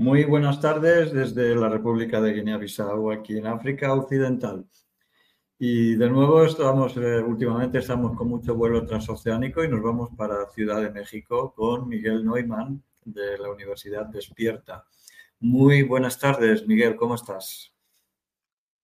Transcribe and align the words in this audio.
Muy 0.00 0.24
buenas 0.24 0.62
tardes 0.62 1.12
desde 1.12 1.54
la 1.54 1.68
República 1.68 2.22
de 2.22 2.32
Guinea-Bissau, 2.32 3.10
aquí 3.10 3.36
en 3.36 3.46
África 3.46 3.92
Occidental. 3.92 4.64
Y 5.58 5.94
de 5.94 6.08
nuevo 6.08 6.42
estamos, 6.42 6.96
eh, 6.96 7.18
últimamente 7.20 7.80
estamos 7.80 8.16
con 8.16 8.28
mucho 8.28 8.54
vuelo 8.54 8.86
transoceánico 8.86 9.62
y 9.62 9.68
nos 9.68 9.82
vamos 9.82 10.08
para 10.16 10.48
Ciudad 10.52 10.80
de 10.80 10.90
México 10.90 11.52
con 11.54 11.86
Miguel 11.86 12.24
Neumann 12.24 12.82
de 13.04 13.36
la 13.36 13.50
Universidad 13.50 14.06
Despierta. 14.06 14.86
Muy 15.38 15.82
buenas 15.82 16.18
tardes, 16.18 16.66
Miguel, 16.66 16.96
¿cómo 16.96 17.16
estás? 17.16 17.74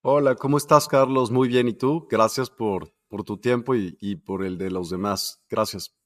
Hola, 0.03 0.35
¿cómo 0.35 0.57
estás, 0.57 0.87
Carlos? 0.87 1.31
Muy 1.31 1.47
bien, 1.47 1.67
¿y 1.67 1.73
tú? 1.73 2.07
Gracias 2.07 2.51
por, 2.51 2.93
por 3.07 3.23
tu 3.23 3.37
tiempo 3.37 3.73
y, 3.73 3.97
y 3.99 4.17
por 4.17 4.45
el 4.45 4.59
de 4.59 4.69
los 4.69 4.91
demás. 4.91 5.43
Gracias. 5.49 5.97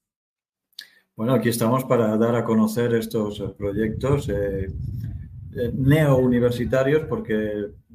Bueno, 1.21 1.33
aquí 1.33 1.49
estamos 1.49 1.83
para 1.83 2.17
dar 2.17 2.35
a 2.35 2.43
conocer 2.43 2.95
estos 2.95 3.39
eh, 3.41 3.53
proyectos 3.57 4.29
eh, 4.29 4.65
eh, 4.65 4.71
neo-universitarios, 5.73 7.05
porque 7.07 7.33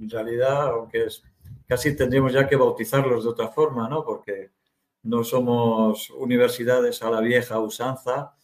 en 0.01 0.11
realidad, 0.11 0.69
aunque 0.69 1.05
es, 1.05 1.23
casi 1.67 1.97
tendríamos 1.97 2.33
ya 2.33 2.49
que 2.49 2.57
bautizarlos 2.57 3.25
de 3.25 3.31
otra 3.31 3.49
forma, 3.49 3.89
¿no? 3.89 4.05
Porque 4.05 4.51
no 5.03 5.25
somos 5.25 6.11
universidades 6.11 7.03
a 7.03 7.11
la 7.11 7.21
vieja 7.21 7.59
usanza, 7.59 8.35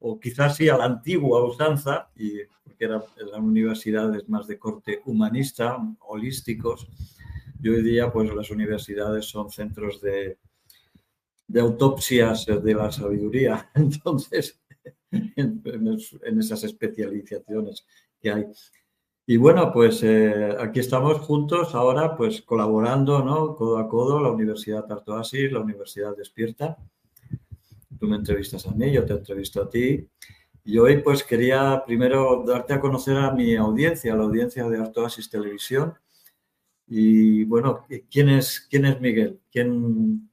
o 0.00 0.18
quizás 0.20 0.56
sí 0.56 0.68
a 0.68 0.76
la 0.76 0.84
antigua 0.84 1.44
usanza, 1.44 2.10
y 2.16 2.38
porque 2.62 2.84
eran, 2.84 3.02
eran 3.16 3.44
universidades 3.44 4.28
más 4.28 4.46
de 4.46 4.58
corte 4.58 5.02
humanista, 5.06 5.78
holísticos. 6.00 6.88
Y 7.62 7.68
hoy 7.68 7.82
día, 7.82 8.12
pues 8.12 8.34
las 8.34 8.50
universidades 8.50 9.26
son 9.26 9.50
centros 9.50 10.00
de, 10.00 10.38
de 11.46 11.60
autopsias 11.60 12.46
de 12.46 12.74
la 12.74 12.90
sabiduría. 12.90 13.70
Entonces, 13.74 14.60
en, 15.10 16.38
esas 16.38 16.64
especializaciones 16.64 17.86
hay. 18.30 18.46
Y 19.26 19.38
bueno, 19.38 19.72
pues 19.72 20.02
eh, 20.02 20.54
aquí 20.60 20.80
estamos 20.80 21.18
juntos 21.20 21.74
ahora, 21.74 22.14
pues 22.14 22.42
colaborando, 22.42 23.24
¿no? 23.24 23.56
Codo 23.56 23.78
a 23.78 23.88
codo, 23.88 24.20
la 24.20 24.30
Universidad 24.30 24.84
Tartoasis, 24.84 25.50
la 25.50 25.60
Universidad 25.60 26.14
Despierta. 26.14 26.76
Tú 27.98 28.06
me 28.06 28.16
entrevistas 28.16 28.66
a 28.66 28.72
mí, 28.72 28.92
yo 28.92 29.06
te 29.06 29.14
entrevisto 29.14 29.62
a 29.62 29.70
ti. 29.70 30.06
Y 30.64 30.78
hoy 30.78 30.98
pues 31.02 31.24
quería 31.24 31.82
primero 31.86 32.44
darte 32.46 32.74
a 32.74 32.80
conocer 32.80 33.16
a 33.16 33.30
mi 33.32 33.54
audiencia, 33.54 34.12
a 34.12 34.16
la 34.16 34.24
audiencia 34.24 34.68
de 34.68 34.78
Artoasis 34.78 35.30
Televisión. 35.30 35.94
Y 36.86 37.44
bueno, 37.44 37.86
¿quién 38.10 38.28
es, 38.28 38.60
quién 38.70 38.84
es 38.84 39.00
Miguel? 39.00 39.40
¿Quién, 39.50 40.28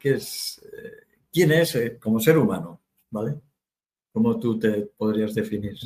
es, 0.00 0.60
eh, 0.72 1.06
quién 1.32 1.52
es 1.52 1.74
eh, 1.76 1.98
como 1.98 2.18
ser 2.18 2.38
humano, 2.38 2.80
¿vale? 3.10 3.36
¿Cómo 4.12 4.38
tú 4.38 4.58
te 4.58 4.82
podrías 4.96 5.34
definir, 5.34 5.76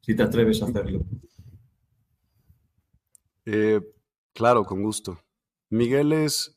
si 0.00 0.14
te 0.14 0.22
atreves 0.22 0.62
a 0.62 0.66
hacerlo? 0.66 1.04
Eh, 3.44 3.80
claro, 4.32 4.64
con 4.64 4.82
gusto. 4.82 5.20
Miguel 5.70 6.12
es 6.12 6.56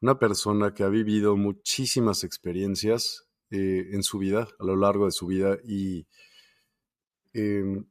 una 0.00 0.18
persona 0.18 0.74
que 0.74 0.82
ha 0.82 0.88
vivido 0.88 1.36
muchísimas 1.36 2.24
experiencias 2.24 3.26
en 3.50 4.02
su 4.02 4.18
vida, 4.18 4.48
a 4.58 4.64
lo 4.64 4.76
largo 4.76 5.04
de 5.06 5.12
su 5.12 5.26
vida, 5.26 5.58
y 5.64 6.06
em, 7.32 7.86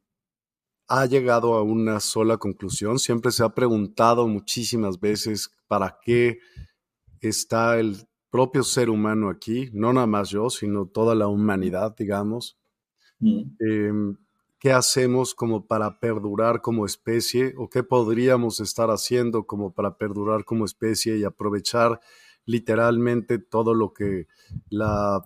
ha 0.88 1.06
llegado 1.06 1.54
a 1.54 1.62
una 1.62 2.00
sola 2.00 2.36
conclusión. 2.36 2.98
Siempre 2.98 3.32
se 3.32 3.42
ha 3.42 3.54
preguntado 3.54 4.28
muchísimas 4.28 5.00
veces 5.00 5.50
para 5.66 5.98
qué 6.02 6.38
está 7.20 7.78
el 7.78 7.96
propio 8.30 8.62
ser 8.62 8.90
humano 8.90 9.30
aquí, 9.30 9.70
no 9.72 9.92
nada 9.92 10.06
más 10.06 10.28
yo, 10.30 10.50
sino 10.50 10.86
toda 10.86 11.14
la 11.14 11.28
humanidad, 11.28 11.94
digamos. 11.96 12.58
Em, 13.20 14.16
¿Qué 14.58 14.72
hacemos 14.72 15.34
como 15.34 15.66
para 15.66 16.00
perdurar 16.00 16.62
como 16.62 16.86
especie 16.86 17.54
o 17.58 17.68
qué 17.68 17.82
podríamos 17.82 18.60
estar 18.60 18.90
haciendo 18.90 19.46
como 19.46 19.74
para 19.74 19.98
perdurar 19.98 20.44
como 20.44 20.64
especie 20.64 21.18
y 21.18 21.24
aprovechar 21.24 22.00
literalmente 22.46 23.38
todo 23.38 23.74
lo 23.74 23.92
que 23.92 24.26
la 24.70 25.22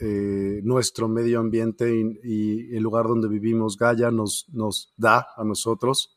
eh, 0.00 0.60
nuestro 0.64 1.08
medio 1.08 1.38
ambiente 1.38 1.94
y, 2.24 2.74
el 2.76 2.82
lugar 2.82 3.06
donde 3.06 3.28
vivimos, 3.28 3.78
Gaia, 3.78 4.10
nos, 4.10 4.46
nos 4.52 4.92
da 4.96 5.28
a 5.36 5.44
nosotros 5.44 6.16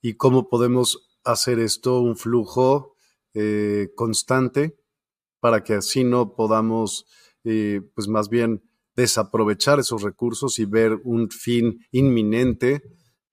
y 0.00 0.14
cómo 0.14 0.48
podemos 0.48 1.06
hacer 1.22 1.58
esto 1.58 2.00
un 2.00 2.16
flujo 2.16 2.96
eh, 3.34 3.90
constante 3.96 4.78
para 5.40 5.62
que 5.62 5.74
así 5.74 6.04
no 6.04 6.34
podamos, 6.34 7.06
eh, 7.44 7.82
pues 7.94 8.08
más 8.08 8.30
bien, 8.30 8.65
desaprovechar 8.96 9.78
esos 9.78 10.02
recursos 10.02 10.58
y 10.58 10.64
ver 10.64 10.98
un 11.04 11.30
fin 11.30 11.78
inminente 11.92 12.82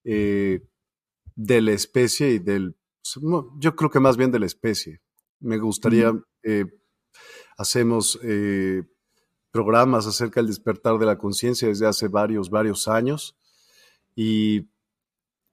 de 0.04 1.62
la 1.62 1.72
especie 1.72 2.32
y 2.32 2.40
del, 2.40 2.76
yo 3.60 3.76
creo 3.76 3.90
que 3.90 4.00
más 4.00 4.18
bien 4.18 4.32
de 4.32 4.40
la 4.40 4.46
especie. 4.46 5.02
Me 5.40 5.58
gustaría, 5.58 6.14
hacemos 7.58 8.20
programas 9.52 10.06
acerca 10.08 10.42
del 10.42 10.48
despertar 10.48 10.98
de 10.98 11.06
la 11.06 11.18
conciencia 11.18 11.68
desde 11.68 11.88
hace 11.88 12.08
varios, 12.08 12.50
varios 12.50 12.88
años. 12.88 13.38
Y 14.16 14.70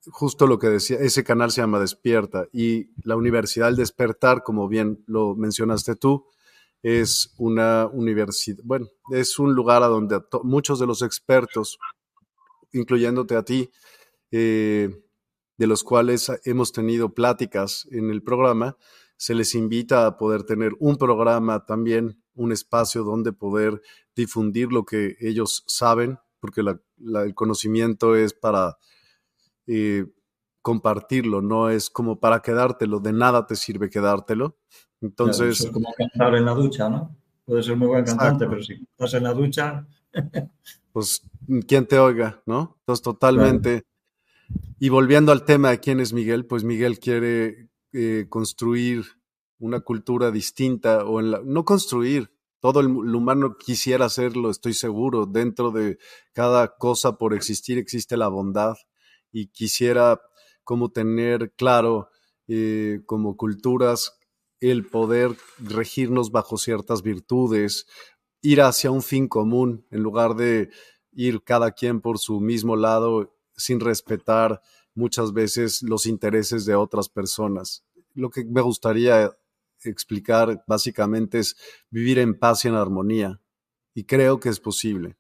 justo 0.07 0.47
lo 0.47 0.59
que 0.59 0.69
decía, 0.69 0.99
ese 0.99 1.23
canal 1.25 1.51
se 1.51 1.61
llama 1.61 1.79
Despierta 1.79 2.47
y 2.53 2.91
la 3.05 3.17
Universidad 3.17 3.67
del 3.67 3.77
Despertar, 3.77 4.43
como 4.43 4.69
bien 4.69 5.05
lo 5.07 5.35
mencionaste 5.37 5.95
tú, 5.97 6.27
es 6.83 7.35
una 7.37 7.87
universidad, 7.87 8.63
bueno, 8.65 8.89
es 9.13 9.39
un 9.39 9.55
lugar 9.55 9.83
a 9.83 9.89
donde 9.89 10.21
muchos 10.43 10.79
de 10.79 10.87
los 10.87 11.03
expertos, 11.03 11.79
incluyéndote 12.73 13.37
a 13.37 13.45
ti, 13.45 13.71
eh, 14.31 14.91
de 15.59 15.67
los 15.67 15.85
cuales 15.85 16.33
hemos 16.45 16.73
tenido 16.73 17.13
pláticas 17.13 17.87
en 17.91 18.11
el 18.11 18.23
programa, 18.23 18.77
se 19.17 19.35
les 19.35 19.55
invita 19.55 20.07
a 20.07 20.17
poder 20.17 20.45
tener 20.45 20.73
un 20.79 20.97
programa 20.97 21.67
también 21.67 22.23
un 22.35 22.53
espacio 22.53 23.05
donde 23.05 23.35
poder 23.35 23.83
difundir 24.17 24.73
lo 24.73 24.85
que 24.87 25.17
ellos 25.21 25.65
saben, 25.67 26.19
porque 26.41 26.63
el 26.63 27.35
conocimiento 27.35 28.17
es 28.17 28.33
para 28.33 28.79
eh, 29.67 30.07
compartirlo, 30.63 31.43
no 31.43 31.69
es 31.69 31.91
como 31.91 32.19
para 32.21 32.41
quedártelo, 32.41 33.01
de 33.01 33.13
nada 33.13 33.47
te 33.47 33.57
sirve 33.57 33.91
quedártelo. 33.91 34.57
Entonces... 35.01 35.61
es 35.61 35.71
como 35.71 35.93
cantar 35.93 36.35
en 36.35 36.45
la 36.45 36.53
ducha, 36.53 36.89
¿no? 36.89 37.17
Puede 37.45 37.63
ser 37.63 37.77
muy 37.77 37.89
buen 37.89 38.05
cantante, 38.05 38.47
pero 38.47 38.63
si 38.63 38.75
estás 38.75 39.15
en 39.15 39.25
la 39.25 39.33
ducha... 39.33 39.87
pues, 40.93 41.23
¿quién 41.67 41.87
te 41.87 41.99
oiga, 41.99 42.43
no? 42.47 42.77
Entonces, 42.81 43.03
totalmente... 43.03 43.85
Y 44.79 44.89
volviendo 44.89 45.31
al 45.31 45.45
tema 45.45 45.71
de 45.71 45.81
quién 45.81 46.01
es 46.01 46.13
Miguel, 46.13 46.47
pues 46.47 46.65
Miguel 46.65 46.99
quiere 46.99 47.69
eh, 47.93 48.27
construir 48.29 49.05
una 49.59 49.81
cultura 49.81 50.31
distinta 50.31 51.05
o 51.05 51.21
en 51.21 51.31
la, 51.31 51.43
no 51.45 51.65
construir, 51.65 52.33
todo 52.61 52.81
el, 52.81 52.89
humano 52.89 53.57
quisiera 53.59 54.07
hacerlo, 54.07 54.51
estoy 54.51 54.75
seguro, 54.75 55.27
dentro 55.27 55.71
de 55.71 55.99
cada 56.33 56.77
cosa 56.77 57.17
por 57.17 57.35
existir 57.35 57.79
existe 57.79 58.17
la 58.17 58.29
bondad 58.29 58.77
y 59.33 59.49
quisiera 59.49 60.21
como 60.65 60.91
tener 60.91 61.53
claro 61.57 62.11
eh, 62.49 63.01
como 63.07 63.37
culturas 63.37 64.20
el 64.61 64.87
poder 64.87 65.37
regirnos 65.59 66.31
bajo 66.31 66.59
ciertas 66.59 67.03
virtudes, 67.03 67.87
ir 68.43 68.61
hacia 68.63 68.91
un 68.91 69.03
fin 69.03 69.29
común 69.29 69.87
en 69.91 70.03
lugar 70.03 70.35
de 70.35 70.71
ir 71.13 71.43
cada 71.43 71.73
quien 71.73 72.01
por 72.01 72.19
su 72.19 72.41
mismo 72.41 72.77
lado 72.77 73.35
sin 73.57 73.81
respetar 73.81 74.61
muchas 74.95 75.33
veces 75.33 75.83
los 75.83 76.07
intereses 76.07 76.65
de 76.67 76.75
otras 76.75 77.09
personas. 77.09 77.85
Lo 78.15 78.31
que 78.31 78.45
me 78.45 78.61
gustaría 78.61 79.31
explicar 79.85 80.63
básicamente 80.67 81.39
es 81.39 81.57
vivir 81.91 82.19
en 82.19 82.39
paz 82.39 82.65
y 82.65 82.69
en 82.69 82.75
armonía. 82.75 83.41
Y 83.95 84.05
creo 84.05 84.41
que 84.41 84.49
es 84.49 84.61
posible. 84.61 85.17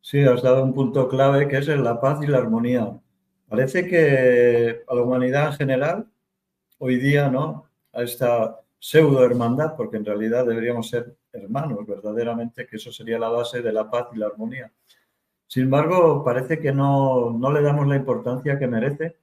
Sí, 0.00 0.20
has 0.22 0.42
dado 0.42 0.62
un 0.62 0.74
punto 0.74 1.08
clave 1.08 1.48
que 1.48 1.58
es 1.58 1.68
la 1.68 2.00
paz 2.00 2.20
y 2.22 2.26
la 2.26 2.38
armonía. 2.38 3.00
Parece 3.48 3.86
que 3.86 4.82
a 4.86 4.94
la 4.94 5.02
humanidad 5.02 5.48
en 5.48 5.52
general, 5.54 6.12
hoy 6.84 6.98
día, 6.98 7.30
¿no? 7.30 7.64
A 7.94 8.02
esta 8.02 8.60
pseudo 8.78 9.24
hermandad, 9.24 9.74
porque 9.74 9.96
en 9.96 10.04
realidad 10.04 10.44
deberíamos 10.44 10.90
ser 10.90 11.16
hermanos, 11.32 11.86
verdaderamente, 11.86 12.66
que 12.66 12.76
eso 12.76 12.92
sería 12.92 13.18
la 13.18 13.30
base 13.30 13.62
de 13.62 13.72
la 13.72 13.90
paz 13.90 14.08
y 14.12 14.18
la 14.18 14.26
armonía. 14.26 14.70
Sin 15.46 15.62
embargo, 15.62 16.22
parece 16.22 16.58
que 16.58 16.72
no, 16.72 17.30
no 17.30 17.50
le 17.52 17.62
damos 17.62 17.86
la 17.86 17.96
importancia 17.96 18.58
que 18.58 18.66
merece 18.66 19.16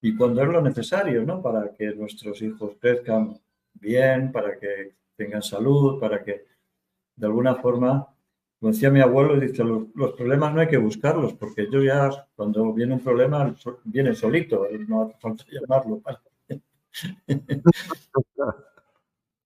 y 0.00 0.16
cuando 0.16 0.42
es 0.42 0.48
lo 0.48 0.60
necesario, 0.60 1.22
¿no? 1.24 1.40
Para 1.40 1.72
que 1.74 1.94
nuestros 1.94 2.42
hijos 2.42 2.72
crezcan 2.80 3.38
bien, 3.74 4.32
para 4.32 4.58
que 4.58 4.94
tengan 5.16 5.42
salud, 5.42 6.00
para 6.00 6.24
que 6.24 6.44
de 7.14 7.26
alguna 7.26 7.54
forma, 7.54 8.08
como 8.58 8.72
decía 8.72 8.90
mi 8.90 9.00
abuelo, 9.00 9.38
dice, 9.38 9.62
los, 9.62 10.12
problemas 10.14 10.52
no 10.54 10.60
hay 10.60 10.68
que 10.68 10.76
buscarlos, 10.76 11.34
porque 11.34 11.68
yo 11.70 11.84
ya, 11.84 12.10
cuando 12.34 12.72
viene 12.72 12.94
un 12.94 13.00
problema, 13.00 13.54
viene 13.84 14.16
solito, 14.16 14.66
no 14.88 15.02
hace 15.02 15.14
falta 15.20 15.44
llamarlo. 15.52 16.02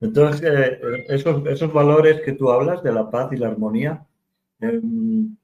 Entonces, 0.01 0.43
eh, 0.43 0.81
esos, 1.09 1.47
esos 1.47 1.73
valores 1.73 2.21
que 2.23 2.33
tú 2.33 2.51
hablas 2.51 2.83
de 2.83 2.93
la 2.93 3.09
paz 3.09 3.33
y 3.33 3.37
la 3.37 3.49
armonía, 3.49 4.05
em, 4.59 5.37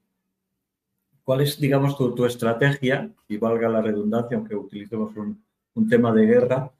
¿cuál 1.23 1.41
es, 1.41 1.59
digamos, 1.59 1.97
tu, 1.97 2.13
tu, 2.13 2.25
estrategia? 2.25 3.09
Y 3.29 3.37
valga 3.37 3.69
la 3.69 3.81
redundancia, 3.81 4.35
aunque 4.35 4.55
utilicemos 4.55 5.15
un, 5.15 5.41
un 5.75 5.87
tema 5.87 6.13
de 6.13 6.25
guerra, 6.25 6.71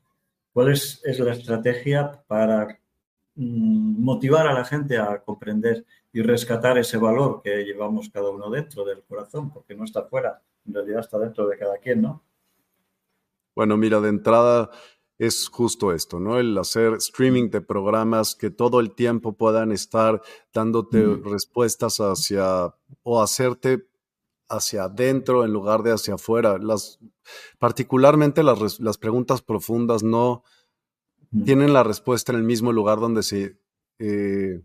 ¿cuál 0.52 0.72
es, 0.72 1.02
es 1.06 1.20
la 1.20 1.32
estrategia 1.32 2.22
para 2.28 2.80
mm, 3.36 4.04
motivar 4.04 4.48
a 4.48 4.54
la 4.54 4.66
gente 4.66 4.98
a 4.98 5.20
comprender 5.20 5.86
y 6.12 6.22
rescatar 6.22 6.78
ese 6.78 6.98
valor 6.98 7.42
que 7.42 7.64
llevamos 7.64 8.10
cada 8.10 8.30
uno 8.30 8.50
dentro 8.50 8.84
del 8.84 9.04
corazón, 9.04 9.52
porque 9.52 9.76
no 9.76 9.86
está 9.86 10.04
fuera, 10.04 10.42
en 10.66 10.74
realidad 10.74 11.00
está 11.00 11.18
dentro 11.20 11.48
de 11.48 11.58
cada 11.58 11.78
quien, 11.78 12.02
¿no? 12.02 12.24
Bueno, 13.56 13.78
mira, 13.78 14.00
de 14.00 14.10
entrada 14.10 14.70
es 15.20 15.50
justo 15.50 15.92
esto, 15.92 16.20
¿no? 16.20 16.40
El 16.40 16.58
hacer 16.58 16.94
streaming 16.94 17.50
de 17.50 17.60
programas 17.60 18.36
que 18.36 18.50
todo 18.50 18.80
el 18.80 18.96
tiempo 18.96 19.34
puedan 19.34 19.74
estar 19.74 20.22
dándote 20.54 21.06
respuestas 21.24 21.98
hacia 21.98 22.74
o 23.04 23.22
hacerte 23.22 23.86
hacia 24.48 24.86
adentro 24.86 25.44
en 25.44 25.52
lugar 25.52 25.84
de 25.84 25.92
hacia 25.92 26.16
afuera. 26.16 26.58
Las, 26.58 27.00
particularmente 27.60 28.44
las, 28.44 28.80
las 28.80 28.98
preguntas 28.98 29.42
profundas 29.42 30.04
no 30.04 30.44
tienen 31.46 31.74
la 31.74 31.84
respuesta 31.84 32.32
en 32.32 32.40
el 32.40 32.44
mismo 32.46 32.72
lugar 32.72 33.00
donde 33.00 33.22
se 33.22 33.60
eh, 34.00 34.62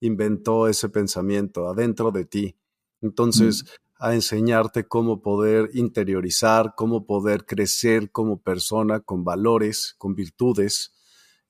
inventó 0.00 0.66
ese 0.66 0.88
pensamiento, 0.88 1.68
adentro 1.68 2.10
de 2.10 2.24
ti. 2.24 2.56
Entonces, 3.02 3.64
a 4.00 4.14
enseñarte 4.14 4.88
cómo 4.88 5.20
poder 5.20 5.70
interiorizar, 5.74 6.74
cómo 6.74 7.04
poder 7.04 7.44
crecer 7.44 8.10
como 8.10 8.40
persona 8.40 9.00
con 9.00 9.24
valores, 9.24 9.94
con 9.98 10.14
virtudes. 10.14 10.92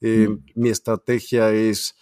Eh, 0.00 0.28
mi 0.56 0.68
estrategia 0.68 1.52
es, 1.52 1.94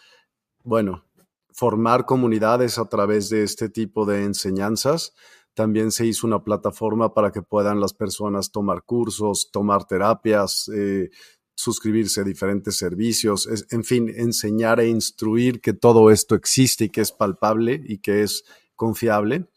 bueno, 0.64 1.04
formar 1.52 2.06
comunidades 2.06 2.78
a 2.78 2.88
través 2.88 3.28
de 3.28 3.42
este 3.42 3.68
tipo 3.68 4.06
de 4.06 4.24
enseñanzas. 4.24 5.12
También 5.52 5.92
se 5.92 6.06
hizo 6.06 6.26
una 6.26 6.42
plataforma 6.42 7.12
para 7.12 7.30
que 7.30 7.42
puedan 7.42 7.78
las 7.78 7.92
personas 7.92 8.50
tomar 8.50 8.84
cursos, 8.84 9.50
tomar 9.52 9.84
terapias, 9.84 10.70
eh, 10.74 11.10
suscribirse 11.54 12.22
a 12.22 12.24
diferentes 12.24 12.78
servicios, 12.78 13.48
en 13.70 13.84
fin, 13.84 14.08
enseñar 14.16 14.80
e 14.80 14.88
instruir 14.88 15.60
que 15.60 15.74
todo 15.74 16.10
esto 16.10 16.36
existe 16.36 16.84
y 16.84 16.88
que 16.88 17.02
es 17.02 17.12
palpable 17.12 17.82
y 17.84 17.98
que 17.98 18.22
es 18.22 18.44
confiable. 18.76 19.48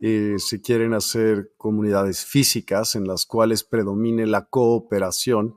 Eh, 0.00 0.36
se 0.38 0.60
quieren 0.60 0.94
hacer 0.94 1.52
comunidades 1.56 2.24
físicas 2.24 2.94
en 2.94 3.06
las 3.06 3.26
cuales 3.26 3.64
predomine 3.64 4.26
la 4.26 4.44
cooperación. 4.44 5.56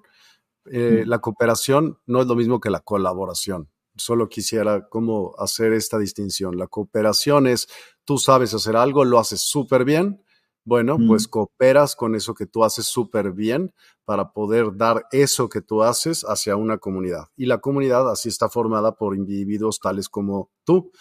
Eh, 0.65 1.03
la 1.05 1.19
cooperación 1.19 1.99
no 2.05 2.21
es 2.21 2.27
lo 2.27 2.35
mismo 2.35 2.59
que 2.59 2.69
la 2.69 2.79
colaboración. 2.79 3.69
Solo 3.95 4.29
quisiera 4.29 4.87
cómo 4.89 5.35
hacer 5.37 5.73
esta 5.73 5.99
distinción. 5.99 6.57
La 6.57 6.67
cooperación 6.67 7.45
es, 7.45 7.67
tú 8.03 8.17
sabes 8.17 8.53
hacer 8.53 8.75
algo, 8.75 9.05
lo 9.05 9.19
haces 9.19 9.41
súper 9.41 9.85
bien, 9.85 10.23
bueno, 10.63 10.97
pues 11.07 11.27
cooperas 11.27 11.95
con 11.95 12.13
eso 12.13 12.35
que 12.35 12.45
tú 12.45 12.63
haces 12.63 12.85
súper 12.85 13.31
bien 13.31 13.73
para 14.05 14.31
poder 14.31 14.75
dar 14.75 15.07
eso 15.11 15.49
que 15.49 15.61
tú 15.61 15.81
haces 15.81 16.23
hacia 16.23 16.55
una 16.55 16.77
comunidad. 16.77 17.29
Y 17.35 17.47
la 17.47 17.59
comunidad 17.59 18.09
así 18.11 18.29
está 18.29 18.47
formada 18.47 18.95
por 18.95 19.15
individuos 19.15 19.79
tales 19.79 20.07
como 20.07 20.51
tú, 20.63 20.91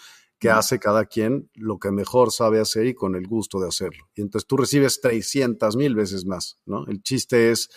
que 0.41 0.51
hace 0.51 0.79
cada 0.79 1.05
quien 1.05 1.51
lo 1.55 1.79
que 1.79 1.91
mejor 1.91 2.33
sabe 2.33 2.61
hacer 2.61 2.87
y 2.87 2.95
con 2.95 3.15
el 3.15 3.29
gusto 3.29 3.61
de 3.61 3.69
hacerlo. 3.69 4.09
Y 4.15 4.23
entonces 4.23 4.49
tú 4.49 4.57
recibes 4.57 5.01
300 5.03 5.77
mil 5.77 5.95
veces 5.95 6.25
más, 6.25 6.59
¿no? 6.65 6.87
El 6.87 7.03
chiste 7.03 7.51
es 7.51 7.69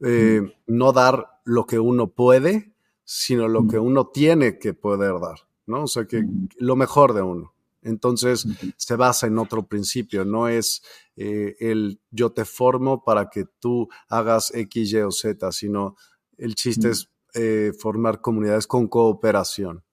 eh, 0.00 0.40
no 0.66 0.92
dar 0.92 1.26
lo 1.44 1.66
que 1.66 1.78
uno 1.78 2.08
puede, 2.10 2.72
sino 3.04 3.46
lo 3.46 3.68
que 3.68 3.78
uno 3.78 4.06
tiene 4.06 4.58
que 4.58 4.72
poder 4.72 5.20
dar, 5.20 5.40
¿no? 5.66 5.84
O 5.84 5.86
sea, 5.86 6.06
que 6.06 6.24
lo 6.56 6.76
mejor 6.76 7.12
de 7.12 7.20
uno. 7.20 7.54
Entonces 7.82 8.46
se 8.78 8.96
basa 8.96 9.26
en 9.26 9.38
otro 9.38 9.66
principio, 9.66 10.24
no 10.24 10.48
es 10.48 10.82
eh, 11.16 11.56
el 11.60 12.00
yo 12.10 12.32
te 12.32 12.46
formo 12.46 13.04
para 13.04 13.28
que 13.28 13.44
tú 13.60 13.88
hagas 14.08 14.50
X, 14.54 14.92
Y 14.92 14.96
o 14.98 15.10
Z, 15.10 15.52
sino 15.52 15.96
el 16.38 16.54
chiste 16.54 16.88
es 16.88 17.10
eh, 17.34 17.72
formar 17.78 18.22
comunidades 18.22 18.66
con 18.66 18.88
cooperación. 18.88 19.84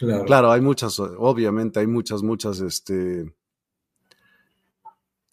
Claro. 0.00 0.24
claro. 0.24 0.50
hay 0.52 0.62
muchas, 0.62 0.98
obviamente 0.98 1.78
hay 1.78 1.86
muchas, 1.86 2.22
muchas 2.22 2.60
este, 2.60 3.30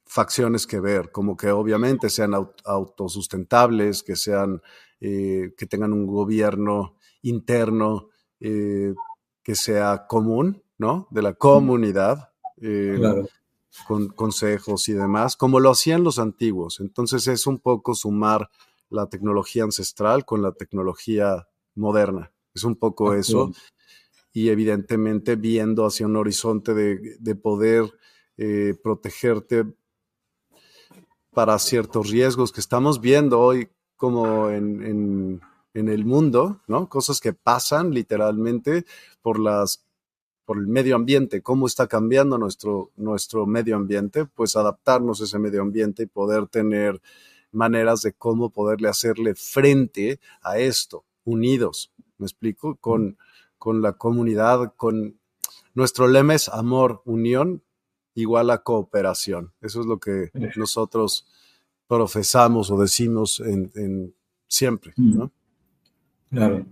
facciones 0.05 0.67
que 0.67 0.81
ver, 0.81 1.09
como 1.09 1.37
que 1.37 1.51
obviamente 1.51 2.09
sean 2.09 2.33
autosustentables, 2.65 4.03
que 4.03 4.17
sean, 4.17 4.61
eh, 4.99 5.53
que 5.57 5.65
tengan 5.67 5.93
un 5.93 6.05
gobierno 6.05 6.97
interno 7.21 8.09
que 8.39 9.55
sea 9.55 10.05
común, 10.05 10.61
¿no? 10.77 11.07
De 11.11 11.21
la 11.21 11.33
comunidad, 11.33 12.33
eh, 12.61 12.99
con 13.87 14.09
consejos 14.09 14.89
y 14.89 14.93
demás, 14.93 15.37
como 15.37 15.61
lo 15.61 15.71
hacían 15.71 16.03
los 16.03 16.19
antiguos. 16.19 16.81
Entonces 16.81 17.27
es 17.27 17.47
un 17.47 17.59
poco 17.59 17.95
sumar 17.95 18.49
la 18.89 19.07
tecnología 19.07 19.63
ancestral 19.63 20.25
con 20.25 20.41
la 20.41 20.51
tecnología 20.51 21.47
moderna. 21.75 22.31
Es 22.53 22.63
un 22.63 22.75
poco 22.75 23.13
eso. 23.13 23.51
Y 24.37 24.49
evidentemente 24.49 25.35
viendo 25.35 25.83
hacia 25.83 26.05
un 26.05 26.15
horizonte 26.15 26.75
de, 26.75 27.35
poder 27.35 27.91
eh, 28.37 28.75
protegerte 28.83 29.65
para 31.31 31.57
ciertos 31.57 32.11
riesgos 32.11 32.51
que 32.51 32.59
estamos 32.59 33.01
viendo 33.01 33.39
hoy 33.39 33.69
como 33.95 34.51
en, 34.51 35.41
en 35.73 35.89
el 35.89 36.05
mundo, 36.05 36.61
¿no? 36.67 36.87
Cosas 36.87 37.19
que 37.19 37.33
pasan 37.33 37.91
literalmente 37.91 38.85
por 39.23 39.39
las 39.39 39.83
por 40.45 40.59
el 40.59 40.67
medio 40.67 40.95
ambiente, 40.95 41.41
cómo 41.41 41.65
está 41.65 41.87
cambiando 41.87 42.37
nuestro, 42.37 42.91
nuestro 42.95 43.47
medio 43.47 43.75
ambiente, 43.75 44.25
pues 44.27 44.55
adaptarnos 44.55 45.19
a 45.19 45.23
ese 45.23 45.39
medio 45.39 45.63
ambiente 45.63 46.03
y 46.03 46.05
poder 46.05 46.47
tener 46.47 47.01
maneras 47.51 48.03
de 48.03 48.13
cómo 48.13 48.51
poderle 48.51 48.87
hacerle 48.87 49.33
frente 49.33 50.19
a 50.43 50.59
esto, 50.59 51.03
unidos, 51.25 51.91
¿me 52.19 52.27
explico? 52.27 52.75
Con, 52.75 53.17
con 53.57 53.81
la 53.81 53.93
comunidad, 53.93 54.73
con 54.75 55.19
nuestro 55.73 56.07
lema 56.07 56.35
es 56.35 56.49
amor, 56.49 57.01
unión, 57.05 57.63
igual 58.15 58.49
a 58.49 58.63
cooperación. 58.63 59.53
Eso 59.61 59.81
es 59.81 59.85
lo 59.85 59.99
que 59.99 60.31
nosotros 60.55 61.27
profesamos 61.87 62.71
o 62.71 62.79
decimos 62.79 63.39
en, 63.39 63.71
en 63.75 64.15
siempre, 64.47 64.93
¿no? 64.97 65.31
Claro. 66.29 66.65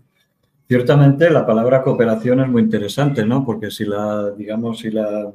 Ciertamente 0.67 1.29
la 1.29 1.45
palabra 1.45 1.83
cooperación 1.83 2.39
es 2.39 2.49
muy 2.49 2.63
interesante, 2.63 3.23
¿no? 3.25 3.45
Porque 3.45 3.69
si 3.69 3.85
la, 3.85 4.31
digamos, 4.31 4.79
si 4.79 4.89
la 4.89 5.31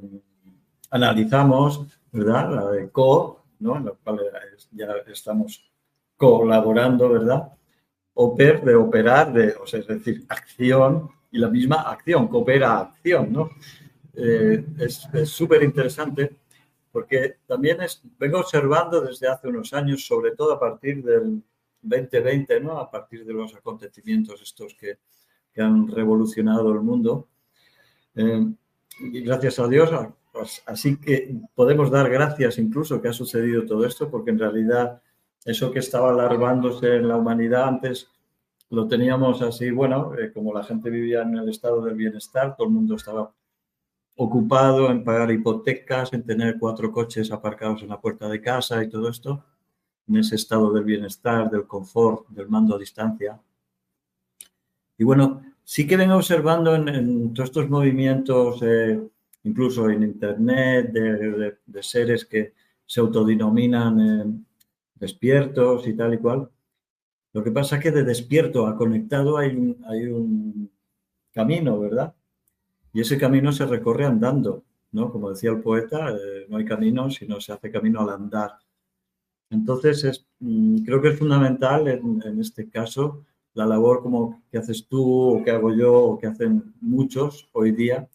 analizamos, 0.91 1.87
¿verdad? 2.11 2.53
La 2.53 2.71
de 2.71 2.91
co, 2.91 3.45
¿no? 3.61 3.77
En 3.77 3.85
la 3.85 3.93
cual 3.93 4.19
ya 4.73 4.89
estamos 5.07 5.71
colaborando, 6.17 7.09
¿verdad? 7.09 7.53
Oper, 8.15 8.65
de 8.65 8.75
operar, 8.75 9.33
de, 9.33 9.55
o 9.55 9.67
sea, 9.67 9.81
es 9.81 9.87
decir, 9.87 10.27
acción 10.29 11.09
y 11.31 11.39
la 11.39 11.49
misma 11.49 11.83
acción, 11.83 12.29
coopera 12.29 12.79
acción, 12.79 13.33
¿no? 13.33 13.51
Eh, 14.15 14.65
es 14.79 15.09
súper 15.25 15.63
interesante 15.63 16.41
porque 16.93 17.37
también 17.47 17.81
es, 17.83 18.03
vengo 18.19 18.41
observando 18.41 19.01
desde 19.01 19.29
hace 19.29 19.49
unos 19.49 19.73
años, 19.73 20.05
sobre 20.05 20.33
todo 20.33 20.53
a 20.53 20.61
partir 20.61 21.03
del 21.05 21.43
2020, 21.83 22.61
¿no? 22.61 22.79
A 22.79 22.91
partir 22.91 23.25
de 23.25 23.33
los 23.33 23.55
acontecimientos 23.55 24.43
estos 24.43 24.75
que, 24.75 24.99
que 25.53 25.63
han 25.63 25.89
revolucionado 25.89 26.73
el 26.73 26.81
mundo. 26.81 27.29
Eh, 28.17 28.45
y 29.13 29.21
gracias 29.23 29.59
a 29.61 29.69
Dios, 29.69 29.91
pues, 30.33 30.63
así 30.67 30.97
que 30.97 31.35
podemos 31.55 31.91
dar 31.91 32.11
gracias 32.11 32.59
incluso 32.59 33.01
que 33.01 33.09
ha 33.09 33.13
sucedido 33.13 33.65
todo 33.65 33.87
esto, 33.87 34.11
porque 34.11 34.31
en 34.31 34.39
realidad 34.39 35.01
eso 35.45 35.71
que 35.71 35.79
estaba 35.79 36.11
alarmándose 36.11 36.97
en 36.97 37.09
la 37.09 37.17
humanidad 37.17 37.69
antes 37.69 38.09
lo 38.71 38.87
teníamos 38.87 39.43
así, 39.43 39.71
bueno, 39.71 40.13
eh, 40.17 40.33
como 40.33 40.55
la 40.55 40.63
gente 40.63 40.91
vivía 40.91 41.23
en 41.23 41.37
el 41.37 41.49
estado 41.49 41.83
del 41.83 41.97
bienestar, 41.97 42.57
todo 42.57 42.69
el 42.69 42.73
mundo 42.73 42.95
estaba 42.95 43.33
ocupado 44.17 44.91
en 44.91 45.03
pagar 45.03 45.31
hipotecas, 45.31 46.13
en 46.13 46.25
tener 46.25 46.57
cuatro 46.59 46.93
coches 46.93 47.33
aparcados 47.33 47.83
en 47.83 47.89
la 47.89 48.01
puerta 48.01 48.29
de 48.29 48.41
casa 48.41 48.83
y 48.83 48.89
todo 48.89 49.09
esto, 49.09 49.45
en 50.07 50.17
ese 50.17 50.37
estado 50.37 50.73
del 50.73 50.85
bienestar, 50.85 51.51
del 51.51 51.67
confort, 51.67 52.29
del 52.29 52.49
mando 52.49 52.77
a 52.77 52.79
distancia. 52.79 53.41
Y 54.99 55.05
bueno, 55.05 55.43
sí 55.65 55.87
que 55.87 55.97
vengo 55.97 56.17
observando 56.17 56.75
en, 56.75 57.33
todos 57.33 57.49
estos 57.49 57.69
movimientos, 57.69 58.61
eh, 58.63 59.01
incluso 59.45 59.89
en 59.89 60.03
Internet, 60.03 60.93
de, 60.93 61.83
seres 61.83 62.25
que 62.25 62.53
se 62.87 63.01
autodenominan 63.01 64.01
eh, 64.01 64.45
despiertos 64.95 65.89
y 65.89 65.95
tal 65.95 66.15
y 66.15 66.19
cual. 66.19 66.51
Lo 67.33 67.45
que 67.45 67.53
pasa 67.53 67.77
es 67.77 67.83
que 67.83 67.91
de 67.93 68.03
despierto 68.03 68.67
a 68.67 68.77
conectado 68.77 69.37
hay 69.37 69.55
un, 69.55 69.85
hay 69.87 70.07
un 70.07 70.71
camino, 71.33 71.79
¿verdad? 71.79 72.15
Y 72.93 73.01
ese 73.01 73.19
camino 73.19 73.53
se 73.53 73.67
recorre 73.67 74.05
andando, 74.05 74.65
¿no? 74.93 75.13
Como 75.13 75.31
decía 75.31 75.51
el 75.51 75.61
poeta, 75.61 76.11
eh, 76.11 76.47
no 76.49 76.57
hay 76.57 76.65
camino, 76.65 77.11
sino 77.11 77.41
se 77.41 77.53
hace 77.53 77.71
camino 77.71 78.01
al 78.01 78.11
andar. 78.11 78.59
Entonces, 79.49 80.05
es, 80.05 80.27
mm, 80.41 80.79
creo 80.85 81.01
que 81.01 81.09
es 81.09 81.19
fundamental 81.19 81.87
en, 81.89 82.23
en 82.25 82.41
este 82.41 82.69
caso 82.69 83.25
la 83.55 83.67
labor 83.67 84.03
como 84.03 84.43
que 84.51 84.59
haces 84.59 84.87
tú 84.87 85.37
o 85.37 85.45
que 85.45 85.51
hago 85.51 85.75
yo 85.75 85.95
o 85.95 86.19
que 86.19 86.27
hacen 86.27 86.75
muchos 86.81 87.49
hoy 87.53 87.73
día, 87.73 88.09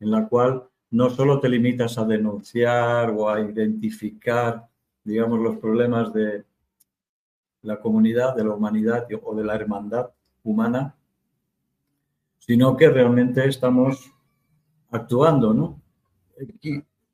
en 0.00 0.10
la 0.10 0.28
cual 0.28 0.64
no 0.90 1.10
solo 1.10 1.40
te 1.40 1.48
limitas 1.48 1.98
a 1.98 2.04
denunciar 2.04 3.10
o 3.10 3.28
a 3.28 3.40
identificar, 3.40 4.68
digamos, 5.02 5.40
los 5.40 5.56
problemas 5.56 6.12
de 6.12 6.44
la 7.64 7.80
comunidad, 7.80 8.36
de 8.36 8.44
la 8.44 8.54
humanidad 8.54 9.08
o 9.22 9.34
de 9.34 9.44
la 9.44 9.54
hermandad 9.54 10.10
humana, 10.44 10.94
sino 12.38 12.76
que 12.76 12.90
realmente 12.90 13.46
estamos 13.48 14.12
actuando, 14.90 15.54
¿no? 15.54 15.80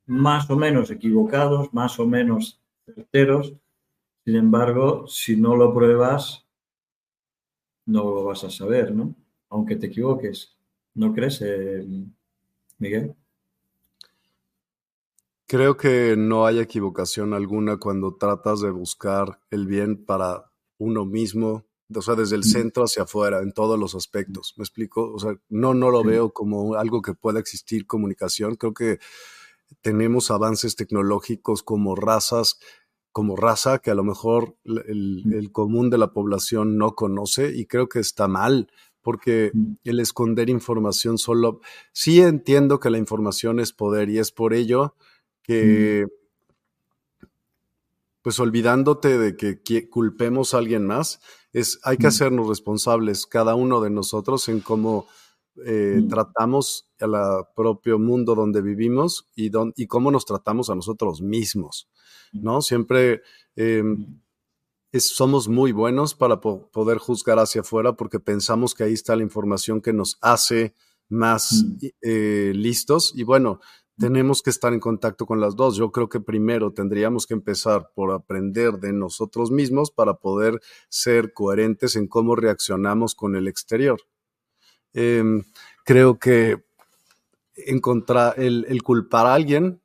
Más 0.05 0.49
o 0.49 0.57
menos 0.57 0.91
equivocados, 0.91 1.73
más 1.73 1.97
o 1.99 2.05
menos 2.05 2.61
certeros. 2.85 3.53
Sin 4.25 4.35
embargo, 4.35 5.07
si 5.07 5.37
no 5.37 5.55
lo 5.55 5.73
pruebas, 5.73 6.45
no 7.85 8.03
lo 8.03 8.25
vas 8.25 8.43
a 8.43 8.49
saber, 8.49 8.93
¿no? 8.93 9.15
Aunque 9.49 9.77
te 9.77 9.87
equivoques. 9.87 10.57
¿No 10.93 11.13
crees, 11.13 11.41
eh, 11.41 11.87
Miguel? 12.77 13.15
Creo 15.51 15.75
que 15.75 16.15
no 16.15 16.45
hay 16.45 16.59
equivocación 16.59 17.33
alguna 17.33 17.75
cuando 17.75 18.15
tratas 18.15 18.61
de 18.61 18.71
buscar 18.71 19.41
el 19.49 19.67
bien 19.67 20.05
para 20.05 20.49
uno 20.77 21.03
mismo, 21.05 21.65
o 21.93 22.01
sea, 22.01 22.15
desde 22.15 22.37
el 22.37 22.45
centro 22.45 22.85
hacia 22.85 23.03
afuera, 23.03 23.41
en 23.41 23.51
todos 23.51 23.77
los 23.77 23.93
aspectos. 23.93 24.53
¿Me 24.55 24.63
explico? 24.63 25.11
O 25.11 25.19
sea, 25.19 25.33
no, 25.49 25.73
no 25.73 25.91
lo 25.91 26.05
veo 26.05 26.31
como 26.31 26.75
algo 26.75 27.01
que 27.01 27.15
pueda 27.15 27.41
existir 27.41 27.85
comunicación. 27.85 28.55
Creo 28.55 28.73
que 28.73 28.99
tenemos 29.81 30.31
avances 30.31 30.77
tecnológicos 30.77 31.63
como 31.63 31.97
razas, 31.97 32.57
como 33.11 33.35
raza 33.35 33.79
que 33.79 33.91
a 33.91 33.95
lo 33.95 34.05
mejor 34.05 34.55
el, 34.63 35.49
común 35.51 35.89
de 35.89 35.97
la 35.97 36.13
población 36.13 36.77
no 36.77 36.95
conoce 36.95 37.51
y 37.53 37.65
creo 37.65 37.89
que 37.89 37.99
está 37.99 38.29
mal 38.29 38.71
porque 39.01 39.51
el 39.83 39.99
esconder 39.99 40.49
información 40.49 41.17
solo, 41.17 41.59
sí 41.91 42.21
entiendo 42.21 42.79
que 42.79 42.89
la 42.89 42.99
información 42.99 43.59
es 43.59 43.73
poder 43.73 44.09
y 44.09 44.17
es 44.17 44.31
por 44.31 44.53
ello 44.53 44.95
que, 45.43 46.05
pues 48.21 48.39
olvidándote 48.39 49.17
de 49.17 49.35
que, 49.35 49.89
culpemos 49.89 50.53
a 50.53 50.59
alguien 50.59 50.85
más, 50.85 51.19
es, 51.53 51.79
hay 51.83 51.97
que 51.97 52.07
hacernos 52.07 52.47
responsables 52.47 53.25
cada 53.25 53.55
uno 53.55 53.81
de 53.81 53.89
nosotros 53.89 54.47
en 54.49 54.61
cómo 54.61 55.07
eh, 55.65 56.01
tratamos 56.09 56.89
al 56.99 57.13
propio 57.55 57.99
mundo 57.99 58.35
donde 58.35 58.61
vivimos 58.61 59.29
y, 59.35 59.51
y 59.75 59.87
cómo 59.87 60.11
nos 60.11 60.25
tratamos 60.25 60.69
a 60.69 60.75
nosotros 60.75 61.21
mismos, 61.21 61.89
¿no? 62.31 62.61
Siempre 62.61 63.21
em, 63.55 64.21
somos 64.99 65.47
muy 65.47 65.71
buenos 65.71 66.15
para 66.15 66.39
poder 66.39 66.97
juzgar 66.97 67.39
hacia 67.39 67.61
afuera 67.61 67.93
porque 67.93 68.19
pensamos 68.19 68.75
que 68.75 68.83
ahí 68.83 68.93
está 68.93 69.15
la 69.15 69.23
información 69.23 69.81
que 69.81 69.93
nos 69.93 70.17
hace 70.21 70.73
más 71.09 71.65
eh, 72.01 72.53
listos 72.55 73.13
y 73.15 73.23
bueno, 73.23 73.59
tenemos 74.01 74.41
que 74.41 74.49
estar 74.49 74.73
en 74.73 74.79
contacto 74.79 75.27
con 75.27 75.39
las 75.39 75.55
dos. 75.55 75.77
Yo 75.77 75.91
creo 75.91 76.09
que 76.09 76.19
primero 76.19 76.73
tendríamos 76.73 77.27
que 77.27 77.35
empezar 77.35 77.91
por 77.93 78.11
aprender 78.11 78.79
de 78.79 78.93
nosotros 78.93 79.51
mismos 79.51 79.91
para 79.91 80.15
poder 80.15 80.59
ser 80.89 81.33
coherentes 81.33 81.95
en 81.95 82.07
cómo 82.07 82.35
reaccionamos 82.35 83.13
con 83.13 83.35
el 83.35 83.47
exterior. 83.47 84.01
Em, 84.93 85.43
creo 85.85 86.17
que 86.17 86.63
encontrar 87.55 88.39
el, 88.39 88.81
culpar 88.81 89.27
a 89.27 89.35
alguien, 89.35 89.83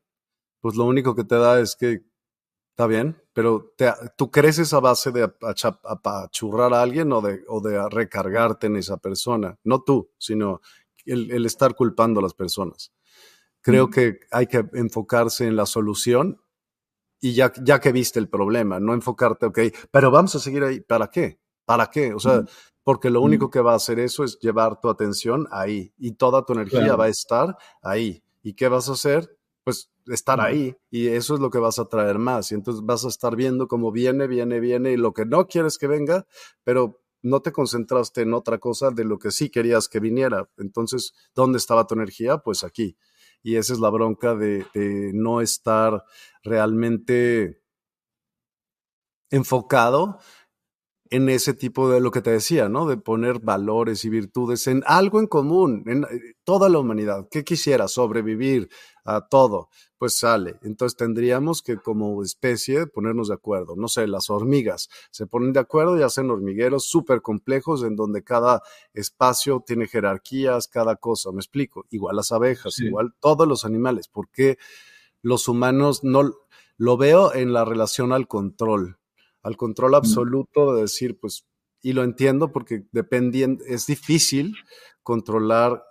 pues 0.60 0.76
lo 0.76 0.84
único 0.84 1.14
que 1.14 1.24
te 1.24 1.36
da 1.36 1.60
es 1.60 1.76
que 1.76 2.00
está 2.70 2.86
bien, 2.86 3.22
pero 3.34 3.74
tú 4.16 4.30
creces 4.30 4.72
a 4.72 4.80
base 4.80 5.12
de 5.12 5.24
apachurrar 5.24 6.72
a 6.72 6.80
alguien 6.80 7.12
o 7.12 7.20
de 7.20 7.88
recargarte 7.90 8.66
en 8.66 8.76
esa 8.76 8.96
persona. 8.96 9.58
No 9.62 9.82
tú, 9.82 10.08
sino 10.16 10.62
el 11.04 11.44
estar 11.44 11.74
culpando 11.74 12.20
a 12.20 12.22
las 12.22 12.32
personas. 12.32 12.92
Creo 13.66 13.90
que 13.90 14.20
hay 14.30 14.46
que 14.46 14.64
enfocarse 14.74 15.44
en 15.44 15.56
la 15.56 15.66
solución 15.66 16.40
y 17.20 17.34
ya, 17.34 17.52
ya 17.64 17.80
que 17.80 17.90
viste 17.90 18.20
el 18.20 18.28
problema, 18.28 18.78
no 18.78 18.94
enfocarte, 18.94 19.46
ok, 19.46 19.58
pero 19.90 20.12
vamos 20.12 20.36
a 20.36 20.38
seguir 20.38 20.62
ahí, 20.62 20.78
¿para 20.78 21.08
qué? 21.08 21.40
¿Para 21.64 21.88
qué? 21.88 22.14
O 22.14 22.20
sea, 22.20 22.44
porque 22.84 23.10
lo 23.10 23.22
único 23.22 23.50
que 23.50 23.58
va 23.58 23.72
a 23.72 23.76
hacer 23.76 23.98
eso 23.98 24.22
es 24.22 24.38
llevar 24.38 24.80
tu 24.80 24.88
atención 24.88 25.48
ahí 25.50 25.92
y 25.98 26.12
toda 26.12 26.44
tu 26.44 26.52
energía 26.52 26.94
va 26.94 27.06
a 27.06 27.08
estar 27.08 27.58
ahí. 27.82 28.22
¿Y 28.40 28.54
qué 28.54 28.68
vas 28.68 28.88
a 28.88 28.92
hacer? 28.92 29.36
Pues 29.64 29.90
estar 30.06 30.40
ahí 30.40 30.76
y 30.88 31.08
eso 31.08 31.34
es 31.34 31.40
lo 31.40 31.50
que 31.50 31.58
vas 31.58 31.80
a 31.80 31.88
traer 31.88 32.20
más. 32.20 32.52
Y 32.52 32.54
entonces 32.54 32.84
vas 32.86 33.04
a 33.04 33.08
estar 33.08 33.34
viendo 33.34 33.66
cómo 33.66 33.90
viene, 33.90 34.28
viene, 34.28 34.60
viene 34.60 34.92
y 34.92 34.96
lo 34.96 35.12
que 35.12 35.26
no 35.26 35.48
quieres 35.48 35.76
que 35.76 35.88
venga, 35.88 36.24
pero 36.62 37.02
no 37.20 37.40
te 37.40 37.50
concentraste 37.50 38.20
en 38.20 38.32
otra 38.32 38.58
cosa 38.58 38.92
de 38.92 39.02
lo 39.02 39.18
que 39.18 39.32
sí 39.32 39.50
querías 39.50 39.88
que 39.88 39.98
viniera. 39.98 40.48
Entonces, 40.56 41.14
¿dónde 41.34 41.58
estaba 41.58 41.88
tu 41.88 41.94
energía? 41.94 42.38
Pues 42.38 42.62
aquí 42.62 42.96
y 43.46 43.54
esa 43.54 43.74
es 43.74 43.78
la 43.78 43.90
bronca 43.90 44.34
de, 44.34 44.66
no 45.14 45.40
estar 45.40 46.04
realmente 46.42 47.62
enfocado 49.30 50.18
en 51.10 51.28
ese 51.28 51.54
tipo 51.54 51.88
de 51.90 52.00
lo 52.00 52.10
que 52.10 52.22
te 52.22 52.30
decía, 52.30 52.68
¿no? 52.68 52.86
De 52.86 52.96
poner 52.96 53.40
valores 53.40 54.04
y 54.04 54.10
virtudes 54.10 54.66
en 54.66 54.82
algo 54.86 55.20
en 55.20 55.26
común, 55.26 55.84
en 55.86 56.04
eh, 56.04 56.34
toda 56.44 56.68
la 56.68 56.78
humanidad. 56.78 57.28
¿Qué 57.30 57.44
quisiera? 57.44 57.88
Sobrevivir 57.88 58.68
a 59.04 59.28
todo. 59.28 59.68
Pues 59.98 60.18
sale. 60.18 60.56
Entonces 60.62 60.96
tendríamos 60.96 61.62
que 61.62 61.76
como 61.76 62.22
especie 62.22 62.86
ponernos 62.86 63.28
de 63.28 63.34
acuerdo. 63.34 63.76
No 63.76 63.88
sé, 63.88 64.06
las 64.06 64.28
hormigas 64.28 64.88
se 65.10 65.26
ponen 65.26 65.52
de 65.52 65.60
acuerdo 65.60 65.98
y 65.98 66.02
hacen 66.02 66.30
hormigueros 66.30 66.86
súper 66.88 67.22
complejos 67.22 67.82
en 67.82 67.96
donde 67.96 68.22
cada 68.22 68.62
espacio 68.92 69.62
tiene 69.66 69.86
jerarquías, 69.86 70.68
cada 70.68 70.96
cosa. 70.96 71.32
¿Me 71.32 71.38
explico? 71.38 71.86
Igual 71.90 72.16
las 72.16 72.32
abejas, 72.32 72.78
igual 72.80 73.14
todos 73.20 73.48
los 73.48 73.64
animales. 73.64 74.08
¿Por 74.08 74.28
qué 74.30 74.58
los 75.22 75.48
humanos 75.48 76.04
no 76.04 76.34
lo 76.76 76.96
veo 76.96 77.32
en 77.32 77.52
la 77.52 77.64
relación 77.64 78.12
al 78.12 78.28
control? 78.28 78.98
Al 79.46 79.56
control 79.56 79.94
absoluto 79.94 80.74
de 80.74 80.80
decir, 80.82 81.20
pues, 81.20 81.46
y 81.80 81.92
lo 81.92 82.02
entiendo 82.02 82.50
porque 82.50 82.84
dependiendo, 82.90 83.64
es 83.64 83.86
difícil 83.86 84.56
controlar. 85.04 85.84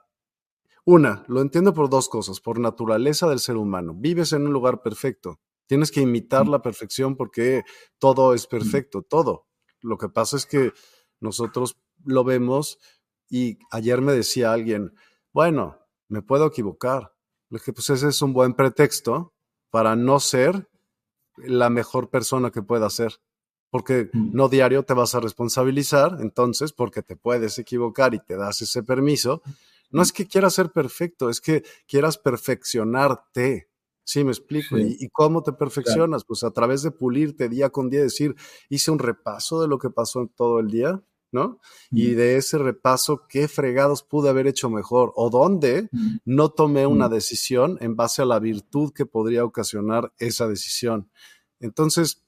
Una, 0.84 1.24
lo 1.30 1.40
entiendo 1.40 1.74
por 1.74 1.90
dos 1.90 2.10
cosas, 2.10 2.42
por 2.42 2.60
naturaleza 2.60 3.30
del 3.30 3.40
ser 3.40 3.56
humano. 3.56 3.94
Vives 3.96 4.34
en 4.34 4.46
un 4.46 4.52
lugar 4.52 4.82
perfecto, 4.82 5.40
tienes 5.68 5.90
que 5.90 6.02
imitar 6.02 6.50
la 6.50 6.62
perfección 6.62 7.16
porque 7.16 7.64
todo 7.98 8.34
es 8.34 8.46
perfecto, 8.46 9.04
todo. 9.04 9.48
Lo 9.80 9.98
que 9.98 10.10
pasa 10.10 10.36
es 10.36 10.46
que 10.46 10.74
nosotros 11.22 11.78
lo 12.04 12.26
vemos 12.26 12.78
y 13.30 13.58
ayer 13.72 14.02
me 14.02 14.12
decía 14.12 14.52
alguien, 14.52 14.94
bueno, 15.32 15.80
me 16.10 16.22
puedo 16.22 16.48
equivocar. 16.48 17.14
Dije, 17.50 17.72
pues 17.72 17.90
ese 17.90 18.10
es 18.10 18.22
un 18.22 18.34
buen 18.34 18.54
pretexto 18.54 19.34
para 19.70 19.96
no 19.96 20.20
ser 20.20 20.68
la 21.38 21.70
mejor 21.70 22.10
persona 22.10 22.52
que 22.52 22.62
pueda 22.62 22.90
ser 22.90 23.22
porque 23.76 24.10
mm. 24.14 24.30
no 24.32 24.48
diario 24.48 24.84
te 24.84 24.94
vas 24.94 25.16
a 25.16 25.20
responsabilizar, 25.20 26.20
entonces, 26.22 26.72
porque 26.72 27.02
te 27.02 27.18
puedes 27.18 27.60
equivocar 27.60 28.14
y 28.14 28.20
te 28.20 28.38
das 28.38 28.62
ese 28.62 28.84
permiso. 28.84 29.42
No 29.92 30.02
es 30.02 30.14
que 30.14 30.26
quieras 30.26 30.54
ser 30.54 30.72
perfecto, 30.72 31.30
es 31.30 31.42
que 31.42 31.62
quieras 31.86 32.18
perfeccionarte. 32.18 33.68
Sí, 34.06 34.24
me 34.24 34.32
explico. 34.32 34.78
¿Y, 34.78 35.10
cómo 35.10 35.44
te 35.44 35.52
perfeccionas? 35.52 36.24
Pues 36.24 36.46
a 36.46 36.52
través 36.52 36.84
de 36.84 36.92
pulirte 36.92 37.50
día 37.50 37.70
con 37.70 37.90
día, 37.90 38.02
decir, 38.02 38.34
hice 38.70 38.92
un 38.92 39.00
repaso 39.00 39.62
de 39.62 39.68
lo 39.68 39.78
que 39.78 39.90
pasó 39.90 40.22
en 40.22 40.30
todo 40.30 40.62
el 40.62 40.70
día, 40.70 41.04
¿no? 41.34 41.60
Y 41.92 42.12
mm. 42.12 42.16
de 42.16 42.38
ese 42.38 42.58
repaso, 42.58 43.26
¿qué 43.28 43.50
fregados 43.50 44.04
pude 44.04 44.30
haber 44.30 44.48
hecho 44.48 44.70
mejor? 44.70 45.12
¿O 45.18 45.30
dónde 45.30 45.90
mm. 45.92 46.20
no 46.24 46.48
tomé 46.48 46.88
una 46.88 47.10
decisión 47.10 47.78
en 47.82 47.98
base 47.98 48.22
a 48.22 48.26
la 48.26 48.40
virtud 48.40 48.94
que 48.94 49.06
podría 49.06 49.44
ocasionar 49.44 50.14
esa 50.18 50.48
decisión? 50.48 51.10
Entonces, 51.60 52.25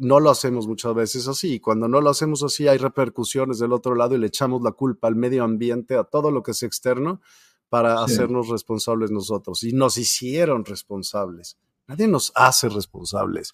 no 0.00 0.18
lo 0.18 0.30
hacemos 0.30 0.66
muchas 0.66 0.94
veces 0.94 1.28
así. 1.28 1.54
Y 1.54 1.60
cuando 1.60 1.86
no 1.86 2.00
lo 2.00 2.10
hacemos 2.10 2.42
así, 2.42 2.66
hay 2.66 2.78
repercusiones 2.78 3.58
del 3.58 3.72
otro 3.72 3.94
lado 3.94 4.14
y 4.14 4.18
le 4.18 4.28
echamos 4.28 4.62
la 4.62 4.72
culpa 4.72 5.08
al 5.08 5.14
medio 5.14 5.44
ambiente, 5.44 5.94
a 5.94 6.04
todo 6.04 6.30
lo 6.30 6.42
que 6.42 6.52
es 6.52 6.62
externo, 6.62 7.20
para 7.68 8.02
hacernos 8.02 8.48
responsables 8.48 9.10
nosotros. 9.10 9.62
Y 9.62 9.72
nos 9.72 9.98
hicieron 9.98 10.64
responsables. 10.64 11.58
Nadie 11.86 12.08
nos 12.08 12.32
hace 12.34 12.68
responsables. 12.70 13.52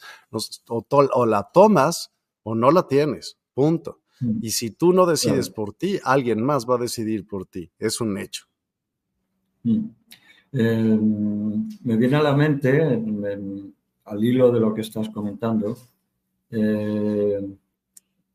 o, 0.69 1.27
la 1.27 1.51
tomas 1.53 2.13
o 2.45 2.55
no 2.55 2.71
la 2.71 2.87
tienes. 2.87 3.39
Punto. 3.53 4.01
Mm. 4.21 4.39
Y 4.41 4.51
si 4.51 4.71
tú 4.71 4.93
no 4.93 5.05
decides 5.05 5.51
por 5.51 5.75
ti, 5.75 5.99
alguien 6.05 6.43
más 6.43 6.65
va 6.65 6.77
a 6.77 6.79
decidir 6.79 7.27
por 7.27 7.47
ti. 7.47 7.73
Es 7.79 8.01
un 8.01 8.17
hecho. 8.19 8.47
Mm. 9.65 9.85
Em, 10.53 11.69
me 11.83 11.97
viene 11.97 12.17
a 12.17 12.23
la 12.23 12.37
mente, 12.37 12.81
al 14.05 14.25
hilo 14.25 14.53
de 14.53 14.61
lo 14.61 14.73
que 14.73 14.83
estás 14.83 15.09
comentando, 15.11 15.77
eh, 16.51 17.57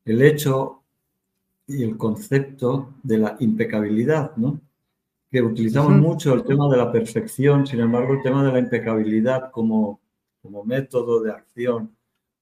el 0.04 0.22
hecho 0.22 0.82
y 1.66 1.82
el 1.82 1.96
concepto 1.96 2.94
de 3.02 3.18
la 3.18 3.36
impecabilidad, 3.40 4.36
¿no? 4.36 4.60
Que 5.30 5.40
utilizamos 5.40 5.92
mucho 5.92 6.34
el 6.34 6.44
tema 6.44 6.68
de 6.68 6.76
la 6.76 6.92
perfección, 6.92 7.66
sin 7.66 7.80
embargo, 7.80 8.14
el 8.14 8.22
tema 8.22 8.44
de 8.44 8.52
la 8.52 8.58
impecabilidad 8.58 9.50
como, 9.50 10.00
como 10.42 10.64
método 10.64 11.22
de 11.22 11.30
acción, 11.30 11.96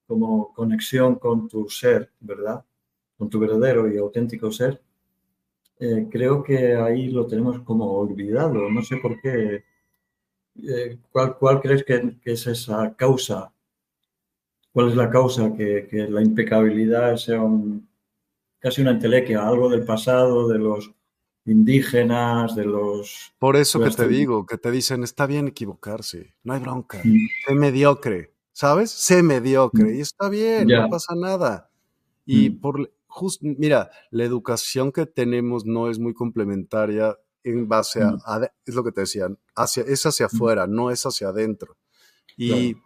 como 0.07 0.53
conexión 0.53 1.15
con 1.15 1.47
tu 1.47 1.69
ser, 1.69 2.11
¿verdad? 2.19 2.65
con 3.21 3.29
tu 3.29 3.37
verdadero 3.37 3.87
y 3.87 3.99
auténtico 3.99 4.51
ser, 4.51 4.81
eh, 5.79 6.07
creo 6.09 6.41
que 6.41 6.73
ahí 6.73 7.11
lo 7.11 7.27
tenemos 7.27 7.59
como 7.59 7.85
olvidado. 7.91 8.67
No 8.67 8.81
sé 8.81 8.97
por 8.97 9.21
qué. 9.21 9.63
Eh, 10.67 10.97
¿cuál, 11.11 11.37
¿cuál, 11.37 11.61
crees 11.61 11.83
que, 11.83 12.17
es 12.23 12.47
esa 12.47 12.95
causa? 12.95 13.53
¿Cuál 14.71 14.89
es 14.89 14.95
la 14.95 15.09
causa 15.09 15.53
que, 15.53 15.87
que 15.89 16.07
la 16.09 16.21
impecabilidad 16.21 17.17
sea 17.17 17.41
un, 17.41 17.89
casi 18.59 18.81
una 18.81 18.91
entelequia, 18.91 19.45
algo 19.45 19.69
del 19.69 19.83
pasado, 19.83 20.47
de 20.47 20.59
los 20.59 20.91
indígenas, 21.45 22.55
de 22.55 22.65
los... 22.65 23.33
Por 23.39 23.55
eso 23.55 23.79
que 23.79 23.89
te 23.89 24.07
digo, 24.07 24.45
que 24.45 24.57
te 24.57 24.71
dicen, 24.71 25.03
está 25.03 25.25
bien 25.25 25.47
equivocarse, 25.47 26.35
no 26.43 26.53
hay 26.53 26.59
bronca, 26.59 27.01
mm. 27.03 27.27
sé 27.47 27.55
mediocre, 27.55 28.33
¿sabes? 28.51 28.91
Sé 28.91 29.23
mediocre 29.23 29.85
mm. 29.85 29.95
y 29.95 29.99
está 30.01 30.29
bien, 30.29 30.67
no 30.67 30.89
pasa 30.89 31.15
nada. 31.15 31.69
Y 32.25 32.51
mm. 32.51 32.61
por, 32.61 32.93
just, 33.07 33.41
mira, 33.41 33.89
la 34.11 34.23
educación 34.23 34.91
que 34.91 35.07
tenemos 35.07 35.65
no 35.65 35.89
es 35.89 35.97
muy 35.97 36.13
complementaria 36.13 37.17
en 37.43 37.67
base 37.67 38.03
a, 38.03 38.51
es 38.63 38.75
lo 38.75 38.83
que 38.83 38.91
te 38.91 39.01
decía, 39.01 39.27
hacia, 39.55 39.83
es 39.83 40.05
hacia 40.05 40.27
afuera, 40.27 40.67
no 40.67 40.91
es 40.91 41.03
hacia 41.07 41.29
adentro. 41.29 41.77
Y 42.37 42.77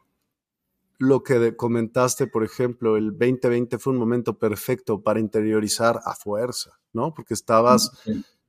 lo 0.98 1.24
que 1.24 1.56
comentaste, 1.56 2.28
por 2.28 2.44
ejemplo, 2.44 2.98
el 2.98 3.12
2020 3.12 3.78
fue 3.80 3.94
un 3.94 4.00
momento 4.00 4.38
perfecto 4.38 5.02
para 5.02 5.20
interiorizar 5.20 6.00
a 6.06 6.16
fuerza, 6.16 6.80
¿no? 6.94 7.14
Porque 7.14 7.34
estabas 7.34 7.92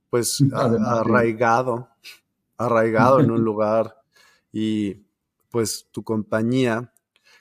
pues 0.09 0.41
arraigado, 0.53 1.89
arraigado 2.57 3.19
en 3.19 3.31
un 3.31 3.43
lugar 3.43 4.01
y 4.51 5.05
pues 5.49 5.87
tu 5.91 6.03
compañía, 6.03 6.93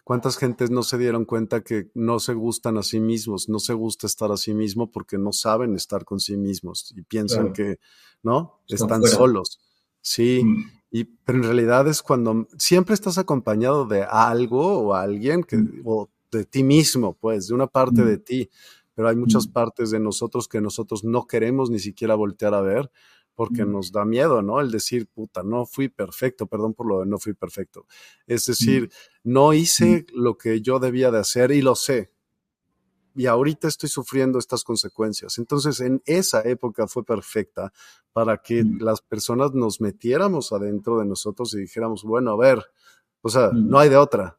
¿cuántas 0.04 0.36
gentes 0.36 0.70
no 0.70 0.82
se 0.82 0.98
dieron 0.98 1.24
cuenta 1.24 1.62
que 1.62 1.90
no 1.94 2.18
se 2.18 2.34
gustan 2.34 2.76
a 2.78 2.82
sí 2.82 3.00
mismos, 3.00 3.48
no 3.48 3.58
se 3.58 3.74
gusta 3.74 4.06
estar 4.06 4.30
a 4.32 4.36
sí 4.36 4.54
mismo 4.54 4.90
porque 4.90 5.18
no 5.18 5.32
saben 5.32 5.74
estar 5.74 6.04
con 6.04 6.20
sí 6.20 6.36
mismos 6.36 6.92
y 6.96 7.02
piensan 7.02 7.52
que, 7.52 7.78
¿no? 8.22 8.60
Están, 8.68 9.02
solos. 9.04 9.60
Sí, 10.08 10.44
mm. 10.44 10.64
y, 10.92 11.04
pero 11.04 11.38
en 11.38 11.44
realidad 11.44 11.88
es 11.88 12.00
cuando 12.00 12.46
siempre 12.58 12.94
estás 12.94 13.18
acompañado 13.18 13.86
de 13.86 14.04
algo 14.04 14.78
o 14.78 14.94
alguien 14.94 15.42
que, 15.42 15.56
mm. 15.56 15.82
o 15.84 16.08
de 16.30 16.44
ti 16.44 16.62
mismo, 16.62 17.14
pues, 17.14 17.48
de 17.48 17.54
una 17.54 17.66
parte 17.66 18.02
mm. 18.02 18.06
de 18.06 18.18
ti 18.18 18.50
pero 18.96 19.10
hay 19.10 19.16
muchas 19.16 19.46
partes 19.46 19.90
de 19.90 20.00
nosotros 20.00 20.48
que 20.48 20.62
nosotros 20.62 21.04
no 21.04 21.26
queremos 21.26 21.68
ni 21.68 21.78
siquiera 21.78 22.14
voltear 22.14 22.54
a 22.54 22.62
ver 22.62 22.90
porque 23.34 23.66
nos 23.66 23.92
da 23.92 24.06
miedo, 24.06 24.40
¿no? 24.40 24.62
El 24.62 24.70
decir, 24.70 25.06
puta, 25.06 25.42
no 25.42 25.66
fui 25.66 25.90
perfecto, 25.90 26.46
perdón 26.46 26.72
por 26.72 26.86
lo 26.86 27.00
de 27.00 27.06
no 27.06 27.18
fui 27.18 27.34
perfecto. 27.34 27.86
Es 28.26 28.46
decir, 28.46 28.90
no 29.22 29.52
hice 29.52 30.06
lo 30.14 30.38
que 30.38 30.62
yo 30.62 30.78
debía 30.78 31.10
de 31.10 31.18
hacer 31.18 31.50
y 31.50 31.60
lo 31.60 31.74
sé. 31.74 32.10
Y 33.16 33.26
ahorita 33.26 33.66
estoy 33.66 33.88
sufriendo 33.88 34.38
estas 34.38 34.62
consecuencias. 34.62 35.38
Entonces, 35.38 35.80
en 35.80 36.02
esa 36.04 36.42
época 36.42 36.86
fue 36.86 37.04
perfecta 37.04 37.72
para 38.12 38.38
que 38.38 38.62
las 38.78 39.00
personas 39.00 39.52
nos 39.54 39.80
metiéramos 39.80 40.52
adentro 40.52 40.98
de 40.98 41.06
nosotros 41.06 41.52
y 41.54 41.58
dijéramos, 41.58 42.04
bueno, 42.04 42.32
a 42.32 42.36
ver, 42.36 42.64
o 43.22 43.28
sea, 43.28 43.50
no 43.52 43.78
hay 43.78 43.88
de 43.88 43.96
otra. 43.96 44.38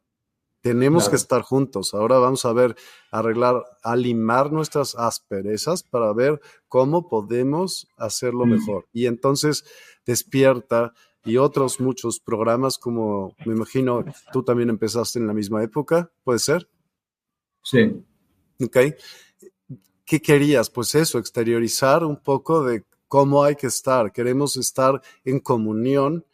Tenemos 0.62 1.10
que 1.10 1.16
estar 1.16 1.42
juntos. 1.42 1.94
Ahora 1.94 2.20
vamos 2.20 2.44
a 2.46 2.54
ver, 2.54 2.76
arreglar, 3.12 3.63
alimar 3.84 4.52
nuestras 4.52 4.96
asperezas 4.96 5.84
para 5.84 6.13
ver 6.13 6.42
cómo 6.68 7.08
podemos 7.08 7.88
hacerlo 7.98 8.46
mm. 8.46 8.50
mejor. 8.50 8.88
Y 8.92 9.06
entonces 9.06 9.66
despierta 10.06 10.94
y 11.24 11.38
otros 11.38 11.80
muchos 11.80 12.20
programas 12.20 12.78
como, 12.78 13.36
me 13.46 13.54
imagino, 13.54 14.06
tú 14.32 14.44
también 14.44 14.70
empezaste 14.70 15.20
en 15.20 15.28
la 15.28 15.34
misma 15.34 15.63
época, 15.63 16.12
¿puede 16.24 16.40
ser? 16.40 16.70
Sí. 17.62 18.04
Ok. 18.62 18.78
¿Qué 20.06 20.22
querías? 20.22 20.70
Pues 20.70 20.96
eso, 20.96 21.20
exteriorizar 21.20 22.04
un 22.04 22.17
poco 22.17 22.63
de 22.63 22.84
cómo 23.08 23.43
hay 23.43 23.56
que 23.56 23.67
estar. 23.67 24.12
Queremos 24.12 24.58
estar 24.58 25.02
en 25.26 25.39
comunión 25.39 26.26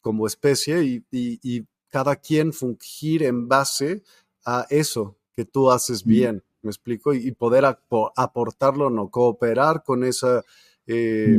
como 0.00 0.26
especie 0.26 0.84
y, 0.84 1.04
y 1.10 1.66
cada 1.88 2.16
quien 2.16 2.52
fungir 2.52 3.22
en 3.22 3.48
base 3.48 4.02
a 4.44 4.66
eso 4.70 5.16
que 5.34 5.44
tú 5.44 5.70
haces 5.70 6.04
bien, 6.04 6.42
¿me 6.62 6.70
explico? 6.70 7.12
Y, 7.12 7.30
poder 7.32 7.64
aportarlo, 7.64 8.88
no 8.88 9.10
cooperar 9.10 9.82
con 9.84 10.02
esa 10.02 10.42
eh, 10.86 11.38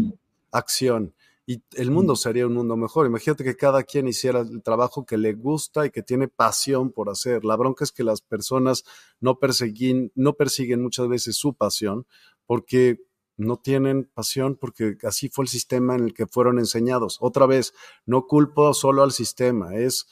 acción. 0.51 1.13
Y 1.49 1.63
el 1.75 1.91
mundo 1.91 2.17
sería 2.17 2.45
un 2.45 2.53
mundo 2.53 2.75
mejor. 2.75 3.07
Imagínate 3.07 3.45
que 3.45 3.55
cada 3.55 3.83
quien 3.83 4.09
hiciera 4.09 4.41
el 4.41 4.61
trabajo 4.61 5.05
que 5.05 5.17
le 5.17 5.31
gusta 5.33 5.85
y 5.85 5.91
que 5.91 6.03
tiene 6.03 6.27
pasión 6.27 6.91
por 6.91 7.09
hacer. 7.09 7.45
La 7.45 7.55
bronca 7.55 7.85
es 7.85 7.93
que 7.93 8.03
las 8.03 8.19
personas 8.19 8.83
no 9.21 9.39
persiguen, 9.39 10.11
no 10.13 10.33
persiguen 10.33 10.83
muchas 10.83 11.07
veces 11.07 11.37
su 11.37 11.53
pasión 11.55 12.05
porque 12.45 12.99
no 13.37 13.57
tienen 13.57 14.11
pasión 14.13 14.57
porque 14.59 14.97
así 15.03 15.29
fue 15.29 15.45
el 15.45 15.49
sistema 15.49 15.95
en 15.95 16.03
el 16.03 16.13
que 16.13 16.27
fueron 16.27 16.59
enseñados. 16.59 17.17
Otra 17.21 17.45
vez, 17.45 17.73
no 18.05 18.27
culpo 18.27 18.73
solo 18.73 19.03
al 19.03 19.13
sistema, 19.13 19.73
es 19.77 20.05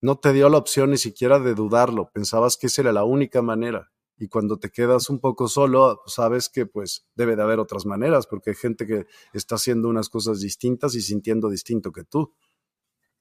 no 0.00 0.18
te 0.18 0.32
dio 0.32 0.48
la 0.48 0.58
opción 0.58 0.90
ni 0.90 0.98
siquiera 0.98 1.38
de 1.38 1.54
dudarlo, 1.54 2.10
pensabas 2.12 2.56
que 2.56 2.66
esa 2.66 2.82
era 2.82 2.92
la 2.92 3.04
única 3.04 3.40
manera. 3.40 3.92
Y 4.18 4.28
cuando 4.28 4.58
te 4.58 4.70
quedas 4.70 5.10
un 5.10 5.18
poco 5.18 5.48
solo, 5.48 6.02
sabes 6.06 6.48
que 6.48 6.66
pues 6.66 7.06
debe 7.14 7.34
de 7.34 7.42
haber 7.42 7.58
otras 7.58 7.86
maneras, 7.86 8.26
porque 8.26 8.50
hay 8.50 8.56
gente 8.56 8.86
que 8.86 9.06
está 9.32 9.56
haciendo 9.56 9.88
unas 9.88 10.08
cosas 10.08 10.40
distintas 10.40 10.94
y 10.94 11.00
sintiendo 11.00 11.48
distinto 11.48 11.90
que 11.90 12.04
tú. 12.04 12.32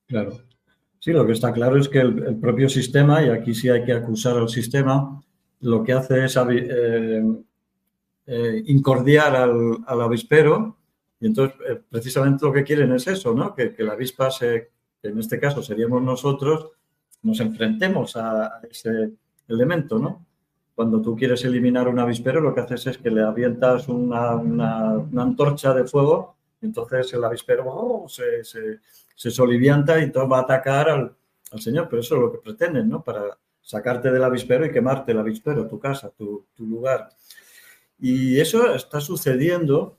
Claro. 0.08 0.38
Sí, 1.00 1.12
lo 1.12 1.26
que 1.26 1.32
está 1.32 1.52
claro 1.52 1.80
es 1.80 1.90
que 1.90 2.00
el, 2.00 2.40
propio 2.40 2.70
sistema, 2.70 3.24
y 3.24 3.30
aquí 3.30 3.56
sí 3.56 3.70
hay 3.70 3.84
que 3.84 3.94
acusar 3.94 4.38
al 4.38 4.50
sistema, 4.50 5.20
lo 5.62 5.84
que 5.84 5.94
hace 5.94 6.26
es 6.26 6.38
eh, 6.38 7.24
eh, 8.28 8.64
incordiar 8.68 9.36
al, 9.36 9.84
avispero, 9.88 10.78
y 11.20 11.26
entonces 11.26 11.58
eh, 11.68 11.82
precisamente 11.90 12.46
lo 12.46 12.54
que 12.54 12.64
quieren 12.64 12.92
es 12.94 13.08
eso, 13.08 13.34
¿no? 13.34 13.56
Que, 13.56 13.74
la 13.80 13.94
avispa 13.94 14.30
en 14.42 15.18
este 15.18 15.40
caso 15.40 15.64
seríamos 15.64 16.04
nosotros, 16.04 16.70
nos 17.24 17.40
enfrentemos 17.40 18.16
a 18.16 18.62
ese 18.70 19.14
elemento, 19.48 19.98
¿no? 19.98 20.28
Cuando 20.76 21.02
tú 21.02 21.16
quieres 21.16 21.44
eliminar 21.44 21.88
un 21.88 22.00
avispero, 22.00 22.42
lo 22.42 22.54
que 22.54 22.62
haces 22.62 22.88
es 22.88 22.98
que 22.98 23.12
le 23.12 23.22
avientas 23.22 23.88
una, 23.88 24.32
antorcha 24.32 25.74
de 25.74 25.86
fuego, 25.86 26.36
entonces 26.62 27.14
el 27.14 27.24
avispero 27.24 27.66
oh, 27.68 28.08
se, 28.08 28.44
se, 28.44 29.32
solivianta 29.32 30.02
y 30.02 30.12
todo 30.12 30.28
va 30.28 30.40
a 30.40 30.42
atacar 30.42 30.90
al, 30.90 31.16
señor, 31.60 31.88
pero 31.90 32.02
eso 32.02 32.16
es 32.16 32.22
lo 32.22 32.32
que 32.32 32.38
pretenden, 32.38 32.90
¿no? 32.90 33.04
Para 33.04 33.38
sacarte 33.62 34.12
del 34.12 34.24
avispero 34.24 34.66
y 34.66 34.72
quemarte 34.72 35.12
el 35.12 35.20
avispero, 35.20 35.68
tu 35.68 35.80
casa, 35.80 36.10
tu, 36.10 36.46
tu 36.56 36.66
lugar. 36.66 37.10
Y 38.00 38.40
eso 38.40 38.74
está 38.74 39.00
sucediendo 39.00 39.98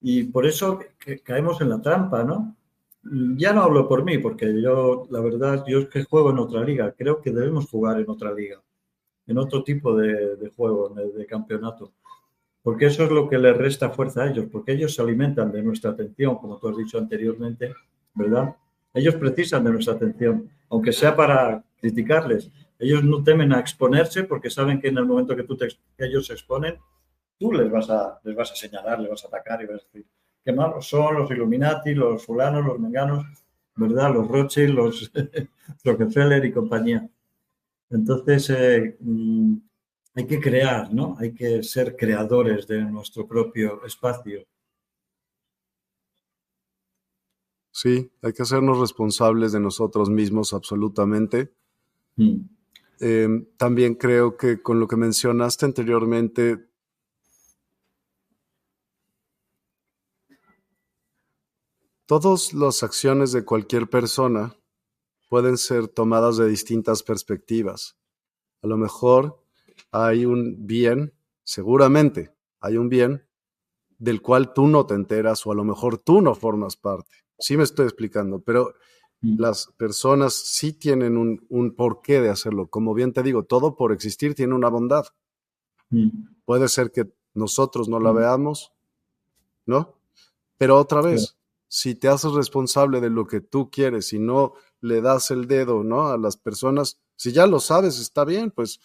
y 0.00 0.24
por 0.24 0.46
eso 0.46 0.80
caemos 1.24 1.60
en 1.60 1.70
la 1.70 1.80
trampa, 1.80 2.24
¿no? 2.24 2.56
ya 3.04 3.52
no 3.52 3.62
hablo 3.62 3.88
por 3.88 4.04
mí, 4.04 4.18
porque 4.18 4.60
yo, 4.60 5.06
la 5.10 5.20
verdad, 5.20 5.64
yo 5.66 5.80
es 5.80 5.88
que 5.88 6.04
juego 6.04 6.30
en 6.30 6.38
otra 6.38 6.62
liga. 6.62 6.94
Creo 6.96 7.20
que 7.20 7.32
debemos 7.32 7.68
jugar 7.68 8.00
en 8.00 8.08
otra 8.08 8.32
liga, 8.32 8.62
en 9.32 9.38
otro 9.38 9.64
tipo 9.64 9.96
de, 9.96 10.52
juego, 10.56 10.90
de, 10.90 11.26
campeonato. 11.26 11.92
Porque 12.62 12.86
eso 12.86 13.04
es 13.04 13.10
lo 13.10 13.28
que 13.28 13.38
les 13.38 13.56
resta 13.56 13.90
fuerza 13.90 14.22
a 14.22 14.30
ellos, 14.30 14.46
porque 14.52 14.72
ellos 14.72 14.94
se 14.94 15.02
alimentan 15.02 15.50
de 15.50 15.62
nuestra 15.62 15.90
atención, 15.90 16.36
como 16.36 16.58
tú 16.58 16.68
has 16.68 16.76
dicho 16.76 16.98
anteriormente, 16.98 17.74
¿verdad? 18.14 18.54
Ellos 18.94 19.16
precisan 19.16 19.64
de 19.64 19.72
nuestra 19.72 19.94
atención, 19.94 20.48
aunque 20.68 20.92
sea 20.92 21.16
para 21.16 21.64
criticarles. 21.80 22.50
Ellos 22.78 23.02
no 23.02 23.24
temen 23.24 23.52
a 23.52 23.58
exponerse 23.58 24.24
porque 24.24 24.50
saben 24.50 24.80
que 24.80 24.88
en 24.88 24.98
el 24.98 25.06
momento 25.06 25.34
que, 25.34 25.44
tú 25.44 25.56
ellos 25.98 26.26
se 26.26 26.34
exponen, 26.34 26.76
tú 27.38 27.52
les 27.52 27.70
vas, 27.70 27.90
a, 27.90 28.20
les 28.22 28.36
vas 28.36 28.52
a 28.52 28.54
señalar, 28.54 29.00
les 29.00 29.10
vas 29.10 29.24
a 29.24 29.28
atacar 29.28 29.62
y 29.62 29.66
vas 29.66 29.80
a 29.80 29.84
decir, 29.86 30.06
qué 30.44 30.52
malos 30.52 30.86
son 30.86 31.16
los 31.16 31.30
Illuminati, 31.30 31.94
los 31.94 32.24
fulanos, 32.24 32.64
los 32.64 32.78
menganos, 32.78 33.24
¿verdad? 33.76 34.12
Los 34.12 34.28
Rothschild, 34.28 34.74
los 34.74 35.10
Rockefeller 35.84 36.44
y 36.44 36.52
compañía. 36.52 37.08
Entonces, 37.92 38.50
eh, 38.50 38.96
mm, 39.00 39.56
hay 40.14 40.26
que 40.26 40.40
crear, 40.40 40.92
¿no? 40.92 41.16
Hay 41.18 41.34
que 41.34 41.62
ser 41.62 41.96
creadores 41.96 42.66
de 42.66 42.82
nuestro 42.82 43.26
propio 43.26 43.84
espacio. 43.84 44.44
Sí, 47.70 48.10
hay 48.20 48.32
que 48.32 48.42
hacernos 48.42 48.78
responsables 48.78 49.52
de 49.52 49.60
nosotros 49.60 50.10
mismos 50.10 50.52
absolutamente. 50.52 51.52
Mm. 52.16 52.40
Em, 53.00 53.46
también 53.56 53.94
creo 53.94 54.36
que 54.36 54.62
con 54.62 54.78
lo 54.78 54.86
que 54.86 54.96
mencionaste 54.96 55.64
anteriormente, 55.64 56.72
Todas 62.04 62.52
las 62.52 62.82
acciones 62.82 63.32
de 63.32 63.42
cualquier 63.42 63.88
persona 63.88 64.54
pueden 65.32 65.56
ser 65.56 65.88
tomadas 65.88 66.36
de 66.36 66.46
distintas 66.46 67.02
perspectivas. 67.02 67.96
A 68.60 68.66
lo 68.66 68.76
mejor 68.76 69.42
hay 69.90 70.26
un 70.26 70.66
bien, 70.66 71.14
seguramente 71.42 72.34
hay 72.60 72.76
un 72.76 72.90
bien 72.90 73.26
del 73.96 74.20
cual 74.20 74.52
tú 74.52 74.66
no 74.66 74.84
te 74.84 74.92
enteras 74.92 75.46
o 75.46 75.52
a 75.52 75.54
lo 75.54 75.64
mejor 75.64 75.96
tú 75.96 76.20
no 76.20 76.34
formas 76.34 76.76
parte. 76.76 77.24
Sí 77.38 77.56
me 77.56 77.62
estoy 77.62 77.86
explicando, 77.86 78.40
pero 78.40 78.74
mm. 79.22 79.40
las 79.40 79.72
personas 79.78 80.34
sí 80.34 80.74
tienen 80.74 81.16
un, 81.16 81.74
porqué 81.74 82.20
de 82.20 82.28
hacerlo. 82.28 82.66
Como 82.68 82.92
bien 82.92 83.14
te 83.14 83.22
digo, 83.22 83.44
todo 83.44 83.74
por 83.74 83.92
existir 83.92 84.34
tiene 84.34 84.54
una 84.54 84.68
bondad. 84.68 85.06
Mm. 85.88 86.10
Puede 86.44 86.68
ser 86.68 86.92
que 86.92 87.10
nosotros 87.32 87.88
no 87.88 88.00
la 88.00 88.12
mm. 88.12 88.16
veamos, 88.16 88.74
¿no? 89.64 89.94
Pero 90.58 90.76
otra 90.76 91.00
vez, 91.00 91.38
si 91.68 91.94
te 91.94 92.08
haces 92.08 92.32
responsable 92.32 93.00
de 93.00 93.08
lo 93.08 93.26
que 93.26 93.40
tú 93.40 93.70
quieres 93.70 94.12
y 94.12 94.18
no 94.18 94.52
le 94.82 95.00
das 95.00 95.30
el 95.30 95.46
dedo, 95.46 95.82
¿no? 95.82 96.08
A 96.08 96.18
las 96.18 96.36
personas, 96.36 96.98
si 97.16 97.32
ya 97.32 97.46
lo 97.46 97.58
sabes, 97.60 97.98
está 97.98 98.24
bien, 98.24 98.50
pues, 98.50 98.80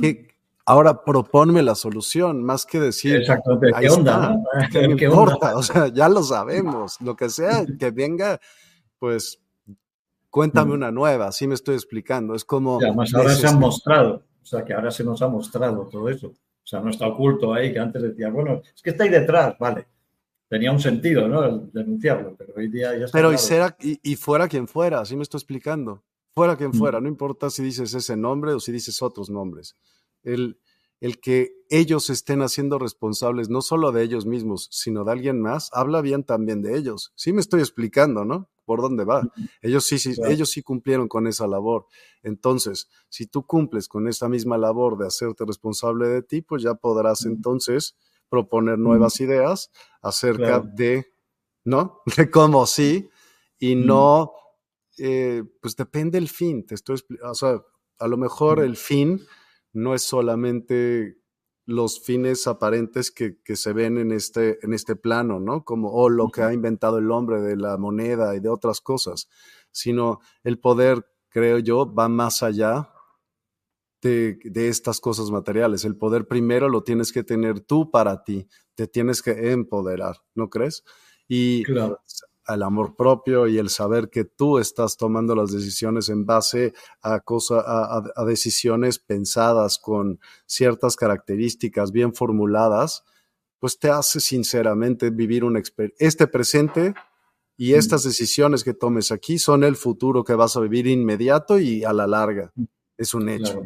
¿qué, 0.00 0.32
Ahora 0.64 1.04
proponme 1.04 1.60
la 1.62 1.74
solución, 1.74 2.44
más 2.44 2.66
que 2.66 2.78
decir, 2.78 3.16
Exactamente. 3.16 3.72
¿qué 3.80 3.88
onda? 3.88 4.36
¿Qué, 4.70 4.84
importa? 4.84 5.56
O 5.56 5.62
sea, 5.62 5.88
ya 5.88 6.08
lo 6.08 6.22
sabemos, 6.22 7.00
lo 7.00 7.16
que 7.16 7.28
sea 7.28 7.66
que 7.78 7.90
venga, 7.90 8.40
pues 8.98 9.40
cuéntame 10.30 10.72
una 10.72 10.92
nueva, 10.92 11.26
así 11.26 11.48
me 11.48 11.54
estoy 11.54 11.74
explicando. 11.74 12.34
Es 12.34 12.44
como... 12.44 12.78
además 12.80 13.12
ahora 13.14 13.34
se 13.34 13.48
han 13.48 13.58
mostrado, 13.58 14.22
o 14.40 14.46
sea, 14.46 14.64
que 14.64 14.72
ahora 14.72 14.90
se 14.90 15.04
nos 15.04 15.20
ha 15.20 15.28
mostrado 15.28 15.88
todo 15.88 16.08
eso. 16.08 16.28
O 16.28 16.66
sea, 16.66 16.78
no 16.78 16.90
está 16.90 17.08
oculto 17.08 17.52
ahí, 17.52 17.72
que 17.72 17.80
antes 17.80 18.00
decía, 18.00 18.30
bueno, 18.30 18.62
es 18.74 18.82
que 18.82 18.90
está 18.90 19.02
ahí 19.02 19.10
detrás, 19.10 19.56
vale. 19.58 19.88
Tenía 20.52 20.70
un 20.70 20.80
sentido, 20.80 21.26
¿no? 21.28 21.70
denunciarlo, 21.72 22.36
pero 22.36 22.52
hoy 22.54 22.68
día 22.68 22.90
ya 22.98 23.06
está 23.06 23.16
Pero 23.16 23.32
y, 23.80 23.98
y, 24.02 24.16
fuera 24.16 24.48
quien 24.48 24.68
fuera, 24.68 25.00
así 25.00 25.16
me 25.16 25.22
estoy 25.22 25.38
explicando. 25.38 26.04
Fuera 26.34 26.56
quien 26.56 26.74
fuera, 26.74 27.00
no 27.00 27.08
importa 27.08 27.48
si 27.48 27.62
dices 27.62 27.94
ese 27.94 28.16
nombre 28.16 28.52
o 28.52 28.60
si 28.60 28.70
dices 28.70 29.00
otros 29.00 29.30
nombres 29.30 29.76
el, 30.22 30.58
el 31.00 31.20
que 31.20 31.52
ellos 31.68 32.10
estén 32.10 32.42
haciendo 32.42 32.78
responsables 32.78 33.48
no 33.48 33.62
solo 33.62 33.92
de 33.92 34.02
ellos 34.02 34.26
mismos, 34.26 34.68
sino 34.70 35.04
de 35.04 35.12
alguien 35.12 35.40
más, 35.40 35.70
habla 35.72 36.00
bien 36.00 36.24
también 36.24 36.62
de 36.62 36.76
ellos. 36.76 37.12
Sí 37.16 37.32
me 37.32 37.40
estoy 37.40 37.60
explicando, 37.60 38.24
¿no? 38.24 38.50
Por 38.64 38.80
dónde 38.80 39.04
va. 39.04 39.28
Ellos 39.60 39.84
sí, 39.84 39.98
sí 39.98 40.14
ellos 40.28 40.50
sí 40.50 40.62
cumplieron 40.62 41.08
con 41.08 41.26
esa 41.26 41.46
labor. 41.48 41.86
Entonces, 42.22 42.88
si 43.08 43.26
tú 43.26 43.44
cumples 43.44 43.88
con 43.88 44.06
esa 44.06 44.28
misma 44.28 44.56
labor 44.56 44.96
de 44.96 45.06
hacerte 45.06 45.44
responsable 45.44 46.08
de 46.08 46.22
ti, 46.22 46.42
pues 46.42 46.62
ya 46.62 46.74
podrás 46.74 47.24
entonces 47.26 47.96
proponer 48.32 48.78
nuevas 48.78 49.20
ideas 49.20 49.70
acerca 50.00 50.60
de, 50.60 51.06
¿no? 51.64 52.00
De 52.16 52.30
cómo 52.30 52.64
sí 52.64 53.10
y 53.58 53.74
no, 53.76 54.32
eh, 54.96 55.44
pues 55.60 55.76
depende 55.76 56.16
el 56.16 56.30
fin. 56.30 56.64
Te 56.64 56.74
estoy, 56.74 56.96
o 57.22 57.34
sea, 57.34 57.60
a 57.98 58.08
lo 58.08 58.16
mejor 58.16 58.60
el 58.60 58.76
fin 58.76 59.20
no 59.74 59.94
es 59.94 60.00
solamente 60.00 61.18
los 61.66 62.02
fines 62.02 62.46
aparentes 62.46 63.10
que, 63.10 63.36
se 63.54 63.72
ven 63.74 63.98
en 63.98 64.12
este, 64.12 64.58
en 64.64 64.72
este 64.72 64.96
plano, 64.96 65.38
¿no? 65.38 65.62
Como, 65.62 65.92
o 65.92 66.08
lo 66.08 66.30
que 66.30 66.40
ha 66.40 66.54
inventado 66.54 66.96
el 66.96 67.10
hombre 67.10 67.42
de 67.42 67.56
la 67.56 67.76
moneda 67.76 68.34
y 68.34 68.40
de 68.40 68.48
otras 68.48 68.80
cosas, 68.80 69.28
sino 69.70 70.20
el 70.42 70.58
poder, 70.58 71.06
creo 71.28 71.58
yo, 71.58 71.92
va 71.92 72.08
más 72.08 72.42
allá 72.42 72.91
de, 74.02 74.38
de, 74.44 74.68
estas 74.68 75.00
cosas 75.00 75.30
materiales. 75.30 75.84
El 75.84 75.96
poder 75.96 76.26
primero 76.26 76.68
lo 76.68 76.82
tienes 76.82 77.12
que 77.12 77.22
tener 77.22 77.60
tú 77.60 77.90
para 77.90 78.24
ti, 78.24 78.46
te 78.74 78.86
tienes 78.86 79.22
que 79.22 79.52
empoderar, 79.52 80.16
¿no 80.34 80.50
crees? 80.50 80.84
Y 81.28 81.62
claro 81.62 82.00
al 82.44 82.62
amor 82.62 82.96
propio 82.96 83.46
y 83.46 83.58
el 83.58 83.68
saber 83.68 84.08
que 84.10 84.24
tú 84.24 84.58
estás 84.58 84.96
tomando 84.96 85.34
las 85.34 85.52
decisiones 85.52 86.08
en 86.08 86.26
base 86.26 86.74
a, 87.00 87.20
cosa, 87.20 87.62
a, 87.64 88.24
decisiones 88.24 88.98
pensadas 88.98 89.78
con 89.78 90.20
ciertas 90.46 90.96
características 90.96 91.92
bien 91.92 92.14
formuladas, 92.14 93.04
pues 93.58 93.78
te 93.78 93.90
hace 93.90 94.20
sinceramente 94.20 95.10
vivir 95.10 95.44
un 95.44 95.60
este 95.98 96.26
presente 96.26 96.94
y 97.56 97.74
estas 97.74 98.02
decisiones 98.02 98.64
que 98.64 98.74
tomes 98.74 99.12
aquí 99.12 99.38
son 99.38 99.62
el 99.62 99.76
futuro 99.76 100.24
que 100.24 100.34
vas 100.34 100.56
a 100.56 100.60
vivir 100.60 100.86
inmediato 100.86 101.58
y 101.58 101.84
a 101.84 101.92
la 101.92 102.06
larga. 102.06 102.52
Es 102.96 103.14
un 103.14 103.28
hecho. 103.28 103.62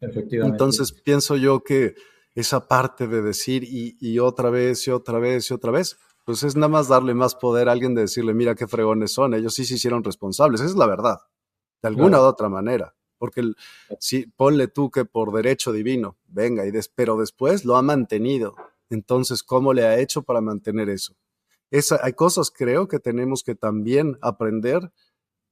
Efectivamente. 0.00 0.54
Entonces 0.54 0.92
pienso 0.92 1.36
yo 1.36 1.62
que 1.62 1.94
esa 2.34 2.68
parte 2.68 3.06
de 3.06 3.22
decir 3.22 3.64
y, 3.64 3.96
y 4.00 4.18
otra 4.18 4.50
vez 4.50 4.86
y 4.86 4.90
otra 4.90 5.18
vez 5.18 5.50
y 5.50 5.54
otra 5.54 5.70
vez, 5.70 5.98
pues 6.24 6.42
es 6.42 6.54
nada 6.54 6.68
más 6.68 6.88
darle 6.88 7.14
más 7.14 7.34
poder 7.34 7.68
a 7.68 7.72
alguien 7.72 7.94
de 7.94 8.02
decirle, 8.02 8.34
mira 8.34 8.54
qué 8.54 8.66
fregones 8.66 9.12
son, 9.12 9.34
ellos 9.34 9.54
sí 9.54 9.64
se 9.64 9.74
hicieron 9.74 10.04
responsables, 10.04 10.60
esa 10.60 10.70
es 10.70 10.76
la 10.76 10.86
verdad, 10.86 11.18
de 11.82 11.88
alguna 11.88 12.20
u 12.20 12.24
otra 12.24 12.48
manera, 12.48 12.94
porque 13.18 13.42
si 13.98 14.26
ponle 14.26 14.68
tú 14.68 14.90
que 14.90 15.04
por 15.04 15.32
derecho 15.32 15.72
divino, 15.72 16.16
venga, 16.26 16.66
y 16.66 16.72
pero 16.94 17.16
después 17.16 17.64
lo 17.64 17.76
ha 17.76 17.82
mantenido, 17.82 18.54
entonces, 18.90 19.42
¿cómo 19.42 19.72
le 19.72 19.86
ha 19.86 19.98
hecho 19.98 20.22
para 20.22 20.40
mantener 20.40 20.88
eso? 20.90 21.14
Esa, 21.70 22.00
hay 22.02 22.12
cosas, 22.12 22.50
creo, 22.50 22.88
que 22.88 22.98
tenemos 22.98 23.44
que 23.44 23.54
también 23.54 24.18
aprender 24.20 24.92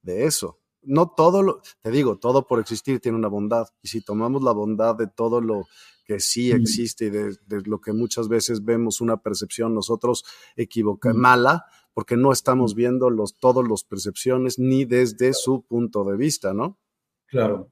de 0.01 0.25
eso. 0.25 0.58
No 0.81 1.09
todo 1.15 1.43
lo, 1.43 1.61
te 1.81 1.91
digo, 1.91 2.17
todo 2.17 2.47
por 2.47 2.59
existir 2.59 2.99
tiene 2.99 3.17
una 3.17 3.27
bondad. 3.27 3.67
Y 3.81 3.89
si 3.89 4.01
tomamos 4.01 4.43
la 4.43 4.51
bondad 4.51 4.95
de 4.95 5.07
todo 5.07 5.41
lo 5.41 5.67
que 6.05 6.19
sí 6.19 6.51
existe 6.51 7.05
y 7.05 7.09
de, 7.11 7.37
lo 7.65 7.79
que 7.79 7.93
muchas 7.93 8.27
veces 8.27 8.65
vemos 8.65 8.99
una 8.99 9.17
percepción 9.17 9.75
nosotros 9.75 10.25
equivoca, 10.55 11.13
mala, 11.13 11.65
porque 11.93 12.17
no 12.17 12.31
estamos 12.31 12.73
viendo 12.73 13.09
los, 13.09 13.37
todos 13.37 13.67
los 13.67 13.83
percepciones 13.83 14.57
ni 14.57 14.85
desde 14.85 15.33
su 15.33 15.61
punto 15.61 16.03
de 16.03 16.17
vista, 16.17 16.53
¿no? 16.53 16.79
Claro. 17.27 17.69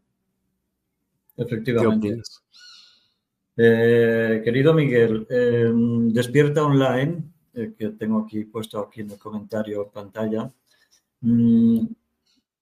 Efectivamente. 1.36 2.22
Eh, 3.56 4.42
querido 4.44 4.74
Miguel, 4.74 5.26
em, 5.32 6.14
Despierta 6.14 6.64
Online, 6.64 7.24
eh, 7.56 7.74
que 7.76 7.90
tengo 7.90 8.20
aquí 8.20 8.46
puesto 8.46 8.80
aquí 8.80 9.02
en 9.02 9.12
el 9.12 9.18
comentario 9.18 9.86
en 9.86 9.90
pantalla, 9.90 10.54
mm, 11.22 11.88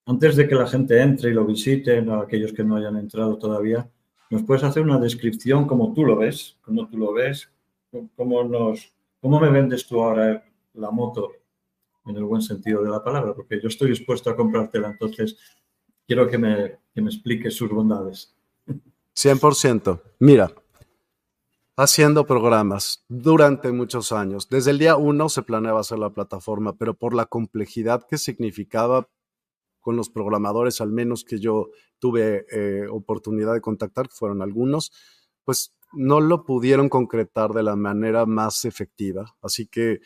antes 0.06 0.36
de 0.36 0.48
que 0.48 0.56
la 0.56 0.68
gente 0.68 1.02
entre 1.02 1.32
y 1.32 1.34
lo 1.34 1.46
visiten, 1.46 2.10
a 2.10 2.22
aquellos 2.22 2.54
que 2.54 2.64
no 2.64 2.76
hayan 2.76 2.98
entrado 2.98 3.38
todavía, 3.38 3.90
¿Nos 4.30 4.44
puedes 4.44 4.64
hacer 4.64 4.82
una 4.82 5.00
descripción 5.00 5.68
como 5.68 5.94
tú 5.94 6.04
lo 6.04 6.18
ves? 6.18 6.58
¿Cómo 6.62 6.88
tú 6.88 6.98
lo 6.98 7.14
ves? 7.14 7.50
¿Cómo, 8.16 8.44
nos, 8.44 8.92
cómo 9.22 9.40
me 9.40 9.50
vendes 9.50 9.88
tú 9.88 10.02
ahora 10.02 10.44
la 10.74 10.92
moto 10.92 11.32
en 12.06 12.18
el 12.18 12.24
buen 12.24 12.42
sentido 12.42 12.84
de 12.84 12.90
la 12.90 13.04
palabra? 13.04 13.34
Porque 13.34 13.62
yo 13.62 13.68
estoy 13.68 13.90
dispuesto 13.90 14.30
a 14.30 14.36
comprártela, 14.36 14.90
entonces 14.90 15.38
quiero 16.08 16.28
que 16.28 16.38
me, 16.38 16.80
que 16.94 17.02
me 17.02 17.10
expliques 17.10 17.56
sus 17.56 17.70
bondades. 17.70 18.36
100%. 19.16 20.02
Mira, 20.20 20.52
haciendo 21.78 22.26
programas 22.26 23.06
durante 23.08 23.72
muchos 23.72 24.12
años. 24.12 24.50
Desde 24.50 24.72
el 24.72 24.80
día 24.80 24.98
uno 24.98 25.30
se 25.30 25.44
planeaba 25.44 25.82
hacer 25.82 26.00
la 26.00 26.10
plataforma, 26.10 26.76
pero 26.76 26.96
por 26.96 27.14
la 27.14 27.28
complejidad 27.28 28.06
que 28.10 28.18
significaba 28.18 29.08
con 29.86 29.96
los 29.96 30.10
programadores, 30.10 30.82
al 30.82 30.92
menos 30.92 31.24
que 31.24 31.38
yo 31.38 31.70
tuve 32.00 32.48
eh, 32.52 32.88
oportunidad 32.90 33.54
de 33.54 33.62
contactar, 33.62 34.10
que 34.10 34.16
fueron 34.16 34.42
algunos, 34.42 34.92
pues 35.44 35.76
no 35.94 36.22
lo 36.22 36.44
pudieron 36.44 36.90
concretar 36.90 37.52
de 37.52 37.62
la 37.62 37.76
manera 37.76 38.26
más 38.26 38.66
efectiva. 38.66 39.38
Así 39.44 39.68
que 39.68 40.00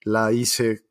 la 0.00 0.32
hice 0.32 0.86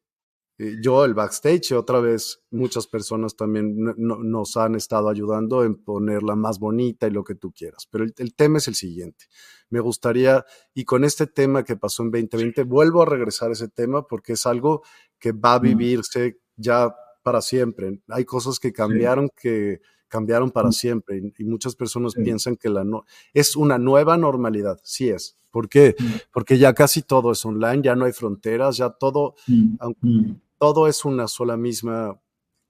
eh, 0.59 0.75
yo, 0.83 1.03
el 1.03 1.15
backstage, 1.15 1.71
otra 1.71 1.99
vez 1.99 2.43
muchas 2.51 2.85
personas 2.85 3.35
también 3.35 3.75
nos 3.97 4.55
han 4.55 4.75
estado 4.75 5.09
ayudando 5.09 5.63
en 5.63 5.83
ponerla 5.83 6.35
más 6.35 6.59
bonita 6.59 7.07
y 7.07 7.11
lo 7.11 7.23
que 7.23 7.33
tú 7.33 7.51
quieras. 7.51 7.87
Pero 7.89 8.03
el, 8.03 8.13
el, 8.19 8.35
tema 8.35 8.59
es 8.59 8.67
el 8.67 8.75
siguiente. 8.75 9.25
Me 9.71 9.79
gustaría, 9.79 10.45
y 10.75 10.85
con 10.85 11.03
este 11.03 11.25
tema 11.25 11.63
que 11.63 11.75
pasó 11.75 12.03
en 12.03 12.11
2020, 12.11 12.61
vuelvo 12.65 13.01
a 13.01 13.07
regresar 13.07 13.49
a 13.49 13.53
ese 13.53 13.67
tema 13.67 14.05
porque 14.05 14.33
es 14.33 14.45
algo 14.45 14.83
que 15.17 15.31
va 15.31 15.55
a 15.55 15.59
vivirse 15.59 16.39
ya 16.55 16.95
para 17.27 17.41
siempre. 17.41 17.99
Hay 18.07 18.23
cosas 18.23 18.57
que 18.57 18.71
cambiaron 18.71 19.29
que 19.35 19.81
cambiaron 20.07 20.49
para 20.49 20.69
mm. 20.69 20.71
siempre 20.71 21.33
y, 21.37 21.43
muchas 21.43 21.75
personas 21.75 22.13
piensan 22.13 22.55
que 22.55 22.69
la 22.69 22.85
no 22.85 23.03
es 23.33 23.57
una 23.57 23.77
nueva 23.77 24.15
normalidad. 24.15 24.79
Sí 24.81 25.09
es. 25.09 25.35
¿Por 25.51 25.67
qué? 25.67 25.93
Mm. 25.99 26.05
Porque 26.31 26.57
ya 26.57 26.73
casi 26.73 27.01
todo 27.01 27.33
es 27.33 27.43
online, 27.43 27.81
ya 27.83 27.97
no 27.97 28.05
hay 28.05 28.13
fronteras, 28.13 28.77
ya 28.77 28.91
todo, 28.91 29.35
mm. 29.45 30.35
todo 30.57 30.87
es 30.87 31.03
una 31.03 31.27
sola 31.27 31.57
misma 31.57 32.17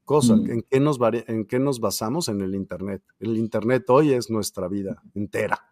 cosa. 0.06 0.34
¿En 0.34 0.64
qué, 0.64 0.80
nos 0.80 0.98
¿En 1.28 1.46
qué 1.46 1.60
nos 1.60 1.80
basamos? 1.80 2.28
En 2.28 2.42
el 2.42 2.56
Internet. 2.56 3.04
El 3.20 3.38
Internet 3.38 3.88
hoy 3.90 4.14
es 4.14 4.32
nuestra 4.32 4.68
vida 4.68 5.04
entera. 5.14 5.72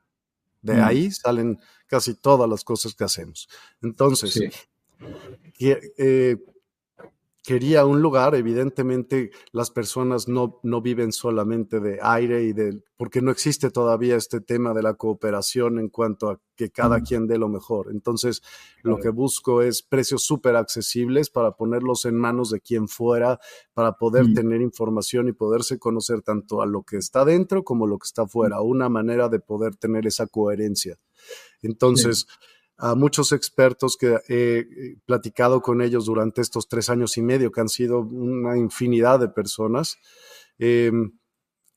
De 0.62 0.80
ahí 0.80 1.10
salen 1.10 1.58
casi 1.88 2.14
todas 2.14 2.48
las 2.48 2.64
cosas 2.64 2.94
que 2.94 3.04
hacemos. 3.04 3.50
Entonces, 3.82 4.40
eh, 5.60 6.38
quería 7.46 7.86
un 7.86 8.02
lugar, 8.02 8.34
evidentemente 8.36 9.32
las 9.52 9.70
personas 9.70 10.28
no, 10.28 10.60
no 10.64 10.82
viven 10.82 11.12
solamente 11.12 11.80
de 11.80 12.00
aire 12.02 12.44
y 12.44 12.54
de, 12.54 12.82
porque 12.98 13.22
no 13.22 13.32
existe 13.32 13.70
todavía 13.70 14.16
este 14.16 14.42
tema 14.42 14.74
de 14.74 14.82
la 14.82 14.96
cooperación 14.96 15.80
en 15.80 15.90
cuanto 15.90 16.30
a 16.30 16.42
que 16.56 16.72
cada 16.72 17.02
quien 17.02 17.28
dé 17.28 17.38
lo 17.38 17.48
mejor. 17.48 17.90
Entonces, 17.92 18.42
lo 18.82 18.98
que 18.98 19.10
busco 19.10 19.62
es 19.62 19.84
precios 19.84 20.24
súper 20.24 20.56
accesibles 20.56 21.30
para 21.30 21.52
ponerlos 21.52 22.06
en 22.06 22.16
manos 22.16 22.50
de 22.50 22.62
quien 22.62 22.88
fuera, 22.88 23.40
para 23.74 23.94
poder 23.94 24.34
tener 24.34 24.62
información 24.62 25.28
y 25.28 25.34
poderse 25.34 25.78
conocer 25.78 26.22
tanto 26.22 26.62
a 26.62 26.66
lo 26.66 26.84
que 26.84 26.98
está 26.98 27.26
dentro 27.26 27.64
como 27.64 27.86
lo 27.88 28.00
que 28.00 28.06
está 28.06 28.26
fuera, 28.26 28.62
una 28.62 28.90
manera 28.90 29.30
de 29.30 29.40
poder 29.40 29.76
tener 29.76 30.08
esa 30.08 30.28
coherencia. 30.28 30.98
Entonces, 31.62 32.28
a 32.78 32.96
muchos 32.96 33.32
expertos 33.32 33.98
que 33.98 34.20
he 34.28 34.98
platicado 35.06 35.62
con 35.62 35.82
ellos 35.82 36.06
durante 36.06 36.42
estos 36.42 36.68
tres 36.68 36.90
años 36.90 37.18
y 37.18 37.22
medio, 37.22 37.52
que 37.52 37.62
han 37.62 37.70
sido 37.70 38.00
una 38.00 38.58
infinidad 38.58 39.20
de 39.20 39.30
personas. 39.30 39.98
Em, 40.58 41.14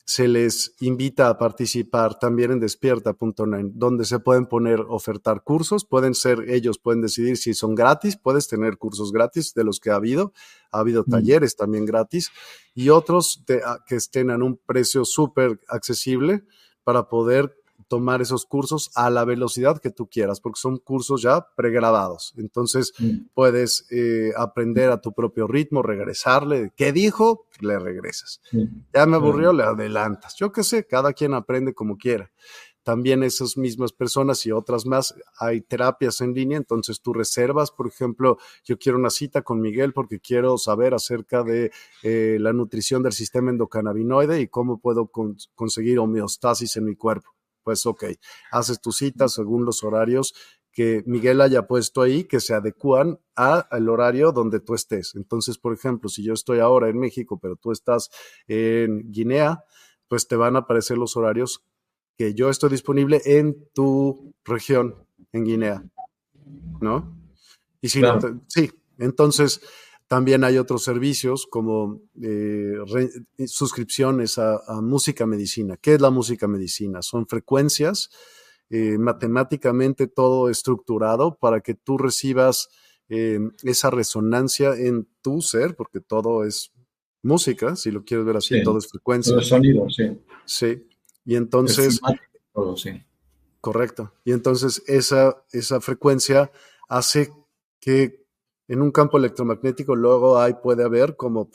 se 0.08 0.26
les 0.26 0.74
invita 0.80 1.28
a 1.28 1.36
participar 1.36 2.18
también 2.18 2.50
en 2.50 2.60
despierta.net, 2.60 3.66
donde 3.74 4.06
se 4.06 4.18
pueden 4.18 4.46
poner, 4.46 4.80
ofertar 4.88 5.44
cursos, 5.44 5.84
pueden 5.84 6.14
ser, 6.14 6.48
ellos 6.48 6.78
pueden 6.78 7.02
decidir 7.02 7.36
si 7.36 7.52
son 7.52 7.74
gratis, 7.74 8.16
puedes 8.16 8.48
tener 8.48 8.78
cursos 8.78 9.12
gratis 9.12 9.52
de 9.52 9.64
los 9.64 9.80
que 9.80 9.90
ha 9.90 9.96
habido, 9.96 10.32
ha 10.72 10.78
habido 10.78 11.04
mm. 11.06 11.10
talleres 11.10 11.56
también 11.56 11.84
gratis 11.84 12.30
y 12.74 12.88
otros 12.88 13.44
que 13.46 13.96
estén 13.96 14.30
en 14.30 14.42
un 14.42 14.56
precio 14.56 15.04
súper 15.04 15.60
accesible 15.68 16.42
para 16.84 17.10
poder 17.10 17.57
tomar 17.88 18.20
esos 18.20 18.44
cursos 18.44 18.90
a 18.94 19.10
la 19.10 19.24
velocidad 19.24 19.80
que 19.80 19.90
tú 19.90 20.08
quieras, 20.08 20.40
porque 20.40 20.60
son 20.60 20.78
cursos 20.78 21.22
ya 21.22 21.46
pregrabados. 21.56 22.34
Entonces 22.36 22.92
mm. 22.98 23.28
puedes 23.34 23.86
eh, 23.90 24.32
aprender 24.36 24.90
a 24.90 25.00
tu 25.00 25.12
propio 25.12 25.46
ritmo, 25.46 25.82
regresarle. 25.82 26.72
¿Qué 26.76 26.92
dijo? 26.92 27.46
Le 27.60 27.78
regresas. 27.78 28.40
Ya 28.94 29.06
me 29.06 29.16
aburrió, 29.16 29.52
le 29.52 29.64
adelantas. 29.64 30.36
Yo 30.36 30.52
qué 30.52 30.62
sé, 30.62 30.86
cada 30.86 31.12
quien 31.12 31.34
aprende 31.34 31.74
como 31.74 31.96
quiera. 31.96 32.30
También 32.88 33.22
esas 33.22 33.58
mismas 33.58 33.92
personas 33.92 34.46
y 34.46 34.52
otras 34.52 34.86
más, 34.86 35.14
hay 35.38 35.60
terapias 35.60 36.22
en 36.22 36.32
línea, 36.32 36.56
entonces 36.56 37.02
tú 37.02 37.12
reservas, 37.12 37.70
por 37.70 37.86
ejemplo, 37.86 38.38
yo 38.64 38.78
quiero 38.78 38.96
una 38.96 39.10
cita 39.10 39.42
con 39.42 39.60
Miguel 39.60 39.92
porque 39.92 40.20
quiero 40.20 40.56
saber 40.56 40.94
acerca 40.94 41.42
de 41.42 41.70
eh, 42.02 42.38
la 42.40 42.54
nutrición 42.54 43.02
del 43.02 43.12
sistema 43.12 43.50
endocannabinoide 43.50 44.40
y 44.40 44.48
cómo 44.48 44.80
puedo 44.80 45.10
conseguir 45.54 45.98
homeostasis 45.98 46.78
en 46.78 46.86
mi 46.86 46.96
cuerpo 46.96 47.37
pues 47.68 47.84
ok, 47.84 48.02
haces 48.50 48.80
tu 48.80 48.92
cita 48.92 49.28
según 49.28 49.66
los 49.66 49.84
horarios 49.84 50.32
que 50.72 51.02
Miguel 51.04 51.42
haya 51.42 51.66
puesto 51.66 52.00
ahí 52.00 52.24
que 52.24 52.40
se 52.40 52.54
adecúan 52.54 53.20
al 53.34 53.88
horario 53.90 54.32
donde 54.32 54.58
tú 54.58 54.74
estés. 54.74 55.14
Entonces, 55.16 55.58
por 55.58 55.74
ejemplo, 55.74 56.08
si 56.08 56.24
yo 56.24 56.32
estoy 56.32 56.60
ahora 56.60 56.88
en 56.88 56.98
México, 56.98 57.38
pero 57.38 57.56
tú 57.56 57.70
estás 57.70 58.08
en 58.46 59.12
Guinea, 59.12 59.64
pues 60.08 60.26
te 60.28 60.36
van 60.36 60.56
a 60.56 60.60
aparecer 60.60 60.96
los 60.96 61.14
horarios 61.14 61.62
que 62.16 62.32
yo 62.32 62.48
estoy 62.48 62.70
disponible 62.70 63.20
en 63.26 63.68
tu 63.74 64.32
región, 64.46 64.94
en 65.32 65.44
Guinea, 65.44 65.84
¿no? 66.80 67.20
Y 67.82 67.90
si 67.90 68.00
no, 68.00 68.18
sí, 68.46 68.72
entonces 68.96 69.60
también 70.08 70.42
hay 70.42 70.56
otros 70.56 70.82
servicios 70.82 71.46
como 71.46 72.00
eh, 72.20 72.76
suscripciones 73.46 74.38
a, 74.38 74.80
música 74.80 75.26
medicina. 75.26 75.76
¿Qué 75.76 75.94
es 75.94 76.00
la 76.00 76.10
música 76.10 76.48
medicina? 76.48 77.02
Son 77.02 77.26
frecuencias, 77.26 78.10
eh, 78.70 78.96
matemáticamente 78.98 80.06
todo 80.08 80.48
estructurado 80.48 81.36
para 81.36 81.60
que 81.60 81.74
tú 81.74 81.98
recibas 81.98 82.70
eh, 83.10 83.38
esa 83.62 83.90
resonancia 83.90 84.74
en 84.74 85.06
tu 85.20 85.42
ser, 85.42 85.76
porque 85.76 86.00
todo 86.00 86.42
es 86.44 86.72
música, 87.22 87.76
si 87.76 87.90
lo 87.90 88.04
quieres 88.04 88.24
ver 88.24 88.38
así, 88.38 88.62
todo 88.62 88.78
es 88.78 88.88
frecuencia. 88.88 89.32
Todo 89.32 89.42
es 89.42 89.48
sonido, 89.48 89.90
sí. 89.90 90.18
Sí. 90.46 90.86
Y 91.26 91.36
entonces... 91.36 92.00
todo, 92.54 92.76
sí. 92.78 93.02
Correcto. 93.60 94.14
Y 94.24 94.32
entonces 94.32 94.82
esa, 94.86 95.44
esa 95.52 95.82
frecuencia 95.82 96.50
hace 96.88 97.30
que 97.80 98.24
en 98.68 98.82
un 98.82 98.92
campo 98.92 99.18
electromagnético 99.18 99.96
luego 99.96 100.38
hay, 100.38 100.54
puede 100.62 100.84
haber 100.84 101.16
como 101.16 101.50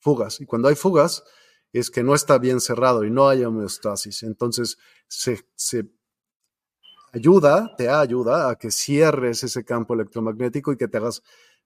fugas. 0.00 0.40
Y 0.40 0.46
cuando 0.46 0.68
hay 0.68 0.74
fugas 0.74 1.24
es 1.72 1.90
que 1.90 2.02
no 2.02 2.14
está 2.14 2.38
bien 2.38 2.60
cerrado 2.60 3.04
y 3.04 3.10
no 3.10 3.28
hay 3.28 3.44
homeostasis. 3.44 4.22
Entonces 4.22 4.76
se, 5.08 5.40
se 5.54 5.90
ayuda, 7.12 7.74
te 7.76 7.88
ayuda 7.88 8.50
a 8.50 8.56
que 8.56 8.70
cierres 8.70 9.42
ese 9.42 9.64
campo 9.64 9.94
electromagnético 9.94 10.72
y 10.72 10.76
que 10.76 10.88
te 10.88 10.98
hagas 10.98 11.22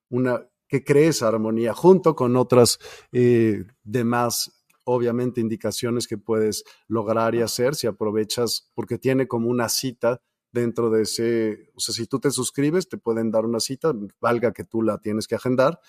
una, 0.09 0.49
que 0.69 0.85
crees 0.85 1.23
armonía 1.23 1.75
junto 1.75 2.15
con 2.15 2.37
otras 2.37 2.79
eh, 3.13 3.65
demás 3.83 4.53
obviamente 4.89 5.41
indicaciones 5.41 6.07
que 6.07 6.17
puedes 6.17 6.65
lograr 6.87 7.35
y 7.35 7.43
hacer 7.43 7.75
si 7.75 7.89
aprovechas, 7.89 8.71
porque 8.73 8.99
tiene 8.99 9.27
como 9.27 9.49
una 9.49 9.69
cita 9.69 10.23
dentro 10.61 10.91
de 10.91 11.03
ese, 11.03 11.71
o 11.75 11.81
sea, 11.81 11.95
si 11.95 12.07
tú 12.07 12.19
te 12.19 12.31
suscribes, 12.31 12.89
te 12.89 12.99
pueden 12.99 13.31
dar 13.31 13.45
una 13.45 13.61
cita, 13.61 13.95
valga 14.21 14.53
que 14.53 14.65
tú 14.65 14.83
la 14.83 14.99
tienes 14.99 15.29
que 15.29 15.37
agendar 15.37 15.81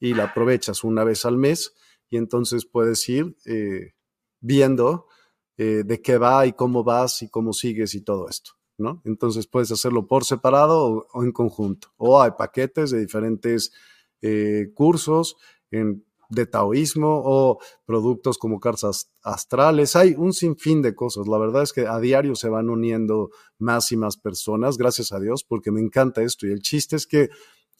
y 0.00 0.14
la 0.14 0.24
aprovechas 0.24 0.84
una 0.84 1.04
vez 1.04 1.24
al 1.24 1.36
mes 1.36 1.74
y 2.08 2.16
entonces 2.16 2.66
puedes 2.66 3.08
ir 3.08 3.36
eh, 3.46 3.94
viendo 4.40 5.06
eh, 5.56 5.82
de 5.84 6.02
qué 6.02 6.18
va 6.18 6.46
y 6.46 6.52
cómo 6.52 6.84
vas 6.84 7.22
y 7.22 7.28
cómo 7.28 7.52
sigues 7.52 7.94
y 7.94 8.02
todo 8.02 8.28
esto, 8.28 8.52
¿no? 8.76 9.02
Entonces 9.04 9.46
puedes 9.46 9.70
hacerlo 9.72 10.06
por 10.06 10.24
separado 10.24 11.08
o, 11.12 11.24
en 11.24 11.32
conjunto. 11.32 11.88
O 11.96 12.20
hay 12.20 12.32
paquetes 12.38 12.90
de 12.90 13.00
diferentes 13.00 13.72
eh, 14.20 14.70
cursos 14.74 15.36
en 15.70 16.04
de 16.28 16.46
taoísmo 16.46 17.22
o 17.24 17.58
productos 17.86 18.38
como 18.38 18.60
cartas 18.60 19.10
astrales. 19.22 19.96
Hay 19.96 20.14
un 20.16 20.32
sinfín 20.32 20.82
de 20.82 20.94
cosas. 20.94 21.26
La 21.26 21.38
verdad 21.38 21.62
es 21.62 21.72
que 21.72 21.86
a 21.86 21.98
diario 21.98 22.34
se 22.34 22.48
van 22.48 22.70
uniendo 22.70 23.30
más 23.58 23.92
y 23.92 23.96
más 23.96 24.16
personas, 24.16 24.76
gracias 24.76 25.12
a 25.12 25.20
Dios, 25.20 25.44
porque 25.44 25.70
me 25.70 25.80
encanta 25.80 26.22
esto. 26.22 26.46
Y 26.46 26.52
el 26.52 26.60
chiste 26.60 26.96
es 26.96 27.06
que 27.06 27.30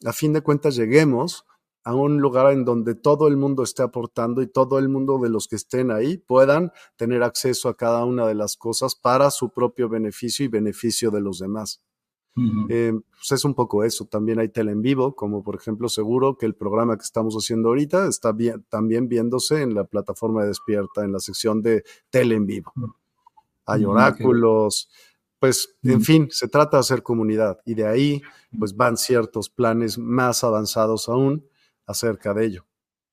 a 0.05 0.13
fin 0.13 0.33
de 0.33 0.41
cuentas 0.41 0.75
lleguemos 0.75 1.45
a 1.83 1.95
un 1.95 2.19
lugar 2.19 2.51
en 2.51 2.65
donde 2.65 2.95
todo 2.95 3.27
el 3.27 3.37
mundo 3.37 3.63
esté 3.63 3.83
aportando 3.83 4.41
y 4.41 4.47
todo 4.47 4.79
el 4.79 4.89
mundo 4.89 5.17
de 5.19 5.29
los 5.29 5.47
que 5.47 5.55
estén 5.55 5.91
ahí 5.91 6.17
puedan 6.17 6.71
tener 6.97 7.23
acceso 7.23 7.69
a 7.69 7.77
cada 7.77 8.05
una 8.05 8.27
de 8.27 8.35
las 8.35 8.57
cosas 8.57 8.95
para 8.95 9.31
su 9.31 9.51
propio 9.51 9.89
beneficio 9.89 10.45
y 10.45 10.49
beneficio 10.49 11.09
de 11.09 11.21
los 11.21 11.39
demás. 11.39 11.81
Eh, 12.69 12.93
pues 13.11 13.31
es 13.31 13.43
un 13.43 13.53
poco 13.53 13.83
eso. 13.83 14.05
También 14.05 14.39
hay 14.39 14.49
tele 14.49 14.71
en 14.71 14.81
vivo, 14.81 15.15
como 15.15 15.43
por 15.43 15.55
ejemplo, 15.55 15.89
seguro 15.89 16.37
que 16.37 16.45
el 16.45 16.55
programa 16.55 16.95
que 16.95 17.03
estamos 17.03 17.35
haciendo 17.35 17.69
ahorita 17.69 18.07
está 18.07 18.31
bien, 18.31 18.65
también 18.69 19.09
viéndose 19.09 19.61
en 19.61 19.73
la 19.73 19.83
plataforma 19.83 20.41
de 20.41 20.49
Despierta, 20.49 21.03
en 21.03 21.11
la 21.11 21.19
sección 21.19 21.61
de 21.61 21.83
tele 22.09 22.35
en 22.35 22.45
vivo. 22.45 22.73
Hay 23.65 23.85
oráculos, 23.85 24.89
pues, 25.37 25.77
en 25.83 26.01
fin, 26.01 26.27
se 26.31 26.47
trata 26.47 26.77
de 26.77 26.81
hacer 26.81 27.03
comunidad 27.03 27.59
y 27.65 27.75
de 27.75 27.85
ahí, 27.85 28.21
pues, 28.57 28.75
van 28.75 28.97
ciertos 28.97 29.49
planes 29.49 29.97
más 29.97 30.43
avanzados 30.43 31.07
aún 31.09 31.45
acerca 31.85 32.33
de 32.33 32.45
ello. 32.45 32.65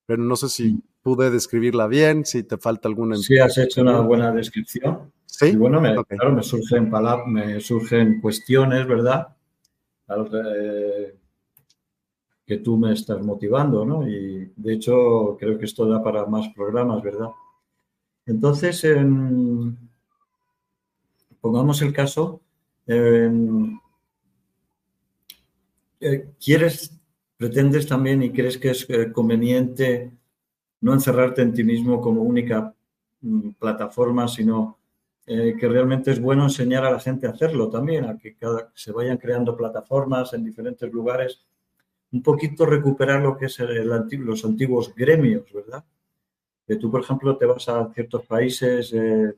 Pero 0.06 0.22
no 0.22 0.36
sé 0.36 0.48
si 0.48 0.82
pude 1.02 1.30
describirla 1.30 1.86
bien, 1.86 2.24
si 2.24 2.42
te 2.42 2.58
falta 2.58 2.88
alguna. 2.88 3.16
Sí, 3.16 3.38
has 3.38 3.58
hecho 3.58 3.82
una 3.82 4.00
buena 4.00 4.32
descripción. 4.32 5.12
Sí. 5.38 5.48
Y 5.48 5.56
bueno, 5.56 5.82
me, 5.82 5.94
claro, 5.94 6.32
me 6.32 6.42
surgen, 6.42 6.88
palabras, 6.90 7.26
me 7.26 7.60
surgen 7.60 8.22
cuestiones, 8.22 8.86
¿verdad? 8.86 9.36
que 12.46 12.56
tú 12.58 12.78
me 12.78 12.94
estás 12.94 13.20
motivando, 13.22 13.84
¿no? 13.84 14.08
Y 14.08 14.50
de 14.56 14.72
hecho, 14.72 15.36
creo 15.38 15.58
que 15.58 15.66
esto 15.66 15.86
da 15.86 16.02
para 16.02 16.24
más 16.24 16.48
programas, 16.54 17.02
¿verdad? 17.02 17.28
Entonces, 18.24 18.86
pongamos 21.42 21.82
el 21.82 21.92
caso. 21.92 22.40
Eh, 22.86 23.30
¿Quieres, 26.42 26.98
pretendes 27.36 27.86
también 27.86 28.22
y 28.22 28.30
crees 28.30 28.56
que 28.56 28.70
es 28.70 28.88
eh, 28.88 29.12
conveniente 29.12 30.12
no 30.80 30.94
encerrarte 30.94 31.42
en 31.42 31.52
ti 31.52 31.62
mismo 31.62 32.00
como 32.00 32.22
única 32.22 32.74
mm, 33.20 33.50
plataforma, 33.58 34.28
sino 34.28 34.78
eh, 35.28 35.56
que 35.58 35.68
realmente 35.68 36.12
es 36.12 36.20
bueno 36.20 36.44
enseñar 36.44 36.84
a 36.84 36.92
la 36.92 37.00
gente 37.00 37.26
a 37.26 37.30
hacerlo 37.30 37.68
también, 37.68 38.04
a 38.04 38.16
que 38.16 38.36
cada, 38.36 38.70
se 38.74 38.92
vayan 38.92 39.18
creando 39.18 39.56
plataformas 39.56 40.32
en 40.34 40.44
diferentes 40.44 40.92
lugares, 40.92 41.44
un 42.12 42.22
poquito 42.22 42.64
recuperar 42.64 43.20
lo 43.20 43.36
que 43.36 43.46
es 43.46 43.58
el, 43.58 43.88
los 44.20 44.44
antiguos 44.44 44.94
gremios, 44.94 45.52
¿verdad? 45.52 45.84
Que 46.64 46.76
tú, 46.76 46.90
por 46.92 47.00
ejemplo, 47.00 47.36
te 47.36 47.44
vas 47.44 47.68
a 47.68 47.92
ciertos 47.92 48.24
países 48.24 48.92
eh, 48.92 49.34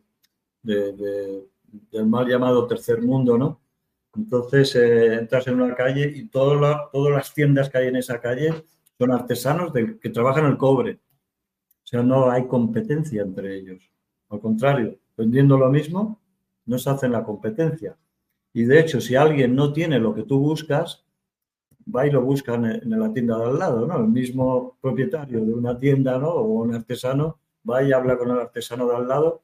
del 0.63 2.07
mal 2.07 2.29
llamado 2.29 2.67
tercer 2.67 3.01
mundo, 3.01 3.39
¿no? 3.39 3.61
Entonces 4.15 4.75
eh, 4.77 5.15
entras 5.15 5.47
en 5.47 5.61
una 5.61 5.75
calle 5.75 6.13
y 6.15 6.29
todas 6.29 6.91
las 6.93 7.33
tiendas 7.33 7.71
que 7.71 7.79
hay 7.79 7.89
en 7.89 7.97
esa 7.97 8.21
calle 8.21 8.53
son 8.99 9.13
artesanos 9.13 9.73
que 9.73 10.11
trabajan 10.11 10.45
el 10.45 10.59
cobre. 10.59 10.99
O 11.85 11.87
sea, 11.87 12.03
no 12.03 12.31
hay 12.31 12.47
competencia 12.47 13.23
entre 13.23 13.57
ellos. 13.57 13.91
Al 14.29 14.41
contrario, 14.41 14.99
vendiendo 15.19 15.59
lo 15.59 15.69
mismo, 15.69 16.21
no 16.65 16.79
se 16.79 16.89
hacen 16.89 17.13
la 17.13 17.25
competencia. 17.25 17.97
Y 18.53 18.65
de 18.65 18.81
hecho, 18.81 19.01
si 19.01 19.17
alguien 19.17 19.55
no 19.55 19.73
tiene 19.73 19.99
lo 19.99 20.15
que 20.15 20.23
tú 20.23 20.39
buscas, 20.39 21.05
va 21.95 22.07
y 22.07 22.11
lo 22.11 22.23
busca 22.23 22.55
en, 22.55 22.89
la 22.99 23.13
tienda 23.13 23.37
de 23.37 23.45
al 23.45 23.59
lado, 23.59 23.87
¿no? 23.87 23.99
El 23.99 24.09
mismo 24.09 24.79
propietario 24.81 25.45
de 25.45 25.53
una 25.53 25.79
tienda, 25.79 26.19
¿no? 26.19 26.29
O 26.31 26.63
un 26.63 26.75
artesano 26.75 27.39
va 27.69 27.83
y 27.83 27.93
habla 27.93 28.17
con 28.17 28.31
el 28.31 28.39
artesano 28.39 28.89
de 28.89 28.97
al 28.97 29.09
lado. 29.09 29.43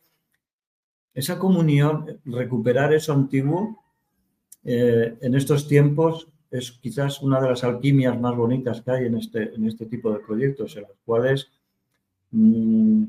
Esa 1.12 1.38
comunión, 1.38 2.20
recuperar 2.24 2.92
eso 2.94 3.12
antiguo, 3.12 3.82
eh, 4.64 5.16
en 5.20 5.34
estos 5.34 5.66
tiempos 5.68 6.28
es 6.50 6.72
quizás 6.72 7.20
una 7.20 7.40
de 7.40 7.50
las 7.50 7.64
alquimias 7.64 8.18
más 8.20 8.36
bonitas 8.36 8.80
que 8.80 8.90
hay 8.92 9.06
en 9.06 9.16
este, 9.16 9.54
en 9.54 9.66
este 9.66 9.86
tipo 9.86 10.12
de 10.12 10.20
proyectos, 10.20 10.76
en 10.76 10.82
los 10.82 10.98
cuales 11.04 11.50
mm, 12.30 13.04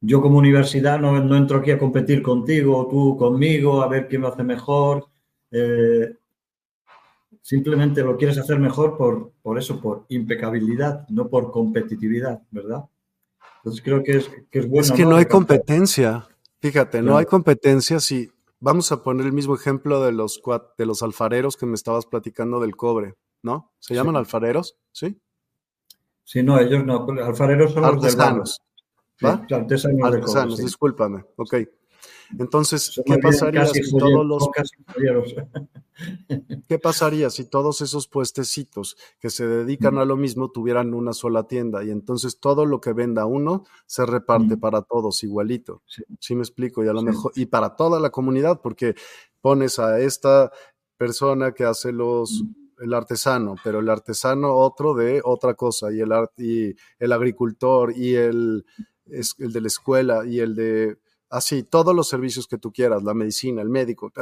yo 0.00 0.20
como 0.20 0.38
universidad 0.38 1.00
no, 1.00 1.36
entro 1.36 1.58
aquí 1.58 1.70
a 1.70 1.78
competir 1.78 2.22
contigo, 2.22 2.86
tú 2.90 3.16
conmigo, 3.16 3.82
a 3.82 3.88
ver 3.88 4.08
quién 4.08 4.22
lo 4.22 4.28
hace 4.28 4.42
mejor. 4.42 5.06
Eh, 5.50 6.16
simplemente 7.40 8.02
lo 8.02 8.16
quieres 8.16 8.38
hacer 8.38 8.58
mejor 8.58 8.96
por, 8.96 9.32
por 9.42 9.58
eso, 9.58 9.80
por 9.80 10.04
impecabilidad, 10.08 11.08
no 11.08 11.28
por 11.28 11.50
competitividad, 11.50 12.42
¿verdad? 12.50 12.84
Entonces 13.58 13.82
creo 13.82 14.02
que 14.02 14.18
es, 14.18 14.30
que 14.50 14.60
es 14.60 14.68
bueno. 14.68 14.82
Es 14.82 14.92
que 14.92 15.04
no, 15.04 15.16
hay 15.16 15.26
competencia. 15.26 16.28
Fíjate, 16.60 17.02
no 17.02 17.16
hay 17.16 17.26
competencia 17.26 18.00
si 18.00 18.30
vamos 18.60 18.90
a 18.92 19.02
poner 19.02 19.26
el 19.26 19.32
mismo 19.32 19.54
ejemplo 19.54 20.02
de 20.02 20.12
los, 20.12 20.42
de 20.78 20.86
los 20.86 21.02
alfareros 21.02 21.56
que 21.56 21.66
me 21.66 21.74
estabas 21.74 22.06
platicando 22.06 22.60
del 22.60 22.76
cobre, 22.76 23.14
¿no? 23.42 23.72
¿Se 23.78 23.94
llaman 23.94 24.16
alfareros? 24.16 24.76
¿Sí? 24.92 25.20
Sí, 26.24 26.42
no, 26.42 26.58
ellos 26.58 26.84
no. 26.84 27.06
Alfareros 27.24 27.72
son 27.72 27.84
artesanos. 27.84 28.60
Artesanos, 29.22 30.02
artesanos 30.02 30.58
discúlpame. 30.58 31.24
Ok. 31.36 31.54
Entonces, 32.38 33.00
¿qué 33.04 33.18
pasaría 33.18 33.66
si 33.66 33.90
todos 33.90 34.26
los 34.26 34.48
¿Qué 36.68 36.78
pasaría 36.78 37.30
si 37.30 37.48
todos 37.48 37.80
esos 37.80 38.08
puestecitos 38.08 38.96
que 39.18 39.30
se 39.30 39.46
dedican 39.46 39.98
a 39.98 40.04
lo 40.04 40.16
mismo 40.16 40.50
tuvieran 40.50 40.92
una 40.92 41.12
sola 41.12 41.46
tienda 41.46 41.84
y 41.84 41.90
entonces 41.90 42.38
todo 42.38 42.66
lo 42.66 42.80
que 42.80 42.92
venda 42.92 43.26
uno 43.26 43.64
se 43.86 44.04
reparte 44.04 44.56
para 44.56 44.82
todos 44.82 45.22
igualito? 45.22 45.82
Sí. 46.18 46.34
me 46.34 46.42
explico 46.42 46.84
y 46.84 46.88
a 46.88 46.92
lo 46.92 47.02
mejor 47.02 47.32
y 47.34 47.46
para 47.46 47.76
toda 47.76 48.00
la 48.00 48.10
comunidad 48.10 48.60
porque 48.60 48.94
pones 49.40 49.78
a 49.78 50.00
esta 50.00 50.50
persona 50.96 51.52
que 51.52 51.64
hace 51.64 51.92
los 51.92 52.44
el 52.78 52.92
artesano, 52.92 53.54
pero 53.64 53.80
el 53.80 53.88
artesano 53.88 54.54
otro 54.54 54.92
de 54.92 55.22
otra 55.24 55.54
cosa 55.54 55.90
y 55.90 56.00
el 56.00 56.10
y 56.36 56.74
el 56.98 57.12
agricultor 57.12 57.96
y 57.96 58.14
el 58.14 58.66
el 59.06 59.52
de 59.52 59.60
la 59.60 59.66
escuela 59.66 60.26
y 60.26 60.40
el 60.40 60.54
de 60.54 60.98
así, 61.30 61.62
todos 61.62 61.94
los 61.94 62.08
servicios 62.08 62.46
que 62.46 62.58
tú 62.58 62.72
quieras, 62.72 63.02
la 63.02 63.14
medicina, 63.14 63.62
el 63.62 63.68
médico, 63.68 64.12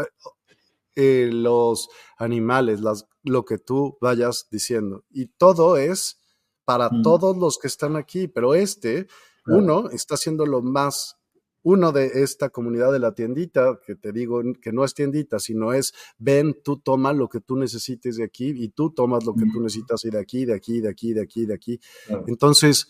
eh, 0.97 1.31
los 1.33 1.88
animales, 2.18 2.81
las, 2.81 3.07
lo 3.23 3.44
que 3.44 3.59
tú 3.59 3.99
vayas 4.01 4.49
diciendo. 4.51 5.05
Y 5.11 5.27
todo 5.27 5.77
es 5.77 6.20
para 6.64 6.88
mm. 6.88 7.03
todos 7.03 7.37
los 7.37 7.59
que 7.59 7.68
están 7.68 7.97
aquí, 7.97 8.29
pero 8.29 8.55
este, 8.55 9.07
uno, 9.47 9.90
está 9.90 10.14
haciendo 10.14 10.47
lo 10.47 10.62
más, 10.62 11.16
uno 11.62 11.92
de 11.92 12.23
esta 12.23 12.49
comunidad 12.49 12.92
de 12.92 12.99
la 12.99 13.14
tiendita, 13.14 13.79
que 13.87 13.94
te 13.94 14.12
digo 14.12 14.40
que 14.62 14.73
no 14.73 14.85
es 14.85 14.94
tiendita, 14.94 15.38
sino 15.38 15.73
es, 15.73 15.92
ven, 16.16 16.57
tú 16.62 16.79
toma 16.79 17.12
lo 17.12 17.29
que 17.29 17.40
tú 17.40 17.57
necesites 17.57 18.16
de 18.16 18.25
aquí 18.25 18.55
y 18.55 18.68
tú 18.70 18.90
tomas 18.90 19.25
lo 19.25 19.35
que 19.35 19.47
tú 19.53 19.61
necesitas 19.61 20.05
y 20.05 20.11
de 20.11 20.18
aquí, 20.18 20.44
de 20.47 20.55
aquí, 20.55 20.81
de 20.81 20.88
aquí, 20.88 21.12
de 21.12 21.23
aquí, 21.23 21.47
de 21.47 21.55
aquí. 21.55 21.81
Entonces, 22.27 22.88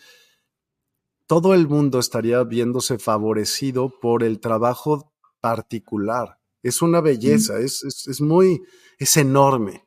todo 1.26 1.54
el 1.54 1.68
mundo 1.68 1.98
estaría 1.98 2.42
viéndose 2.44 2.98
favorecido 2.98 3.98
por 4.00 4.22
el 4.22 4.40
trabajo 4.40 5.12
particular. 5.40 6.38
Es 6.62 6.82
una 6.82 7.00
belleza, 7.00 7.58
es, 7.58 7.82
es, 7.84 8.20
muy, 8.20 8.62
es 8.98 9.16
enorme, 9.16 9.86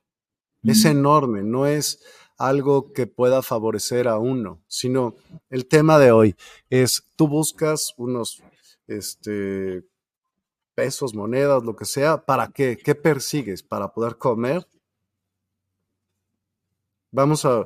es 0.64 0.86
enorme, 0.86 1.42
no 1.44 1.66
es 1.66 2.00
algo 2.38 2.94
que 2.94 3.08
pueda 3.08 3.42
favorecer 3.42 4.08
a 4.08 4.20
uno, 4.20 4.62
sino 4.68 5.16
el 5.50 5.68
tema 5.68 5.98
de 5.98 6.12
hoy 6.12 6.36
es, 6.70 7.04
tú 7.16 7.28
buscas 7.28 7.94
unos 7.98 8.44
este, 8.86 9.84
pesos, 10.76 11.16
monedas, 11.16 11.64
lo 11.64 11.76
que 11.76 11.86
sea, 11.86 12.24
¿para 12.24 12.50
qué? 12.50 12.78
¿Qué 12.78 12.94
persigues? 12.94 13.64
¿Para 13.64 13.92
poder 13.92 14.18
comer? 14.18 14.68
Vamos 17.10 17.44
a, 17.46 17.66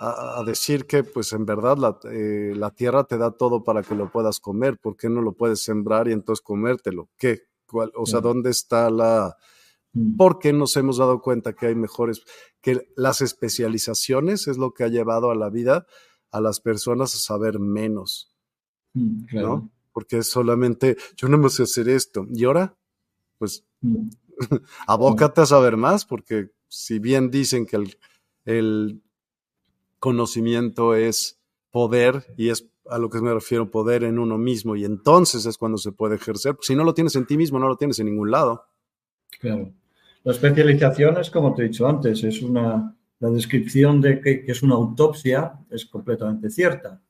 a, 0.00 0.42
decir 0.44 0.86
que 0.86 1.02
pues 1.02 1.32
en 1.32 1.44
verdad 1.44 1.76
la, 1.76 1.98
eh, 2.10 2.52
la, 2.54 2.70
tierra 2.70 3.04
te 3.04 3.18
da 3.18 3.32
todo 3.32 3.64
para 3.64 3.82
que 3.82 3.96
lo 3.96 4.10
puedas 4.10 4.38
comer, 4.38 4.78
¿por 4.78 4.96
qué 4.96 5.08
no 5.08 5.22
lo 5.22 5.32
puedes 5.32 5.60
sembrar 5.60 6.08
y 6.08 6.12
entonces 6.12 6.42
comértelo? 6.42 7.08
¿Qué? 7.18 7.42
¿Cuál, 7.66 7.92
o 7.96 8.06
sea, 8.06 8.20
¿dónde 8.20 8.50
está 8.50 8.90
la... 8.90 9.36
Mm. 9.92 10.16
¿Por 10.16 10.38
qué 10.38 10.52
nos 10.52 10.76
hemos 10.76 10.98
dado 10.98 11.20
cuenta 11.20 11.52
que 11.52 11.66
hay 11.66 11.74
mejores, 11.74 12.22
que 12.60 12.88
las 12.96 13.20
especializaciones 13.20 14.46
es 14.46 14.56
lo 14.56 14.72
que 14.72 14.84
ha 14.84 14.88
llevado 14.88 15.30
a 15.30 15.34
la 15.34 15.50
vida 15.50 15.86
a 16.30 16.40
las 16.40 16.60
personas 16.60 17.14
a 17.14 17.18
saber 17.18 17.58
menos, 17.58 18.32
mm, 18.94 19.26
¿no? 19.32 19.70
Porque 19.92 20.18
es 20.18 20.30
solamente, 20.30 20.96
yo 21.16 21.28
no 21.28 21.38
me 21.38 21.48
sé 21.48 21.64
hacer 21.64 21.88
esto, 21.88 22.26
y 22.32 22.44
ahora, 22.44 22.76
pues, 23.38 23.64
mm. 23.80 24.08
abócate 24.86 25.40
a 25.40 25.46
saber 25.46 25.76
más, 25.76 26.04
porque 26.04 26.50
si 26.68 27.00
bien 27.00 27.30
dicen 27.30 27.66
que 27.66 27.76
el, 27.76 27.98
el 28.44 29.02
conocimiento 29.98 30.94
es 30.94 31.38
poder 31.70 32.24
y 32.36 32.50
es 32.50 32.66
a 32.88 32.98
lo 32.98 33.10
que 33.10 33.20
me 33.20 33.32
refiero 33.32 33.70
poder 33.70 34.04
en 34.04 34.18
uno 34.18 34.38
mismo 34.38 34.74
y 34.74 34.84
entonces 34.84 35.44
es 35.46 35.58
cuando 35.58 35.78
se 35.78 35.92
puede 35.92 36.16
ejercer. 36.16 36.56
Si 36.60 36.74
no 36.74 36.84
lo 36.84 36.94
tienes 36.94 37.16
en 37.16 37.26
ti 37.26 37.36
mismo, 37.36 37.58
no 37.58 37.68
lo 37.68 37.76
tienes 37.76 37.98
en 37.98 38.06
ningún 38.06 38.30
lado. 38.30 38.64
Claro. 39.40 39.72
La 40.24 40.32
especialización 40.32 41.18
es, 41.18 41.30
como 41.30 41.54
te 41.54 41.62
he 41.62 41.68
dicho 41.68 41.86
antes, 41.86 42.24
es 42.24 42.42
una, 42.42 42.94
la 43.20 43.30
descripción 43.30 44.00
de 44.00 44.20
que, 44.20 44.44
es 44.46 44.62
una 44.62 44.74
autopsia 44.74 45.52
es 45.70 45.86
completamente 45.86 46.50
cierta, 46.50 47.00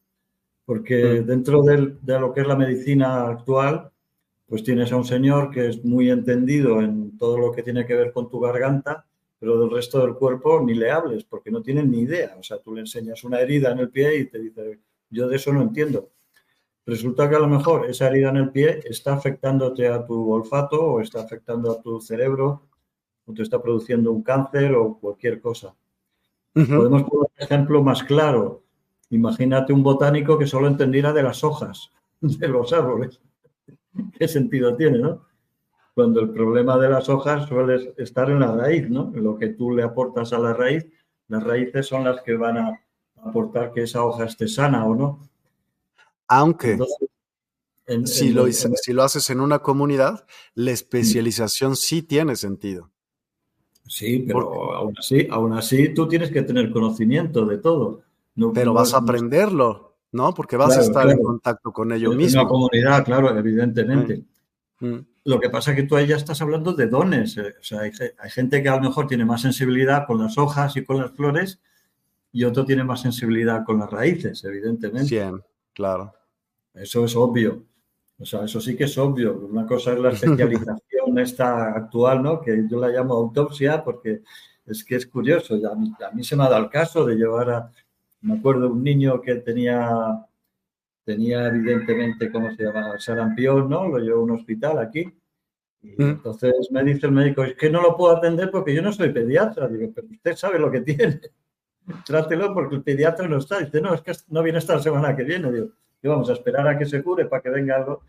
porque 0.64 1.20
mm. 1.20 1.26
dentro 1.26 1.62
de 1.62 2.20
lo 2.20 2.32
que 2.32 2.40
es 2.40 2.46
la 2.46 2.56
medicina 2.56 3.28
actual, 3.28 3.90
pues 4.46 4.62
tienes 4.62 4.92
a 4.92 4.96
un 4.96 5.04
señor 5.04 5.50
que 5.50 5.68
es 5.68 5.84
muy 5.84 6.10
entendido 6.10 6.80
en 6.80 7.16
todo 7.18 7.38
lo 7.38 7.52
que 7.52 7.62
tiene 7.62 7.86
que 7.86 7.94
ver 7.94 8.12
con 8.12 8.28
tu 8.30 8.40
garganta 8.40 9.06
pero 9.38 9.60
del 9.60 9.70
resto 9.70 10.00
del 10.00 10.14
cuerpo 10.14 10.60
ni 10.60 10.74
le 10.74 10.90
hables 10.90 11.24
porque 11.24 11.50
no 11.50 11.62
tienen 11.62 11.90
ni 11.90 12.00
idea. 12.00 12.36
O 12.38 12.42
sea, 12.42 12.58
tú 12.58 12.74
le 12.74 12.80
enseñas 12.80 13.22
una 13.24 13.40
herida 13.40 13.72
en 13.72 13.78
el 13.78 13.90
pie 13.90 14.18
y 14.18 14.24
te 14.26 14.38
dice, 14.38 14.80
yo 15.10 15.28
de 15.28 15.36
eso 15.36 15.52
no 15.52 15.62
entiendo. 15.62 16.10
Resulta 16.86 17.28
que 17.28 17.36
a 17.36 17.40
lo 17.40 17.48
mejor 17.48 17.88
esa 17.88 18.08
herida 18.08 18.30
en 18.30 18.38
el 18.38 18.50
pie 18.50 18.80
está 18.84 19.12
afectándote 19.14 19.86
a 19.88 20.04
tu 20.04 20.32
olfato 20.32 20.80
o 20.80 21.00
está 21.00 21.20
afectando 21.20 21.70
a 21.70 21.80
tu 21.82 22.00
cerebro 22.00 22.62
o 23.26 23.34
te 23.34 23.42
está 23.42 23.60
produciendo 23.62 24.10
un 24.10 24.22
cáncer 24.22 24.74
o 24.74 24.98
cualquier 24.98 25.40
cosa. 25.40 25.74
Podemos 26.54 27.02
poner 27.02 27.28
un 27.36 27.44
ejemplo 27.44 27.82
más 27.82 28.02
claro. 28.02 28.64
Imagínate 29.10 29.72
un 29.72 29.82
botánico 29.82 30.38
que 30.38 30.46
solo 30.46 30.66
entendiera 30.66 31.12
de 31.12 31.22
las 31.22 31.44
hojas 31.44 31.90
de 32.20 32.48
los 32.48 32.72
árboles. 32.72 33.20
¿Qué 34.18 34.26
sentido 34.26 34.74
tiene, 34.74 34.98
no? 34.98 35.27
Cuando 35.98 36.20
el 36.20 36.30
problema 36.30 36.78
de 36.78 36.88
las 36.88 37.08
hojas 37.08 37.48
suele 37.48 37.92
estar 37.96 38.30
en 38.30 38.38
la 38.38 38.54
raíz, 38.54 38.88
¿no? 38.88 39.10
lo 39.16 39.36
que 39.36 39.48
tú 39.48 39.72
le 39.72 39.82
aportas 39.82 40.32
a 40.32 40.38
la 40.38 40.54
raíz, 40.54 40.86
las 41.26 41.42
raíces 41.42 41.88
son 41.88 42.04
las 42.04 42.22
que 42.22 42.36
van 42.36 42.56
a 42.56 42.80
aportar 43.16 43.72
que 43.72 43.82
esa 43.82 44.04
hoja 44.04 44.26
esté 44.26 44.46
sana 44.46 44.86
o 44.86 44.94
no. 44.94 45.28
Aunque 46.28 46.78
si, 48.04 48.30
lo, 48.30 48.46
si 48.52 48.92
lo 48.92 49.02
haces 49.02 49.28
en 49.30 49.40
una 49.40 49.58
comunidad, 49.58 50.24
la 50.54 50.70
especialización 50.70 51.74
sí 51.74 52.02
tiene 52.02 52.36
sentido. 52.36 52.92
Sí, 53.84 54.22
pero 54.24 54.74
aún 54.74 54.94
así, 54.96 55.26
aún 55.28 55.52
así 55.54 55.92
tú 55.94 56.06
tienes 56.06 56.30
que 56.30 56.42
tener 56.42 56.70
conocimiento 56.70 57.44
de 57.44 57.58
todo. 57.58 58.02
pero 58.54 58.72
vas 58.72 58.94
a 58.94 58.98
aprenderlo, 58.98 59.96
¿no? 60.12 60.32
Porque 60.32 60.56
vas 60.56 60.78
a 60.78 60.80
estar 60.80 61.10
en 61.10 61.20
contacto 61.20 61.72
con 61.72 61.90
ello 61.90 62.12
mismo. 62.12 62.42
En 62.42 62.46
una 62.46 62.48
comunidad, 62.48 63.04
claro, 63.04 63.36
evidentemente. 63.36 64.22
Mm. 64.78 64.86
Mm. 64.86 65.06
Lo 65.28 65.38
que 65.38 65.50
pasa 65.50 65.72
es 65.72 65.76
que 65.76 65.82
tú 65.82 65.94
ahí 65.94 66.06
ya 66.06 66.16
estás 66.16 66.40
hablando 66.40 66.72
de 66.72 66.86
dones. 66.86 67.36
Eh, 67.36 67.54
o 67.60 67.62
sea, 67.62 67.80
hay, 67.80 67.92
gente 68.30 68.62
que 68.62 68.68
a 68.70 68.76
lo 68.76 68.80
mejor 68.80 69.06
tiene 69.06 69.26
más 69.26 69.42
sensibilidad 69.42 70.06
con 70.06 70.18
las 70.18 70.38
hojas 70.38 70.74
y 70.78 70.84
con 70.86 70.96
las 70.96 71.10
flores 71.10 71.60
y 72.32 72.44
otro 72.44 72.64
tiene 72.64 72.82
más 72.82 73.02
sensibilidad 73.02 73.62
con 73.62 73.78
las 73.78 73.90
raíces, 73.90 74.42
evidentemente. 74.44 75.06
Sí, 75.06 75.18
claro. 75.74 76.14
Eso 76.72 77.04
es 77.04 77.14
obvio. 77.14 77.62
O 78.18 78.24
sea, 78.24 78.44
eso 78.44 78.58
sí 78.58 78.74
que 78.74 78.84
es 78.84 78.96
obvio. 78.96 79.38
Una 79.38 79.66
cosa 79.66 79.92
es 79.92 79.98
la 79.98 80.12
especialización 80.12 81.18
esta 81.18 81.72
actual, 81.74 82.22
¿no? 82.22 82.40
Que 82.40 82.64
yo 82.66 82.80
la 82.80 82.88
llamo 82.88 83.12
autopsia 83.12 83.84
porque 83.84 84.22
es 84.64 84.82
que 84.82 84.96
es 84.96 85.06
curioso. 85.06 85.56
A 85.70 85.74
mí, 85.74 85.92
a 86.10 86.10
mí 86.10 86.24
se 86.24 86.36
me 86.36 86.44
ha 86.44 86.48
dado 86.48 86.64
el 86.64 86.70
caso 86.70 87.04
de 87.04 87.16
llevar 87.16 87.50
a... 87.50 87.70
Me 88.22 88.38
acuerdo 88.38 88.62
de 88.62 88.68
un 88.68 88.82
niño 88.82 89.20
que 89.20 89.34
tenía 89.34 90.26
tenía 91.08 91.46
evidentemente, 91.46 92.30
¿cómo 92.30 92.54
se 92.54 92.64
llama? 92.64 92.98
Sarampión, 92.98 93.70
¿no? 93.70 93.88
Lo 93.88 93.98
llevo 93.98 94.20
a 94.20 94.24
un 94.24 94.30
hospital 94.32 94.78
aquí. 94.78 95.10
Y 95.96 96.02
entonces 96.02 96.54
me 96.70 96.84
dice 96.84 97.06
el 97.06 97.12
médico, 97.12 97.44
es 97.44 97.56
que 97.56 97.70
no 97.70 97.80
lo 97.80 97.96
puedo 97.96 98.16
atender 98.16 98.50
porque 98.50 98.74
yo 98.74 98.82
no 98.82 98.92
soy 98.92 99.10
pediatra. 99.10 99.68
Digo, 99.68 99.90
pero 99.94 100.06
usted 100.10 100.36
sabe 100.36 100.58
lo 100.58 100.70
que 100.70 100.80
tiene. 100.80 101.20
Trátelo 102.04 102.52
porque 102.52 102.76
el 102.76 102.82
pediatra 102.82 103.26
no 103.26 103.38
está. 103.38 103.60
Dice, 103.60 103.80
no, 103.80 103.94
es 103.94 104.02
que 104.02 104.12
no 104.28 104.42
viene 104.42 104.58
esta 104.58 104.78
semana 104.80 105.16
que 105.16 105.24
viene. 105.24 105.50
Digo, 105.50 105.70
y 106.02 106.08
vamos 106.08 106.28
a 106.30 106.34
esperar 106.34 106.66
a 106.68 106.78
que 106.78 106.86
se 106.86 107.02
cure 107.02 107.26
para 107.26 107.42
que 107.42 107.50
venga 107.50 107.76
algo. 107.76 108.02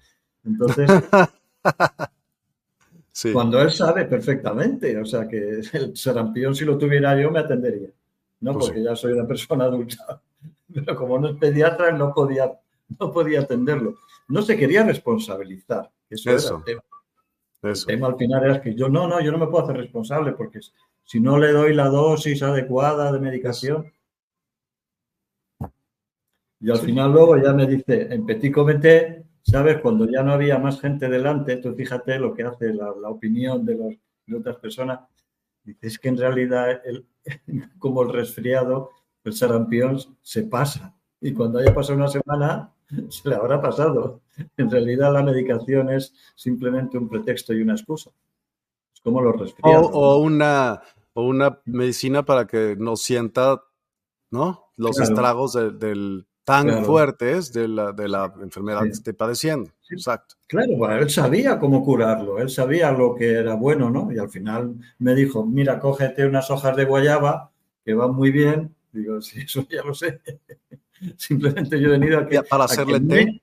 Entonces, 0.46 0.90
cuando 3.34 3.62
él 3.62 3.72
sabe 3.72 4.06
perfectamente, 4.06 4.98
o 4.98 5.06
sea 5.06 5.28
que 5.28 5.62
el 5.74 5.96
sarampión 5.96 6.56
si 6.56 6.66
lo 6.66 6.78
tuviera 6.78 7.20
yo 7.20 7.32
me 7.32 7.40
atendería, 7.40 7.90
¿no? 8.42 8.54
Pues 8.54 8.68
porque 8.68 8.84
ya 8.84 8.96
soy 8.96 9.14
una 9.14 9.28
persona 9.28 9.66
adulta. 9.66 10.22
Pero 10.74 10.96
como 10.96 11.20
no 11.20 11.30
es 11.30 11.38
pediatra, 11.38 11.92
no 11.92 12.14
podía 12.14 12.52
no 12.98 13.12
podía 13.12 13.42
atenderlo. 13.42 14.00
No 14.28 14.42
se 14.42 14.58
quería 14.58 14.84
responsabilizar. 14.84 15.92
Eso, 16.10 16.32
era 16.32 16.58
el 16.58 16.64
tema. 16.64 16.84
El 17.62 17.86
tema 17.86 18.08
al 18.08 18.18
final 18.18 18.44
era 18.44 18.62
que 18.62 18.74
yo 18.74 18.88
no, 18.88 19.08
no, 19.08 19.20
yo 19.22 19.32
no 19.32 19.38
me 19.38 19.48
puedo 19.48 19.64
hacer 19.64 19.78
responsable 19.78 20.32
porque 20.32 20.60
si 21.04 21.20
no 21.20 21.38
le 21.38 21.52
doy 21.52 21.74
la 21.74 21.90
dosis 21.90 22.42
adecuada 22.42 23.12
de 23.12 23.20
medicación. 23.20 23.92
Y 26.62 26.72
al 26.72 26.80
final 26.80 27.12
luego 27.12 27.38
ya 27.38 27.54
me 27.54 27.66
dice, 27.66 28.14
en 28.14 28.26
Petit 28.26 28.54
Comité, 28.54 29.26
¿sabes? 29.44 29.80
Cuando 29.82 30.10
ya 30.10 30.24
no 30.24 30.34
había 30.34 30.58
más 30.58 30.80
gente 30.80 31.10
delante, 31.10 31.58
tú 31.58 31.74
fíjate 31.74 32.20
lo 32.20 32.34
que 32.34 32.44
hace 32.44 32.74
la, 32.74 32.92
opinión 33.10 33.66
de, 33.66 33.76
los, 33.76 33.94
de 34.26 34.38
otras 34.38 34.58
personas. 34.58 35.00
Dices 35.64 36.00
que 36.00 36.10
en 36.10 36.18
realidad, 36.18 36.82
el, 36.86 37.06
como 37.80 38.04
el 38.04 38.14
resfriado, 38.14 38.92
el 39.24 39.34
sarampión 39.34 39.98
se 40.22 40.44
pasa. 40.44 40.96
Y 41.22 41.34
cuando 41.34 41.60
haya 41.60 41.74
pasado 41.74 41.98
una 41.98 42.08
semana, 42.08 42.74
se 43.10 43.30
le 43.30 43.36
habrá 43.36 43.62
pasado. 43.62 44.22
En 44.58 44.70
realidad 44.70 45.14
la 45.14 45.24
medicación 45.24 45.90
es 45.90 46.14
simplemente 46.36 46.98
un 46.98 47.10
pretexto 47.10 47.54
y 47.54 47.62
una 47.62 47.74
excusa. 47.74 48.12
Es 48.94 49.02
como 49.02 49.22
los 49.22 49.40
resfriados. 49.40 49.90
O, 49.94 50.18
una, 50.18 50.82
o 51.14 51.24
una 51.24 51.60
medicina 51.66 52.24
para 52.24 52.46
que 52.48 52.76
no 52.78 52.96
sienta 52.96 53.64
¿no? 54.32 54.72
los 54.78 55.00
estragos 55.00 55.54
del 55.54 56.26
tan 56.50 56.84
fuertes 56.84 57.54
de 57.54 57.68
la, 57.68 57.92
de 57.92 58.10
la 58.10 58.34
enfermedad 58.42 58.82
que 58.82 58.90
esté 58.90 59.14
padeciendo. 59.14 59.70
Exacto. 59.92 60.36
Claro, 60.48 60.76
bueno, 60.78 60.96
él 60.96 61.10
sabía 61.12 61.60
cómo 61.60 61.84
curarlo, 61.84 62.40
él 62.40 62.50
sabía 62.50 62.92
lo 62.92 63.14
que 63.14 63.34
era 63.34 63.54
bueno, 63.54 63.92
¿no? 63.92 64.12
Y 64.12 64.18
al 64.18 64.30
final 64.30 64.74
me 64.98 65.14
dijo, 65.14 65.46
mira, 65.46 65.80
cógete 65.80 66.26
unas 66.26 66.50
hojas 66.50 66.76
de 66.76 66.86
guayaba 66.86 67.52
que 67.86 67.94
van 67.94 68.16
muy 68.16 68.32
bien. 68.32 68.74
Digo, 68.92 69.22
sí, 69.22 69.42
eso 69.42 69.64
ya 69.70 69.84
lo 69.84 69.94
sé. 69.94 70.22
Simplemente 71.18 71.80
yo 71.80 71.90
he 71.90 71.92
venido 71.92 72.20
aquí. 72.20 72.36
¿Para 72.50 72.66
hacerle 72.66 73.00
té? 73.00 73.42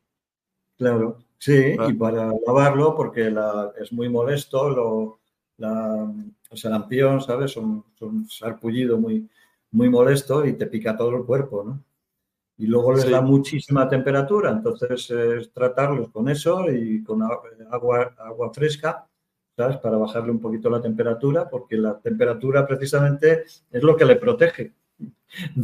Claro, 0.77 1.19
sí, 1.39 1.75
y 1.89 1.93
para 1.95 2.33
lavarlo 2.47 2.95
porque 2.95 3.31
la, 3.31 3.73
es 3.81 3.93
muy 3.93 4.11
molesto, 4.11 4.69
lo, 4.69 5.21
la, 5.57 6.13
el 6.51 6.59
sarampión, 6.59 7.21
¿sabes? 7.23 7.53
Son, 7.53 7.85
son 7.99 8.29
sarpullido 8.29 8.99
muy, 8.99 9.27
muy 9.71 9.89
molesto 9.89 10.45
y 10.45 10.53
te 10.53 10.67
pica 10.67 10.97
todo 10.97 11.17
el 11.17 11.25
cuerpo, 11.25 11.65
¿no? 11.65 11.83
Y 12.59 12.67
luego 12.67 12.95
les 12.95 13.11
da 13.11 13.21
muchísima 13.21 13.87
temperatura, 13.89 14.51
entonces 14.51 15.11
es 15.11 15.53
tratarlos 15.53 16.09
con 16.11 16.29
eso 16.29 16.71
y 16.71 17.03
con 17.05 17.23
agua, 17.23 18.15
agua 18.19 18.51
fresca, 18.53 19.07
¿sabes? 19.55 19.77
Para 19.77 19.99
bajarle 19.99 20.31
un 20.31 20.41
poquito 20.41 20.71
la 20.71 20.81
temperatura, 20.81 21.51
porque 21.51 21.77
la 21.77 21.99
temperatura 21.99 22.67
precisamente 22.67 23.45
es 23.71 23.83
lo 23.83 23.95
que 23.95 24.07
le 24.07 24.17
protege 24.17 24.73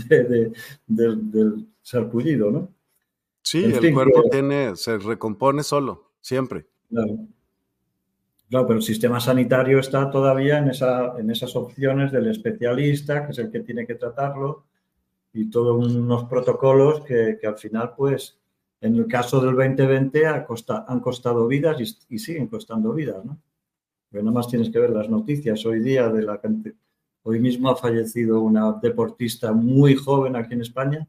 del 0.87 1.67
sarpullido, 1.83 2.51
¿no? 2.51 2.73
Sí, 3.43 3.65
el 3.65 3.93
cuerpo 3.93 4.23
tiene, 4.31 4.77
se 4.77 4.99
recompone 4.99 5.63
solo, 5.63 6.13
siempre. 6.21 6.67
Claro. 6.89 7.27
Claro, 8.49 8.67
pero 8.67 8.79
el 8.81 8.85
sistema 8.85 9.19
sanitario 9.19 9.79
está 9.79 10.11
todavía 10.11 10.59
en, 10.59 10.69
esa, 10.69 11.19
en 11.19 11.31
esas 11.31 11.57
opciones 11.57 12.13
del 12.13 12.29
especialista, 12.29 13.25
que 13.25 13.33
es 13.33 13.39
el 13.39 13.51
que 13.51 13.61
tiene 13.61 13.87
que 13.87 13.95
tratarlo, 13.95 14.67
y 15.33 15.49
todos 15.49 15.97
unos 15.97 16.25
protocolos 16.25 17.01
que, 17.01 17.39
al 17.43 17.57
final, 17.57 17.95
pues, 17.97 18.39
en 18.83 18.97
el 18.97 19.07
caso 19.07 19.41
del 19.41 19.57
2020 19.57 20.27
han 20.27 21.01
costado 21.01 21.47
vidas 21.49 21.97
y, 22.09 22.19
siguen 22.19 22.49
costando 22.49 22.93
vidas, 22.93 23.25
¿no? 23.25 23.41
Pero 24.11 24.23
nada 24.23 24.35
más 24.35 24.49
tienes 24.49 24.69
que 24.69 24.79
ver 24.79 24.91
las 24.91 25.09
noticias 25.09 25.65
hoy 25.65 25.81
día 25.81 26.11
de 26.11 26.23
la 26.23 26.39
Hoy 27.23 27.41
mismo 27.41 27.71
ha 27.71 27.77
fallecido 27.77 28.43
una 28.43 28.73
deportista 28.83 29.53
muy 29.53 29.95
joven 29.95 30.37
aquí 30.37 30.53
en 30.53 30.61
España 30.61 31.09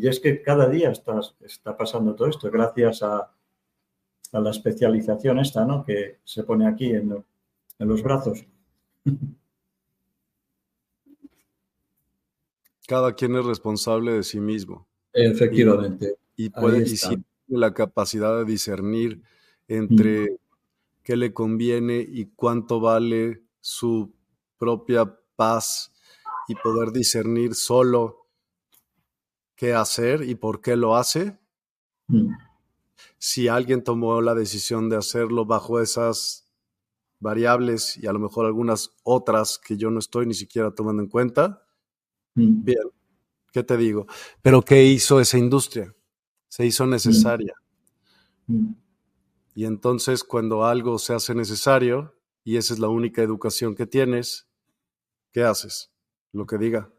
y 0.00 0.08
es 0.08 0.20
que 0.20 0.42
cada 0.42 0.68
día 0.68 0.90
está, 0.90 1.20
está 1.40 1.76
pasando 1.76 2.14
todo 2.14 2.28
esto 2.28 2.50
gracias 2.50 3.02
a, 3.02 3.32
a 4.32 4.40
la 4.40 4.50
especialización 4.50 5.38
esta, 5.38 5.64
¿no? 5.64 5.84
Que 5.84 6.18
se 6.24 6.42
pone 6.44 6.66
aquí 6.66 6.90
en, 6.90 7.24
los 7.78 8.02
brazos. 8.02 8.44
Cada 12.86 13.14
quien 13.14 13.36
es 13.36 13.44
responsable 13.44 14.12
de 14.12 14.22
sí 14.22 14.40
mismo. 14.40 14.88
Efectivamente. 15.12 16.16
Y, 16.36 16.48
puede 16.48 16.86
y 16.88 16.96
la 17.48 17.74
capacidad 17.74 18.38
de 18.38 18.46
discernir 18.46 19.20
entre 19.66 20.38
qué 21.02 21.16
le 21.16 21.34
conviene 21.34 21.98
y 21.98 22.26
cuánto 22.34 22.80
vale 22.80 23.42
su 23.60 24.14
propia 24.56 25.18
paz 25.36 25.92
y 26.48 26.54
poder 26.54 26.92
discernir 26.92 27.54
solo 27.54 28.17
qué 29.58 29.74
hacer 29.74 30.22
y 30.22 30.36
por 30.36 30.62
qué 30.62 30.76
lo 30.76 30.96
hace 30.96 31.36
si 33.18 33.48
alguien 33.48 33.82
tomó 33.82 34.20
la 34.20 34.34
decisión 34.34 34.88
de 34.88 34.96
hacerlo 34.96 35.44
bajo 35.44 35.80
esas 35.80 36.46
variables 37.20 37.96
y 37.96 38.06
a 38.06 38.12
lo 38.12 38.20
mejor 38.20 38.46
algunas 38.46 38.94
otras 39.02 39.58
que 39.58 39.76
yo 39.76 39.90
no 39.90 39.98
estoy 39.98 40.26
ni 40.26 40.34
siquiera 40.34 40.70
tomando 40.70 41.02
en 41.02 41.08
cuenta, 41.08 41.66
mm. 42.34 42.64
bien, 42.64 42.82
¿qué 43.52 43.64
te 43.64 43.76
digo? 43.76 44.06
Pero 44.40 44.62
¿qué 44.62 44.84
hizo 44.84 45.20
esa 45.20 45.36
industria? 45.36 45.94
Se 46.46 46.64
hizo 46.64 46.86
mm. 46.86 46.90
necesaria. 46.90 47.54
Mm. 48.46 48.72
Y 49.56 49.64
entonces 49.64 50.22
cuando 50.22 50.64
algo 50.64 50.98
se 51.00 51.14
hace 51.14 51.34
necesario 51.34 52.14
y 52.44 52.56
esa 52.56 52.74
es 52.74 52.80
la 52.80 52.88
única 52.88 53.22
educación 53.22 53.74
que 53.74 53.86
tienes, 53.86 54.46
¿qué 55.32 55.42
haces? 55.42 55.90
Lo 56.32 56.46
que 56.46 56.58
diga. 56.58 56.92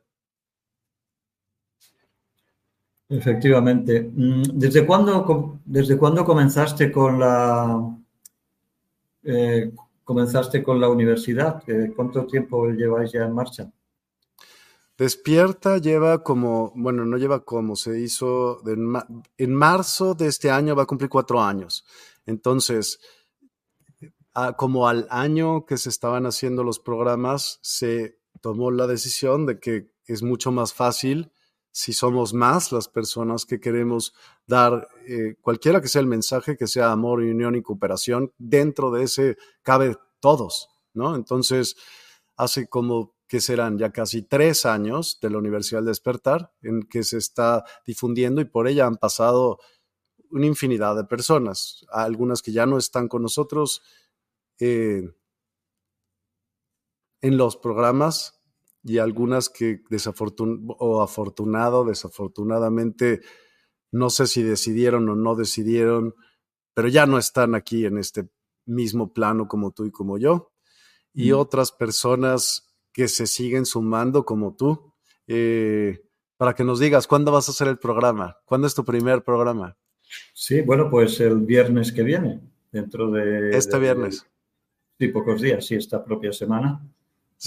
Efectivamente. 3.10 4.10
Mm, 4.14 4.44
¿Desde 4.54 4.86
cuándo, 4.86 5.60
desde 5.66 5.98
cuándo 5.98 6.24
comenzaste 6.24 6.92
con 6.92 7.20
la 7.20 7.98
eh, 9.24 9.72
comenzaste 10.04 10.64
con 10.64 10.80
la 10.80 10.90
universidad? 10.90 11.64
¿Cuánto 11.96 12.26
tiempo 12.26 12.68
lleváis 12.70 13.12
ya 13.12 13.26
en 13.26 13.34
marcha? 13.34 13.72
Despierta 14.98 15.78
lleva 15.78 16.24
como, 16.24 16.74
bueno, 16.76 17.06
no 17.06 17.18
lleva 17.18 17.46
como, 17.46 17.76
se 17.76 18.00
hizo 18.00 18.62
en 19.38 19.54
marzo 19.54 20.14
de 20.14 20.28
este 20.28 20.52
año 20.52 20.76
va 20.76 20.84
a 20.84 20.88
cumplir 20.88 21.10
cuatro 21.10 21.42
años. 21.42 21.86
Entonces, 22.26 23.00
como 24.58 24.88
al 24.88 25.08
año 25.10 25.66
que 25.66 25.78
se 25.78 25.90
estaban 25.90 26.26
haciendo 26.26 26.64
los 26.64 26.80
programas, 26.80 27.60
se 27.62 28.20
tomó 28.42 28.72
la 28.72 28.88
decisión 28.88 29.46
de 29.46 29.60
que 29.60 29.90
es 30.06 30.22
mucho 30.22 30.52
más 30.52 30.74
fácil 30.74 31.32
si 31.72 31.94
somos 31.94 32.34
más 32.34 32.72
las 32.72 32.88
personas 32.88 33.46
que 33.46 33.60
queremos 33.60 34.14
dar 34.48 34.88
eh, 35.08 35.36
cualquiera 35.42 35.82
que 35.82 35.88
sea 35.88 36.02
el 36.02 36.08
mensaje, 36.08 36.58
que 36.58 36.68
sea 36.68 36.92
amor, 36.92 37.20
unión 37.20 37.56
y 37.56 37.62
cooperación, 37.62 38.34
dentro 38.38 38.92
de 38.92 39.04
ese 39.04 39.38
cabe 39.62 39.98
todos, 40.20 40.70
¿no? 40.94 41.16
Entonces, 41.16 41.76
hace 42.36 42.68
como 42.68 43.16
que 43.28 43.42
serán 43.42 43.78
ya 43.78 43.92
casi 43.92 44.24
tres 44.24 44.66
años 44.66 45.20
de 45.22 45.30
la 45.30 45.38
Universidad 45.38 45.80
del 45.80 45.88
Despertar 45.88 46.52
en 46.64 46.82
que 46.82 47.04
se 47.04 47.18
está 47.18 47.64
difundiendo 47.86 48.42
y 48.42 48.46
por 48.46 48.68
ella 48.68 48.88
han 48.88 48.98
pasado 48.98 49.60
una 50.32 50.48
infinidad 50.48 50.96
de 50.96 51.04
personas, 51.04 51.86
algunas 51.92 52.42
que 52.42 52.52
ya 52.52 52.66
no 52.66 52.78
están 52.78 53.08
con 53.08 53.22
nosotros 53.22 53.84
eh, 54.60 55.14
en 57.22 57.38
los 57.38 57.58
programas, 57.58 58.39
y 58.84 58.98
algunas 58.98 59.50
que 59.50 59.82
desafortunado 59.90 60.76
o 60.80 61.02
afortunado, 61.02 61.86
desafortunadamente, 61.86 63.22
no 63.92 64.10
sé 64.10 64.28
si 64.28 64.44
decidieron 64.44 65.10
o 65.10 65.16
no 65.16 65.36
decidieron, 65.36 66.16
pero 66.74 66.88
ya 66.88 67.06
no 67.06 67.18
están 67.18 67.56
aquí 67.56 67.86
en 67.86 67.98
este 67.98 68.30
mismo 68.66 69.14
plano 69.14 69.48
como 69.48 69.72
tú 69.72 69.86
y 69.86 69.92
como 69.92 70.18
yo. 70.18 70.52
Y 71.14 71.32
otras 71.32 71.72
personas 71.72 72.70
que 72.94 73.08
se 73.08 73.28
siguen 73.28 73.66
sumando 73.66 74.26
como 74.26 74.56
tú, 74.56 74.94
eh, 75.28 76.02
para 76.38 76.54
que 76.54 76.64
nos 76.64 76.80
digas, 76.80 77.08
¿cuándo 77.08 77.32
vas 77.32 77.50
a 77.50 77.52
hacer 77.52 77.68
el 77.68 77.80
programa? 77.80 78.38
¿Cuándo 78.46 78.68
es 78.68 78.76
tu 78.76 78.86
primer 78.86 79.24
programa? 79.24 79.78
Sí, 80.34 80.62
bueno, 80.62 80.90
pues 80.90 81.20
el 81.20 81.42
viernes 81.42 81.92
que 81.92 82.04
viene, 82.04 82.42
dentro 82.72 83.12
de... 83.12 83.50
Este 83.58 83.78
viernes. 83.78 84.26
sí, 84.98 85.08
pocos 85.10 85.42
días, 85.42 85.66
sí, 85.66 85.76
esta 85.76 86.04
propia 86.04 86.32
semana. 86.32 86.82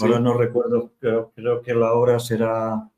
Ahora 0.01 0.19
no 0.21 0.35
recuerdo, 0.35 0.93
pero 0.99 1.33
creo 1.35 1.61
que 1.61 1.75
la 1.75 1.93
hora 1.93 2.19
será, 2.19 2.89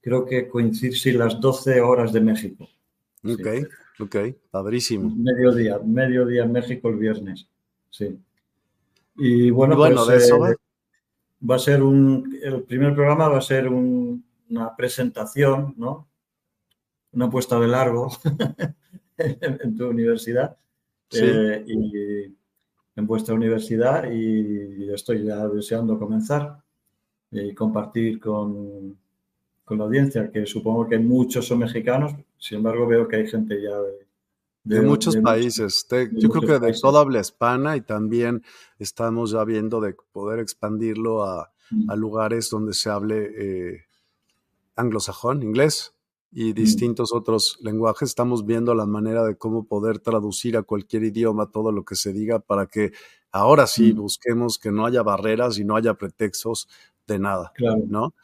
creo 0.00 0.24
que 0.24 0.48
coincide 0.48 0.92
sí, 0.92 1.12
las 1.12 1.40
12 1.40 1.80
horas 1.80 2.12
de 2.12 2.20
México. 2.20 2.68
Ok, 3.24 3.46
ok, 3.98 4.16
padrísimo. 4.50 5.12
Mediodía, 5.16 5.80
mediodía 5.84 6.44
en 6.44 6.52
México 6.52 6.88
el 6.88 6.96
viernes, 6.96 7.48
sí. 7.90 8.18
Y 9.16 9.50
bueno, 9.50 9.76
bueno 9.76 10.04
pues, 10.04 10.08
de 10.08 10.16
eso 10.24 10.46
eh, 10.46 10.54
va 11.48 11.56
a 11.56 11.58
ser 11.58 11.82
un, 11.82 12.38
el 12.40 12.62
primer 12.62 12.94
programa 12.94 13.28
va 13.28 13.38
a 13.38 13.42
ser 13.42 13.68
una 13.68 14.76
presentación, 14.76 15.74
¿no? 15.76 16.08
Una 17.12 17.28
puesta 17.28 17.58
de 17.58 17.66
largo 17.66 18.10
en, 19.16 19.76
tu 19.76 19.88
universidad. 19.88 20.56
Sí. 21.10 21.20
Eh, 21.20 21.64
y 21.66 22.37
en 22.98 23.06
vuestra 23.06 23.32
universidad 23.32 24.10
y 24.10 24.90
estoy 24.92 25.24
ya 25.24 25.46
deseando 25.46 25.96
comenzar 25.96 26.58
y 27.30 27.54
compartir 27.54 28.18
con, 28.18 28.98
con 29.64 29.78
la 29.78 29.84
audiencia, 29.84 30.32
que 30.32 30.44
supongo 30.46 30.88
que 30.88 30.98
muchos 30.98 31.46
son 31.46 31.60
mexicanos, 31.60 32.12
sin 32.38 32.58
embargo 32.58 32.88
veo 32.88 33.06
que 33.06 33.16
hay 33.16 33.28
gente 33.28 33.62
ya 33.62 33.78
de, 33.78 34.80
de, 34.80 34.82
muchos 34.82 35.16
países. 35.18 35.86
yo 36.10 36.28
creo 36.28 36.58
que 36.58 36.66
de 36.66 36.72
toda 36.72 37.02
habla 37.02 37.20
hispana 37.20 37.76
y 37.76 37.82
también 37.82 38.42
estamos 38.80 39.30
ya 39.30 39.44
viendo 39.44 39.80
de 39.80 39.94
poder 40.10 40.40
expandirlo 40.40 41.22
a, 41.22 41.52
mm. 41.70 41.90
a 41.92 41.94
lugares 41.94 42.50
donde 42.50 42.74
se 42.74 42.90
hable 42.90 43.30
eh, 43.38 43.84
anglosajón, 44.74 45.44
inglés 45.44 45.94
y 46.30 46.50
mm. 46.50 46.54
distintos 46.54 47.12
otros 47.12 47.58
lenguajes. 47.62 48.10
Estamos 48.10 48.46
viendo 48.46 48.74
la 48.74 48.86
manera 48.86 49.24
de 49.24 49.36
cómo 49.36 49.66
poder 49.66 49.98
traducir 49.98 50.56
a 50.56 50.62
cualquier 50.62 51.02
idioma 51.04 51.50
todo 51.50 51.72
lo 51.72 51.84
que 51.84 51.96
se 51.96 52.12
diga 52.12 52.38
para 52.38 52.66
que 52.66 52.92
ahora 53.32 53.66
sí 53.66 53.92
mm. 53.92 53.96
busquemos 53.96 54.58
que 54.58 54.70
no 54.72 54.86
haya 54.86 55.02
barreras 55.02 55.58
y 55.58 55.64
no 55.64 55.76
haya 55.76 55.94
pretextos 55.94 56.68
de 57.06 57.18
nada, 57.18 57.52
¿no? 57.86 58.14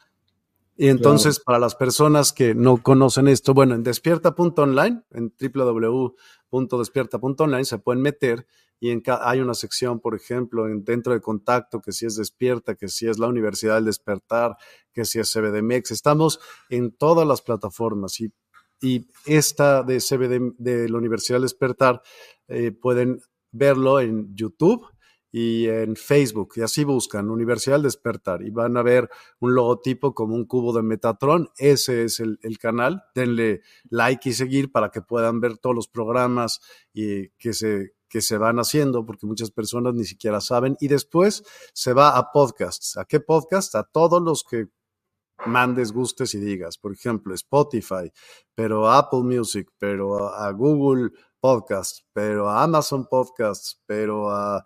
Y 0.77 0.89
entonces, 0.89 1.39
para 1.39 1.57
las 1.57 1.73
personas 1.73 2.33
que 2.33 2.53
no 2.53 2.83
conocen 2.83 3.29
esto, 3.29 3.53
bueno, 3.53 3.75
en 3.75 3.83
despierta.online, 3.83 5.03
en 5.11 5.33
www.despierta.online 5.39 7.63
se 7.63 7.77
pueden 7.77 8.01
meter 8.01 8.45
y 8.79 8.91
hay 9.07 9.39
una 9.39 9.53
sección, 9.53 9.99
por 9.99 10.15
ejemplo, 10.15 10.67
en, 10.67 10.83
dentro 10.83 11.13
de 11.13 11.21
contacto, 11.21 11.81
que 11.81 11.91
si 11.91 12.05
es 12.05 12.15
Despierta, 12.15 12.75
que 12.75 12.87
si 12.87 13.07
es 13.07 13.19
la 13.19 13.27
Universidad 13.27 13.75
del 13.75 13.85
Despertar, 13.85 14.57
que 14.93 15.05
si 15.05 15.19
es 15.19 15.31
CBDMEX. 15.31 15.91
Estamos 15.91 16.39
en 16.69 16.91
todas 16.91 17.27
las 17.27 17.41
plataformas 17.41 18.19
y, 18.19 18.31
y 18.81 19.07
esta 19.25 19.83
de 19.83 19.99
CBD 19.99 20.55
de 20.57 20.89
la 20.89 20.97
Universidad 20.97 21.37
del 21.37 21.43
Despertar 21.43 22.01
eh, 22.47 22.71
pueden 22.71 23.21
verlo 23.51 23.99
en 23.99 24.35
YouTube 24.35 24.85
y 25.31 25.67
en 25.67 25.95
Facebook. 25.95 26.53
Y 26.55 26.61
así 26.61 26.85
buscan 26.85 27.29
Universidad 27.29 27.75
del 27.75 27.83
Despertar 27.83 28.41
y 28.41 28.51
van 28.51 28.77
a 28.77 28.83
ver 28.83 29.09
un 29.39 29.53
logotipo 29.53 30.13
como 30.13 30.35
un 30.35 30.45
cubo 30.45 30.71
de 30.71 30.81
Metatron. 30.81 31.49
Ese 31.57 32.03
es 32.05 32.21
el, 32.21 32.37
canal. 32.57 33.03
Denle 33.13 33.61
like 33.89 34.29
y 34.29 34.33
seguir 34.33 34.71
para 34.71 34.91
que 34.91 35.01
puedan 35.01 35.41
ver 35.41 35.57
todos 35.57 35.75
los 35.75 35.87
programas 35.89 36.61
y 36.93 37.31
que 37.31 37.53
se, 37.53 37.94
que 38.07 38.21
se 38.21 38.37
van 38.37 38.57
haciendo, 38.57 39.05
porque 39.05 39.25
muchas 39.25 39.51
personas 39.51 39.93
ni 39.93 40.05
siquiera 40.05 40.41
saben. 40.41 40.77
Y 40.79 40.87
después 40.87 41.43
se 41.73 41.93
va 41.93 42.17
a 42.17 42.31
podcasts. 42.31 42.97
¿A 42.97 43.05
qué 43.05 43.19
podcast? 43.19 43.75
A 43.75 43.83
todos 43.83 44.21
los 44.21 44.43
que 44.43 44.67
mandes, 45.45 45.91
gustes 45.91 46.33
y 46.33 46.39
digas. 46.39 46.77
Por 46.77 46.93
ejemplo, 46.93 47.33
Spotify, 47.33 48.11
pero 48.53 48.89
Apple 48.89 49.23
Music, 49.23 49.69
pero 49.77 50.33
a 50.33 50.51
Google 50.51 51.11
Podcasts, 51.39 52.05
pero 52.13 52.49
a 52.49 52.63
Amazon 52.63 53.07
Podcasts, 53.07 53.81
pero 53.85 54.31
a 54.31 54.65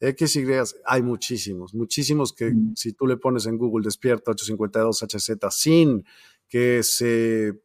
X, 0.00 0.36
Y, 0.36 0.46
hay 0.86 1.02
muchísimos, 1.02 1.74
muchísimos 1.74 2.32
que 2.32 2.50
mm. 2.50 2.74
si 2.74 2.94
tú 2.94 3.06
le 3.06 3.18
pones 3.18 3.46
en 3.46 3.58
Google 3.58 3.84
despierta 3.84 4.30
852 4.30 5.02
HZ 5.02 5.54
sin 5.54 6.04
que 6.48 6.82
se, 6.82 7.60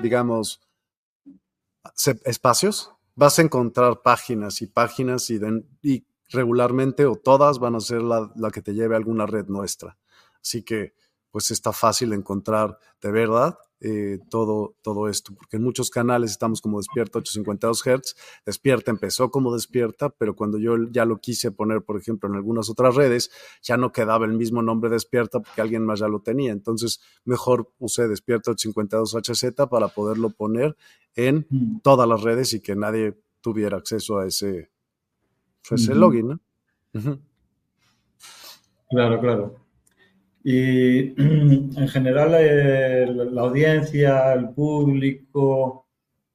digamos, 0.00 0.60
espacios, 2.24 2.92
vas 3.18 3.36
a 3.40 3.42
encontrar 3.42 4.00
páginas 4.00 4.62
y 4.62 4.68
páginas 4.68 5.28
y, 5.30 6.06
regularmente 6.30 7.04
o 7.06 7.16
todas 7.16 7.58
van 7.58 7.74
a 7.74 7.80
ser 7.80 8.02
la, 8.02 8.30
la 8.36 8.50
que 8.50 8.62
te 8.62 8.74
lleve 8.74 8.94
a 8.94 8.98
alguna 8.98 9.26
red 9.26 9.46
nuestra. 9.46 9.98
Así 10.40 10.62
que 10.62 10.94
pues 11.30 11.50
está 11.50 11.72
fácil 11.72 12.12
encontrar 12.12 12.78
de 13.00 13.10
verdad 13.10 13.58
eh, 13.80 14.18
todo, 14.28 14.74
todo 14.82 15.08
esto, 15.08 15.32
porque 15.34 15.56
en 15.56 15.62
muchos 15.62 15.90
canales 15.90 16.32
estamos 16.32 16.60
como 16.60 16.78
Despierta 16.78 17.20
852 17.20 17.82
Hz. 17.82 18.16
Despierta 18.44 18.90
empezó 18.90 19.30
como 19.30 19.54
Despierta, 19.54 20.10
pero 20.10 20.34
cuando 20.34 20.58
yo 20.58 20.76
ya 20.90 21.04
lo 21.04 21.18
quise 21.18 21.52
poner, 21.52 21.82
por 21.82 21.96
ejemplo, 21.96 22.28
en 22.28 22.34
algunas 22.34 22.68
otras 22.70 22.96
redes, 22.96 23.30
ya 23.62 23.76
no 23.76 23.92
quedaba 23.92 24.26
el 24.26 24.32
mismo 24.32 24.62
nombre 24.62 24.90
Despierta 24.90 25.40
porque 25.40 25.60
alguien 25.60 25.84
más 25.84 26.00
ya 26.00 26.08
lo 26.08 26.20
tenía. 26.20 26.50
Entonces, 26.50 27.00
mejor 27.24 27.72
usé 27.78 28.08
Despierta 28.08 28.50
852 28.50 29.14
HZ 29.14 29.68
para 29.70 29.88
poderlo 29.88 30.30
poner 30.30 30.76
en 31.14 31.46
mm. 31.48 31.80
todas 31.82 32.08
las 32.08 32.22
redes 32.22 32.52
y 32.54 32.60
que 32.60 32.74
nadie 32.74 33.16
tuviera 33.40 33.76
acceso 33.76 34.18
a 34.18 34.26
ese, 34.26 34.70
ese 35.70 35.94
login. 35.94 36.28
¿no? 36.28 36.40
Claro, 38.90 39.20
claro. 39.20 39.67
Y 40.50 41.12
en 41.18 41.88
general 41.88 43.34
la 43.34 43.42
audiencia, 43.42 44.32
el 44.32 44.48
público, 44.48 45.86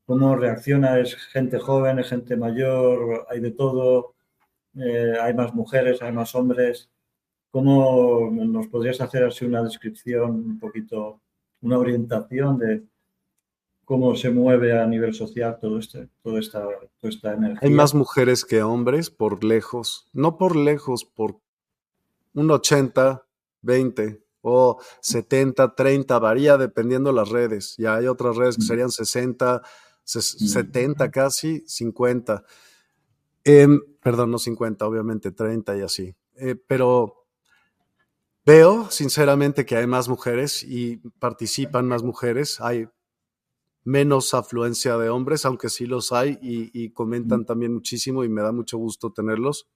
cómo 0.05 0.35
reacciona, 0.35 0.99
es 0.99 1.15
gente 1.15 1.57
joven, 1.57 1.97
es 1.97 2.09
gente 2.09 2.37
mayor, 2.37 3.25
hay 3.27 3.39
de 3.39 3.49
todo, 3.49 4.13
eh, 4.75 5.15
hay 5.19 5.33
más 5.33 5.55
mujeres, 5.55 5.99
hay 6.03 6.11
más 6.11 6.35
hombres. 6.35 6.91
¿Cómo 7.49 8.29
nos 8.29 8.67
podrías 8.67 9.01
hacer 9.01 9.23
así 9.23 9.45
una 9.45 9.63
descripción, 9.63 10.29
un 10.29 10.59
poquito, 10.59 11.19
una 11.61 11.79
orientación 11.79 12.59
de 12.59 12.83
cómo 13.83 14.15
se 14.15 14.29
mueve 14.29 14.79
a 14.79 14.85
nivel 14.85 15.15
social 15.15 15.57
todo 15.59 15.79
este, 15.79 16.07
toda, 16.21 16.39
esta, 16.39 16.61
toda 16.61 17.09
esta 17.09 17.33
energía? 17.33 17.67
Hay 17.67 17.73
más 17.73 17.95
mujeres 17.95 18.45
que 18.45 18.61
hombres 18.61 19.09
por 19.09 19.43
lejos, 19.43 20.07
no 20.13 20.37
por 20.37 20.55
lejos, 20.55 21.03
por 21.03 21.39
un 22.35 22.51
80, 22.51 23.23
20 23.63 24.23
o 24.41 24.79
70, 25.01 25.73
30, 25.73 26.19
varía 26.19 26.57
dependiendo 26.57 27.11
las 27.11 27.29
redes. 27.29 27.75
Ya 27.77 27.95
hay 27.95 28.07
otras 28.07 28.35
redes 28.35 28.57
que 28.57 28.63
serían 28.63 28.91
60, 28.91 29.61
70 30.03 31.11
casi, 31.11 31.63
50. 31.65 32.43
Em, 33.45 33.79
perdón, 34.01 34.31
no 34.31 34.37
50, 34.37 34.85
obviamente 34.85 35.31
30 35.31 35.77
y 35.77 35.81
así. 35.81 36.15
Eh, 36.35 36.55
pero 36.55 37.25
veo 38.45 38.91
sinceramente 38.91 39.65
que 39.65 39.77
hay 39.77 39.87
más 39.87 40.09
mujeres 40.09 40.63
y 40.63 40.97
participan 41.19 41.87
más 41.87 42.03
mujeres. 42.03 42.59
Hay 42.59 42.87
menos 43.85 44.33
afluencia 44.33 44.97
de 44.97 45.09
hombres, 45.09 45.45
aunque 45.45 45.69
sí 45.69 45.85
los 45.85 46.11
hay 46.11 46.37
y 46.41 46.91
comentan 46.91 47.45
también 47.45 47.73
muchísimo 47.73 48.23
y 48.25 48.29
me 48.29 48.41
da 48.41 48.51
mucho 48.51 48.77
gusto 48.77 49.11
tenerlos. 49.13 49.67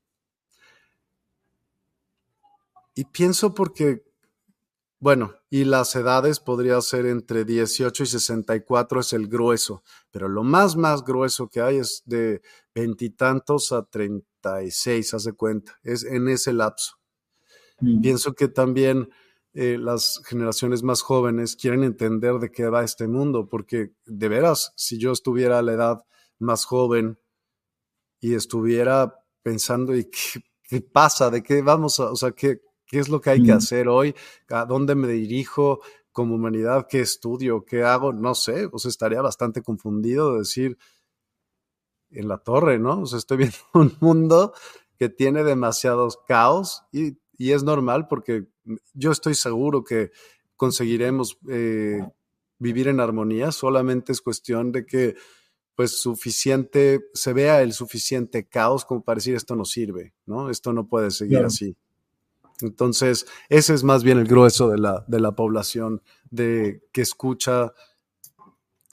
Y 2.98 3.06
pienso 3.06 3.54
porque, 3.54 4.04
bueno, 5.00 5.36
y 5.52 5.66
las 5.66 5.96
edades 5.96 6.40
podría 6.40 6.82
ser 6.82 7.06
entre 7.06 7.46
18 7.46 8.02
y 8.02 8.06
64 8.08 9.02
es 9.02 9.14
el 9.14 9.28
grueso, 9.28 9.84
pero 10.10 10.28
lo 10.28 10.44
más, 10.44 10.76
más 10.76 11.06
grueso 11.06 11.48
que 11.48 11.62
hay 11.62 11.78
es 11.78 12.02
de 12.06 12.42
veintitantos 12.74 13.72
a 13.72 13.84
36, 13.84 15.14
hace 15.14 15.34
cuenta, 15.34 15.78
es 15.84 16.04
en 16.06 16.28
ese 16.28 16.54
lapso. 16.54 16.96
Mm. 17.82 18.02
Pienso 18.02 18.34
que 18.34 18.48
también 18.48 19.10
eh, 19.54 19.78
las 19.80 20.20
generaciones 20.26 20.82
más 20.82 21.04
jóvenes 21.04 21.56
quieren 21.56 21.84
entender 21.84 22.40
de 22.40 22.52
qué 22.52 22.68
va 22.68 22.84
este 22.84 23.08
mundo, 23.08 23.48
porque 23.48 23.92
de 24.08 24.28
veras, 24.28 24.74
si 24.76 24.98
yo 24.98 25.12
estuviera 25.12 25.60
a 25.60 25.62
la 25.62 25.74
edad 25.74 26.06
más 26.40 26.66
joven 26.66 27.20
y 28.20 28.34
estuviera 28.34 29.24
pensando, 29.44 29.96
¿y 29.96 30.06
qué, 30.06 30.42
qué 30.64 30.82
pasa? 30.82 31.30
¿De 31.30 31.44
qué 31.44 31.62
vamos 31.62 32.00
a, 32.00 32.10
o 32.10 32.16
sea, 32.16 32.32
qué, 32.32 32.62
¿Qué 32.88 33.00
es 33.00 33.10
lo 33.10 33.20
que 33.22 33.32
hay 33.32 33.44
que 33.44 33.52
hacer 33.52 33.90
hoy? 33.90 34.16
¿A 34.50 34.66
dónde 34.66 34.96
me 34.96 35.08
dirijo 35.10 35.82
como 36.12 36.36
humanidad? 36.36 36.88
¿Qué 36.90 37.02
estudio? 37.02 37.66
¿Qué 37.66 37.84
hago? 37.84 38.14
No 38.14 38.34
sé, 38.34 38.70
pues 38.70 38.86
estaría 38.86 39.22
bastante 39.22 39.62
confundido 39.62 40.34
de 40.34 40.40
decir 40.40 40.78
en 42.10 42.28
la 42.28 42.38
torre, 42.38 42.80
¿no? 42.80 43.02
O 43.02 43.06
sea, 43.06 43.20
estoy 43.20 43.38
viendo 43.38 43.58
un 43.74 43.96
mundo 44.00 44.54
que 44.98 45.10
tiene 45.10 45.44
demasiados 45.44 46.18
caos 46.28 46.84
y, 46.92 47.18
es 47.40 47.62
normal 47.62 48.08
porque 48.08 48.48
yo 48.96 49.12
estoy 49.12 49.36
seguro 49.36 49.84
que 49.84 50.10
conseguiremos 50.56 51.38
eh, 51.48 52.02
vivir 52.58 52.88
en 52.88 53.00
armonía, 53.00 53.52
solamente 53.52 54.12
es 54.12 54.22
cuestión 54.22 54.72
de 54.72 54.88
que 54.88 55.16
pues 55.76 55.92
suficiente, 55.92 57.06
se 57.14 57.34
vea 57.34 57.62
el 57.62 57.74
suficiente 57.74 58.48
caos 58.48 58.84
como 58.86 59.04
para 59.04 59.18
decir 59.18 59.36
esto 59.36 59.56
no 59.56 59.66
sirve, 59.66 60.16
¿no? 60.26 60.50
Esto 60.50 60.74
no 60.74 60.88
puede 60.88 61.12
seguir 61.12 61.46
así. 61.46 61.78
Entonces, 62.62 63.28
ese 63.50 63.74
es 63.74 63.84
más 63.84 64.04
bien 64.04 64.18
el 64.18 64.28
grueso 64.28 64.70
de 64.70 64.78
la, 64.78 65.06
de 65.08 65.20
la 65.20 65.34
población 65.34 66.02
de, 66.30 66.84
que 66.92 67.02
escucha, 67.02 67.74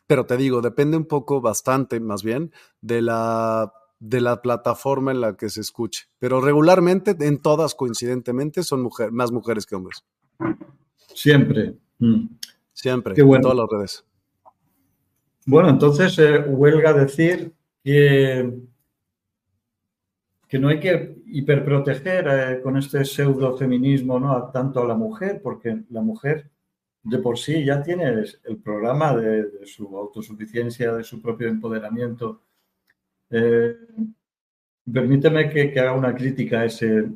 pero 0.07 0.27
te 0.27 0.37
digo, 0.37 0.61
depende 0.61 0.97
un 0.97 1.07
poco, 1.07 1.41
bastante 1.41 1.99
más 2.01 2.23
bien, 2.23 2.53
de 2.81 3.01
la, 3.01 3.73
de 3.99 4.21
la 4.21 4.43
plataforma 4.43 5.13
en 5.13 5.21
la 5.21 5.37
que 5.37 5.49
se 5.49 5.63
escuche. 5.63 6.05
Pero 6.19 6.41
regularmente, 6.41 7.17
en 7.21 7.41
todas 7.41 7.75
coincidentemente, 7.75 8.63
son 8.63 8.83
mujer, 8.83 9.13
más 9.13 9.33
mujeres 9.33 9.65
que 9.65 9.77
hombres. 9.77 10.05
Siempre. 11.15 11.75
Mm. 11.99 12.27
Siempre, 12.73 13.15
en 13.17 13.41
todas 13.41 13.57
las 13.57 13.69
redes. 13.71 14.05
Bueno, 15.47 15.69
entonces 15.71 16.19
eh, 16.19 16.39
huelga 16.41 16.93
decir 16.93 17.55
que 17.83 18.53
que 20.49 20.59
no 20.59 20.69
hay 20.69 20.81
que 20.81 21.17
hiperproteger 21.27 22.27
eh, 22.29 22.61
con 22.63 22.77
este 22.77 23.05
pseudo 23.05 23.57
feminismo 23.57 24.19
¿no? 24.21 24.51
tanto 24.53 24.83
a 24.83 24.87
la 24.87 24.95
mujer, 24.95 25.41
porque 25.43 25.83
la 25.91 26.03
mujer 26.03 26.51
de 27.03 27.19
por 27.19 27.39
sí 27.39 27.65
ya 27.65 27.83
tiene 27.83 28.25
el 28.45 28.57
programa 28.59 29.15
de, 29.15 29.67
su 29.67 29.97
autosuficiencia, 29.97 30.95
de 30.95 31.05
su 31.05 31.21
propio 31.21 31.49
empoderamiento. 31.49 32.41
Eh, 33.31 33.77
permíteme 34.91 35.51
que, 35.51 35.79
haga 35.79 35.93
una 35.93 36.15
crítica 36.15 36.61
a 36.61 36.65
ese 36.65 37.11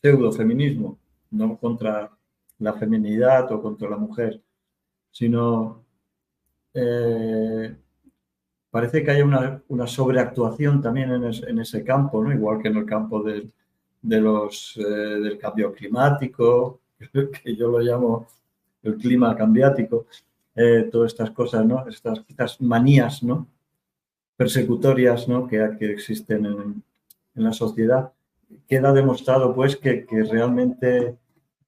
pseudo 0.00 0.30
feminismo, 0.32 0.98
no 1.30 1.56
contra 1.58 2.10
la 2.58 2.72
feminidad 2.74 3.50
o 3.52 3.60
contra 3.60 3.90
la 3.90 3.96
mujer, 3.96 4.40
sino 5.10 5.84
eh, 6.72 7.74
parece 8.74 9.04
que 9.04 9.12
hay 9.12 9.22
una, 9.22 9.86
sobreactuación 9.86 10.82
también 10.82 11.12
en, 11.12 11.58
ese 11.60 11.84
campo, 11.84 12.20
¿no? 12.24 12.32
igual 12.32 12.60
que 12.60 12.66
en 12.66 12.76
el 12.78 12.84
campo 12.84 13.22
de, 13.22 13.48
eh, 14.02 14.80
del 14.82 15.38
cambio 15.38 15.72
climático, 15.72 16.80
que 17.12 17.54
yo 17.54 17.68
lo 17.68 17.78
llamo 17.78 18.26
el 18.82 18.96
clima 18.96 19.36
cambiático, 19.36 20.06
eh, 20.56 20.88
todas 20.90 21.12
estas 21.12 21.30
cosas, 21.30 21.64
¿no? 21.64 21.86
estas, 21.86 22.60
manías 22.60 23.22
¿no? 23.22 23.46
persecutorias 24.36 25.28
¿no? 25.28 25.46
que, 25.46 25.62
existen 25.82 26.44
en, 26.44 26.82
la 27.34 27.52
sociedad. 27.52 28.10
Queda 28.68 28.92
demostrado 28.92 29.54
pues 29.54 29.76
que, 29.76 30.04
realmente 30.28 31.16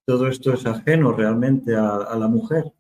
todo 0.05 0.27
esto 0.27 0.55
es 0.55 0.67
ajeno 0.67 1.13
realmente 1.13 1.77
a, 1.77 2.17
la 2.19 2.27
mujer. 2.27 2.73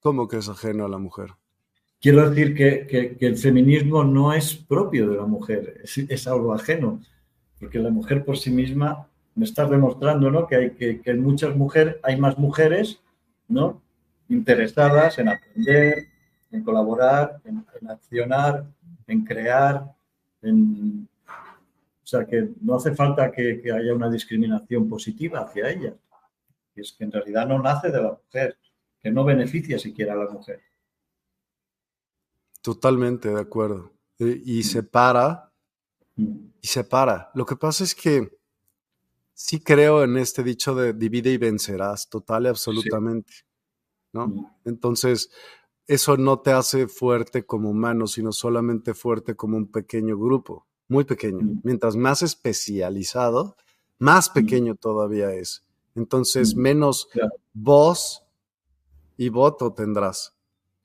¿Cómo 0.00 0.28
que 0.28 0.38
es 0.38 0.48
ajeno 0.48 0.84
a 0.84 0.88
la 0.88 0.98
mujer? 0.98 1.30
Quiero 2.00 2.28
decir 2.28 2.54
que, 2.54 3.16
el 3.20 3.36
feminismo 3.36 4.04
no 4.04 4.32
es 4.32 4.54
propio 4.54 5.08
de 5.08 5.16
la 5.16 5.26
mujer, 5.26 5.82
es, 5.82 6.26
algo 6.26 6.52
ajeno, 6.52 7.00
porque 7.58 7.78
la 7.78 7.90
mujer 7.90 8.24
por 8.24 8.36
sí 8.36 8.50
misma 8.50 9.08
me 9.34 9.44
está 9.44 9.66
demostrando 9.66 10.30
¿no? 10.30 10.46
que, 10.46 10.56
hay, 10.56 10.70
que, 10.70 11.00
en 11.04 11.22
muchas 11.22 11.56
mujeres 11.56 11.96
hay 12.02 12.16
más 12.18 12.38
mujeres 12.38 13.00
¿no? 13.48 13.82
interesadas 14.28 15.18
en 15.18 15.28
aprender, 15.28 16.06
en 16.52 16.62
colaborar, 16.62 17.40
en, 17.44 17.64
accionar, 17.88 18.66
en 19.06 19.24
crear, 19.24 19.92
en... 20.42 21.08
O 21.26 22.08
sea, 22.08 22.24
que 22.24 22.50
no 22.60 22.76
hace 22.76 22.94
falta 22.94 23.32
que, 23.32 23.60
haya 23.74 23.92
una 23.92 24.08
discriminación 24.08 24.88
positiva 24.88 25.40
hacia 25.40 25.70
ellas. 25.70 25.94
es 26.76 26.92
que 26.92 27.02
en 27.02 27.10
realidad 27.10 27.48
no 27.48 27.58
nace 27.58 27.90
de 27.90 28.00
la 28.00 28.12
mujer, 28.12 28.56
que 29.06 29.12
no 29.12 29.24
beneficia 29.24 29.78
siquiera 29.78 30.14
a 30.14 30.16
la 30.16 30.28
mujer. 30.28 30.60
Totalmente 32.60 33.28
de 33.28 33.40
acuerdo. 33.40 33.92
Y, 34.18 34.64
separa, 34.64 35.52
mm. 36.16 36.36
y 36.60 36.66
separa. 36.66 37.30
Lo 37.34 37.46
que 37.46 37.54
pasa 37.54 37.84
es 37.84 37.94
que 37.94 38.36
sí 39.32 39.60
creo 39.60 40.02
en 40.02 40.16
este 40.16 40.42
dicho 40.42 40.74
de 40.74 40.92
divide 40.92 41.30
y 41.30 41.36
vencerás, 41.36 42.08
total 42.10 42.46
y 42.46 42.48
absolutamente. 42.48 43.32
¿no? 44.12 44.26
Mm. 44.26 44.46
Entonces, 44.64 45.30
eso 45.86 46.16
no 46.16 46.40
te 46.40 46.50
hace 46.50 46.88
fuerte 46.88 47.46
como 47.46 47.70
humano, 47.70 48.08
sino 48.08 48.32
solamente 48.32 48.92
fuerte 48.92 49.36
como 49.36 49.56
un 49.56 49.70
pequeño 49.70 50.18
grupo, 50.18 50.66
muy 50.88 51.04
pequeño. 51.04 51.42
Mm. 51.42 51.60
Mientras 51.62 51.94
más 51.94 52.22
especializado, 52.22 53.56
más 54.00 54.30
mm. 54.30 54.32
pequeño 54.32 54.74
todavía 54.74 55.32
es. 55.32 55.64
Entonces, 55.94 56.56
menos 56.56 57.08
voz 57.54 58.25
y 59.16 59.28
voto 59.28 59.72
tendrás. 59.72 60.36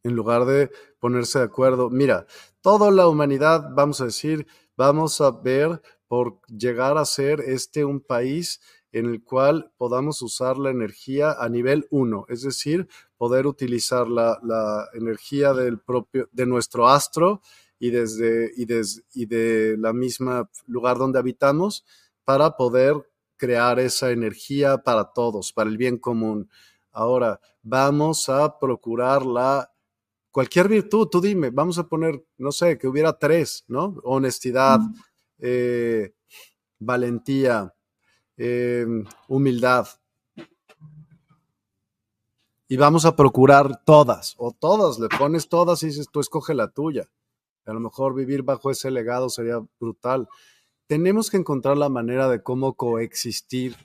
En 0.04 0.16
lugar 0.16 0.46
de 0.46 0.72
ponerse 1.00 1.40
de 1.40 1.46
acuerdo, 1.46 1.90
mira, 1.90 2.26
toda 2.62 2.92
la 2.92 3.08
humanidad, 3.08 3.70
vamos 3.74 4.02
a 4.02 4.06
decir, 4.06 4.48
vamos 4.76 5.22
a 5.22 5.32
ver 5.32 5.82
por 6.08 6.40
llegar 6.48 6.98
a 6.98 7.06
ser 7.06 7.40
este 7.42 7.86
un 7.86 8.02
país 8.02 8.60
en 8.92 9.06
el 9.06 9.24
cual 9.24 9.72
podamos 9.78 10.22
usar 10.22 10.58
la 10.58 10.70
energía 10.70 11.32
a 11.32 11.48
nivel 11.48 11.88
1, 11.92 12.26
es 12.30 12.42
decir, 12.42 12.88
poder 13.18 13.48
utilizar 13.48 14.08
la, 14.10 14.90
energía 14.94 15.54
del 15.54 15.80
propio, 15.80 16.28
de 16.32 16.46
nuestro 16.46 16.90
astro 16.90 17.42
y 17.80 17.92
desde, 17.92 18.52
y, 18.56 18.68
y 19.14 19.26
de 19.26 19.78
la 19.78 19.94
misma 19.94 20.50
lugar 20.68 20.98
donde 20.98 21.20
habitamos 21.20 21.86
para 22.26 22.58
poder 22.58 22.96
crear 23.38 23.80
esa 23.80 24.12
energía 24.12 24.80
para 24.80 25.14
todos, 25.14 25.54
para 25.54 25.70
el 25.70 25.78
bien 25.78 25.98
común. 25.98 26.50
Ahora, 26.92 27.40
vamos 27.62 28.30
a 28.30 28.60
procurar 28.60 29.26
la 29.26 29.72
cualquier 30.32 30.68
virtud, 30.68 31.08
tú 31.08 31.22
dime, 31.22 31.50
vamos 31.50 31.78
a 31.78 31.88
poner, 31.88 32.24
no 32.38 32.52
sé, 32.52 32.78
que 32.78 32.88
hubiera 32.88 33.18
tres, 33.18 33.66
¿no? 33.68 33.96
Honestidad, 34.04 34.80
eh, 35.40 36.14
valentía, 36.80 37.74
Em, 38.44 39.06
humildad. 39.28 39.88
Y 42.68 42.76
vamos 42.76 43.06
a 43.06 43.16
procurar 43.16 43.84
todas, 43.86 44.34
o 44.40 44.52
todas, 44.52 44.98
le 44.98 45.10
pones 45.10 45.48
todas 45.48 45.84
y 45.84 45.88
dices, 45.88 46.08
tú 46.12 46.22
escoge 46.22 46.56
la 46.56 46.70
tuya. 46.72 47.08
A 47.66 47.74
lo 47.74 47.80
mejor 47.80 48.16
vivir 48.16 48.42
bajo 48.42 48.72
ese 48.72 48.90
legado 48.90 49.30
sería 49.30 49.64
brutal. 49.80 50.28
Tenemos 50.88 51.30
que 51.30 51.38
encontrar 51.38 51.78
la 51.78 51.90
manera 51.90 52.28
de 52.30 52.42
cómo 52.42 52.74
coexistir 52.74 53.76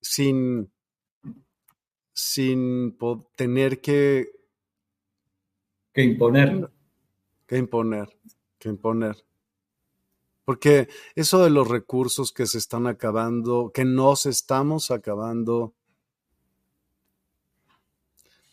sin, 0.00 0.72
sin 2.20 2.98
tener 3.34 3.80
que... 3.80 4.30
Que 5.92 6.02
imponer. 6.02 6.70
Que 7.46 7.56
imponer, 7.56 8.08
que 8.58 8.68
imponer. 8.68 9.24
Porque 10.44 10.88
eso 11.14 11.42
de 11.42 11.50
los 11.50 11.66
recursos 11.66 12.32
que 12.32 12.46
se 12.46 12.58
están 12.58 12.86
acabando, 12.86 13.72
que 13.72 13.84
nos 13.86 14.26
estamos 14.26 14.90
acabando, 14.90 15.74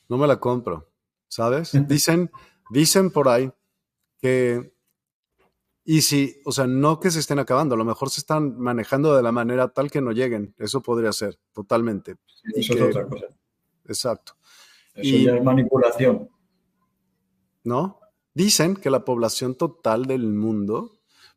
no 0.08 0.18
me 0.18 0.28
la 0.28 0.40
compro, 0.40 0.90
¿sabes? 1.28 1.72
Dicen, 1.88 2.32
dicen 2.70 3.12
por 3.12 3.28
ahí 3.28 3.52
que, 4.20 4.74
y 5.84 6.02
si, 6.02 6.42
o 6.46 6.54
sea, 6.54 6.68
no 6.68 7.02
que 7.02 7.12
se 7.12 7.20
estén 7.20 7.40
acabando, 7.40 7.76
a 7.76 7.78
lo 7.78 7.86
mejor 7.86 8.10
se 8.10 8.22
están 8.22 8.58
manejando 8.58 9.14
de 9.16 9.24
la 9.24 9.34
manera 9.34 9.68
tal 9.68 9.92
que 9.92 10.02
no 10.02 10.14
lleguen, 10.14 10.56
eso 10.58 10.82
podría 10.82 11.12
ser, 11.12 11.38
totalmente. 11.54 12.16
eso 12.56 12.74
es 12.74 12.82
otra 12.82 13.08
cosa. 13.08 13.37
Exacto. 13.88 14.34
Eso 14.94 15.18
ya 15.18 15.36
es 15.36 15.44
manipulación. 15.44 16.30
¿No? 17.64 18.00
Dicen 18.34 18.76
que 18.76 18.90
la 18.90 19.04
población 19.06 19.56
total 19.56 20.06
del 20.06 20.28
mundo 20.34 20.92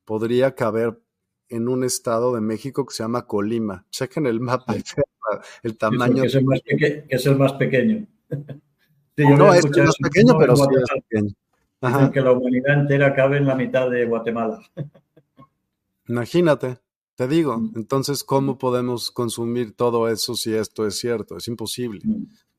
podría 0.05 0.55
caber 0.55 1.01
en 1.49 1.69
un 1.69 1.85
estado 1.85 2.35
de 2.35 2.41
México 2.41 2.87
que 2.87 2.95
se 2.95 3.03
llama 3.03 3.27
Colima. 3.27 3.87
Chequen 3.91 4.27
el 4.27 4.41
mapa, 4.41 4.75
el 5.63 5.77
tamaño. 5.77 6.23
que, 6.23 6.29
es 6.29 6.35
el 6.35 6.45
más 6.45 6.61
es 6.67 7.27
el 7.27 7.37
más 7.37 7.53
pequeño. 7.55 8.07
no, 9.17 9.55
es 9.55 9.65
el 9.65 9.85
más 9.85 9.97
pequeño, 9.97 10.39
pero 10.39 10.57
sí 10.57 10.63
es 10.77 11.03
pequeño. 11.09 11.31
Dicen 11.83 12.13
que 12.13 12.21
la 12.21 12.33
humanidad 12.33 12.81
entera 12.81 13.15
cabe 13.15 13.39
en 13.39 13.47
la 13.47 13.55
mitad 13.55 13.91
de 13.91 14.05
Guatemala. 14.05 14.61
Imagínate, 16.09 16.79
te 17.21 17.29
digo. 17.29 17.61
Entonces, 17.77 18.25
¿cómo 18.25 18.57
podemos 18.57 19.11
consumir 19.11 19.77
todo 19.77 20.09
eso 20.09 20.35
si 20.35 20.55
esto 20.55 20.87
es 20.87 20.99
cierto? 20.99 21.37
Es 21.37 21.49
imposible. 21.49 22.01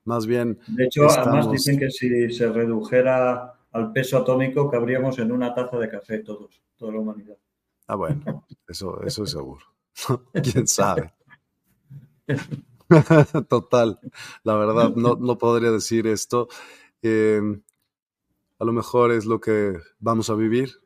Más 0.04 0.28
bien. 0.28 0.60
De 0.68 0.84
hecho, 0.86 1.10
además 1.10 1.50
dicen 1.50 1.80
que 1.80 1.90
si 1.90 2.30
se 2.30 2.48
redujera 2.48 3.56
al 3.72 3.92
peso 3.92 4.20
atómico 4.20 4.70
cabríamos 4.70 5.18
en 5.18 5.32
una 5.32 5.56
taza 5.56 5.80
de 5.80 5.90
café 5.90 6.20
todos, 6.20 6.62
toda 6.78 6.92
la 6.92 7.00
humanidad. 7.00 7.36
Ah, 7.88 7.96
bueno, 7.96 8.46
eso, 8.68 9.02
eso 9.04 9.24
es 9.24 9.32
seguro. 9.32 9.66
¿Quién 10.44 10.68
sabe? 10.68 11.12
Total, 13.50 14.00
la 14.44 14.56
verdad, 14.58 14.94
no, 14.96 15.16
no 15.16 15.40
podría 15.40 15.72
decir 15.72 16.06
esto. 16.06 16.50
Em, 17.02 17.64
a 18.60 18.66
lo 18.66 18.74
mejor 18.74 19.12
es 19.12 19.26
lo 19.26 19.42
que 19.42 19.80
vamos 19.98 20.30
a 20.30 20.36
vivir. 20.36 20.81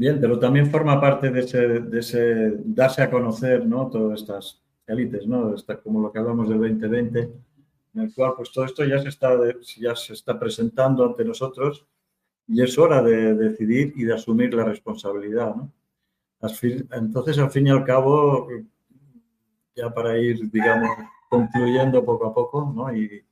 Bien, 0.00 0.18
pero 0.18 0.38
también 0.38 0.70
forma 0.70 0.98
parte 0.98 1.30
de 1.30 1.40
ese, 1.40 1.58
de 1.80 1.98
ese 2.00 2.54
darse 2.64 3.02
a 3.02 3.10
conocer, 3.10 3.66
¿no? 3.66 3.90
Todas 3.90 4.22
estas 4.22 4.62
élites, 4.86 5.26
¿no? 5.26 5.54
como 5.84 6.00
lo 6.00 6.10
que 6.10 6.18
hablamos 6.18 6.48
del 6.48 6.56
2020 6.56 7.18
en 7.20 8.00
el 8.00 8.14
cual 8.14 8.32
pues 8.34 8.50
todo 8.50 8.64
esto 8.64 8.82
ya 8.86 8.98
se 8.98 9.10
está, 9.10 9.38
ya 9.76 9.94
se 9.94 10.14
está 10.14 10.38
presentando 10.38 11.04
ante 11.04 11.22
nosotros 11.22 11.86
y 12.48 12.62
es 12.62 12.78
hora 12.78 13.02
de 13.02 13.34
decidir 13.34 13.92
y 13.94 14.04
de 14.04 14.14
asumir 14.14 14.54
la 14.54 14.64
responsabilidad. 14.64 15.54
Entonces, 16.92 17.38
al 17.38 17.50
fin 17.50 17.66
y 17.66 17.70
al 17.70 17.84
cabo, 17.84 18.48
ya 19.76 19.92
para 19.92 20.16
ir, 20.16 20.50
digamos, 20.50 20.96
concluyendo 21.28 22.02
poco 22.06 22.26
a 22.26 22.32
poco 22.32 22.72
¿no? 22.74 22.96
y 22.96 23.22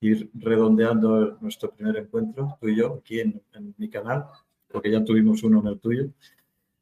ir 0.00 0.30
redondeando 0.34 1.36
nuestro 1.40 1.72
primer 1.72 1.96
encuentro, 1.96 2.56
tú 2.60 2.68
y 2.68 2.76
yo, 2.76 3.00
aquí 3.00 3.18
en, 3.18 3.42
mi 3.76 3.90
canal, 3.90 4.28
porque 4.72 4.90
ya 4.90 5.04
tuvimos 5.04 5.42
uno 5.42 5.60
en 5.60 5.66
el 5.66 5.78
tuyo 5.78 6.08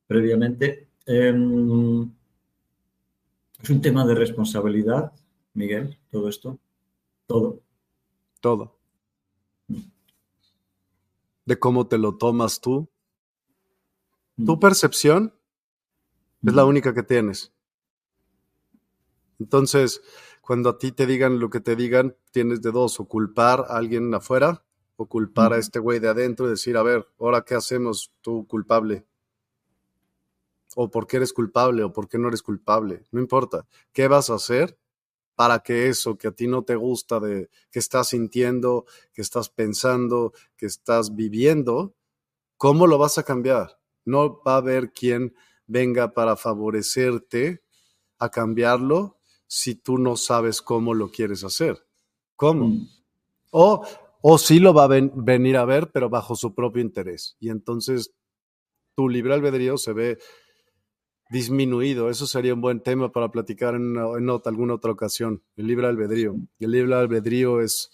previamente. 0.06 0.88
Em, 1.06 2.02
es 3.62 3.70
un 3.70 3.80
tema 3.80 4.06
de 4.06 4.14
responsabilidad, 4.14 5.12
Miguel, 5.54 5.98
todo 6.10 6.28
esto. 6.28 6.58
Todo. 7.26 7.60
Todo. 8.40 8.76
De 11.44 11.58
cómo 11.58 11.86
te 11.86 11.98
lo 11.98 12.16
tomas 12.16 12.60
tú. 12.60 12.88
Tu 14.36 14.56
mm. 14.56 14.60
percepción 14.60 15.34
es 16.42 16.54
la 16.54 16.64
mm. 16.64 16.68
única 16.68 16.94
que 16.94 17.02
tienes. 17.02 17.52
Entonces, 19.38 20.02
cuando 20.40 20.70
a 20.70 20.78
ti 20.78 20.92
te 20.92 21.06
digan 21.06 21.38
lo 21.38 21.50
que 21.50 21.60
te 21.60 21.76
digan, 21.76 22.16
tienes 22.30 22.62
de 22.62 22.72
dos, 22.72 23.00
o 23.00 23.06
culpar 23.06 23.60
a 23.68 23.76
alguien 23.76 24.12
afuera, 24.14 24.64
o 25.00 25.06
culpar 25.06 25.54
a 25.54 25.56
este 25.56 25.78
güey 25.78 25.98
de 25.98 26.10
adentro 26.10 26.46
y 26.46 26.50
decir, 26.50 26.76
a 26.76 26.82
ver, 26.82 27.08
ahora 27.18 27.42
qué 27.42 27.54
hacemos, 27.54 28.12
tú 28.20 28.46
culpable. 28.46 29.06
O 30.74 30.90
por 30.90 31.06
qué 31.06 31.16
eres 31.16 31.32
culpable, 31.32 31.82
o 31.82 31.90
por 31.90 32.06
qué 32.06 32.18
no 32.18 32.28
eres 32.28 32.42
culpable. 32.42 33.06
No 33.10 33.18
importa. 33.18 33.66
¿Qué 33.94 34.08
vas 34.08 34.28
a 34.28 34.34
hacer 34.34 34.78
para 35.36 35.60
que 35.60 35.88
eso 35.88 36.18
que 36.18 36.28
a 36.28 36.32
ti 36.32 36.46
no 36.46 36.64
te 36.64 36.76
gusta 36.76 37.18
de 37.18 37.48
que 37.70 37.78
estás 37.78 38.08
sintiendo, 38.08 38.84
que 39.14 39.22
estás 39.22 39.48
pensando, 39.48 40.34
que 40.58 40.66
estás 40.66 41.16
viviendo, 41.16 41.94
¿cómo 42.58 42.86
lo 42.86 42.98
vas 42.98 43.16
a 43.16 43.22
cambiar? 43.22 43.80
No 44.04 44.42
va 44.42 44.56
a 44.56 44.58
haber 44.58 44.92
quien 44.92 45.34
venga 45.66 46.12
para 46.12 46.36
favorecerte 46.36 47.62
a 48.18 48.28
cambiarlo 48.28 49.16
si 49.46 49.76
tú 49.76 49.96
no 49.96 50.16
sabes 50.16 50.60
cómo 50.60 50.92
lo 50.92 51.10
quieres 51.10 51.42
hacer. 51.42 51.86
¿Cómo? 52.36 52.68
Mm. 52.68 52.88
O, 53.52 53.82
o 54.22 54.38
sí 54.38 54.58
lo 54.58 54.74
va 54.74 54.84
a 54.84 54.88
venir 54.88 55.56
a 55.56 55.64
ver, 55.64 55.90
pero 55.92 56.10
bajo 56.10 56.36
su 56.36 56.54
propio 56.54 56.82
interés. 56.82 57.36
Y 57.40 57.48
entonces 57.48 58.12
tu 58.94 59.08
libre 59.08 59.34
albedrío 59.34 59.78
se 59.78 59.92
ve 59.92 60.18
disminuido. 61.30 62.10
Eso 62.10 62.26
sería 62.26 62.54
un 62.54 62.60
buen 62.60 62.80
tema 62.80 63.10
para 63.12 63.30
platicar 63.30 63.74
en, 63.74 63.96
alguna 63.96 64.74
otra 64.74 64.90
ocasión, 64.90 65.42
el 65.56 65.66
libre 65.66 65.86
albedrío. 65.86 66.36
El 66.58 66.72
libre 66.72 66.94
albedrío 66.94 67.60
es, 67.60 67.90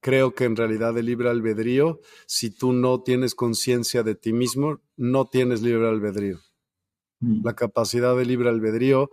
creo 0.00 0.34
que 0.34 0.44
en 0.44 0.56
realidad 0.56 0.98
el 0.98 1.06
libre 1.06 1.30
albedrío, 1.30 2.00
si 2.26 2.50
tú 2.50 2.72
no 2.72 3.02
tienes 3.02 3.34
conciencia 3.34 4.02
de 4.02 4.16
ti 4.16 4.32
mismo, 4.32 4.80
no 4.96 5.26
tienes 5.26 5.62
libre 5.62 5.88
albedrío. 5.88 6.40
Mm. 7.20 7.44
La 7.44 7.54
capacidad 7.54 8.16
de 8.16 8.26
libre 8.26 8.48
albedrío 8.48 9.10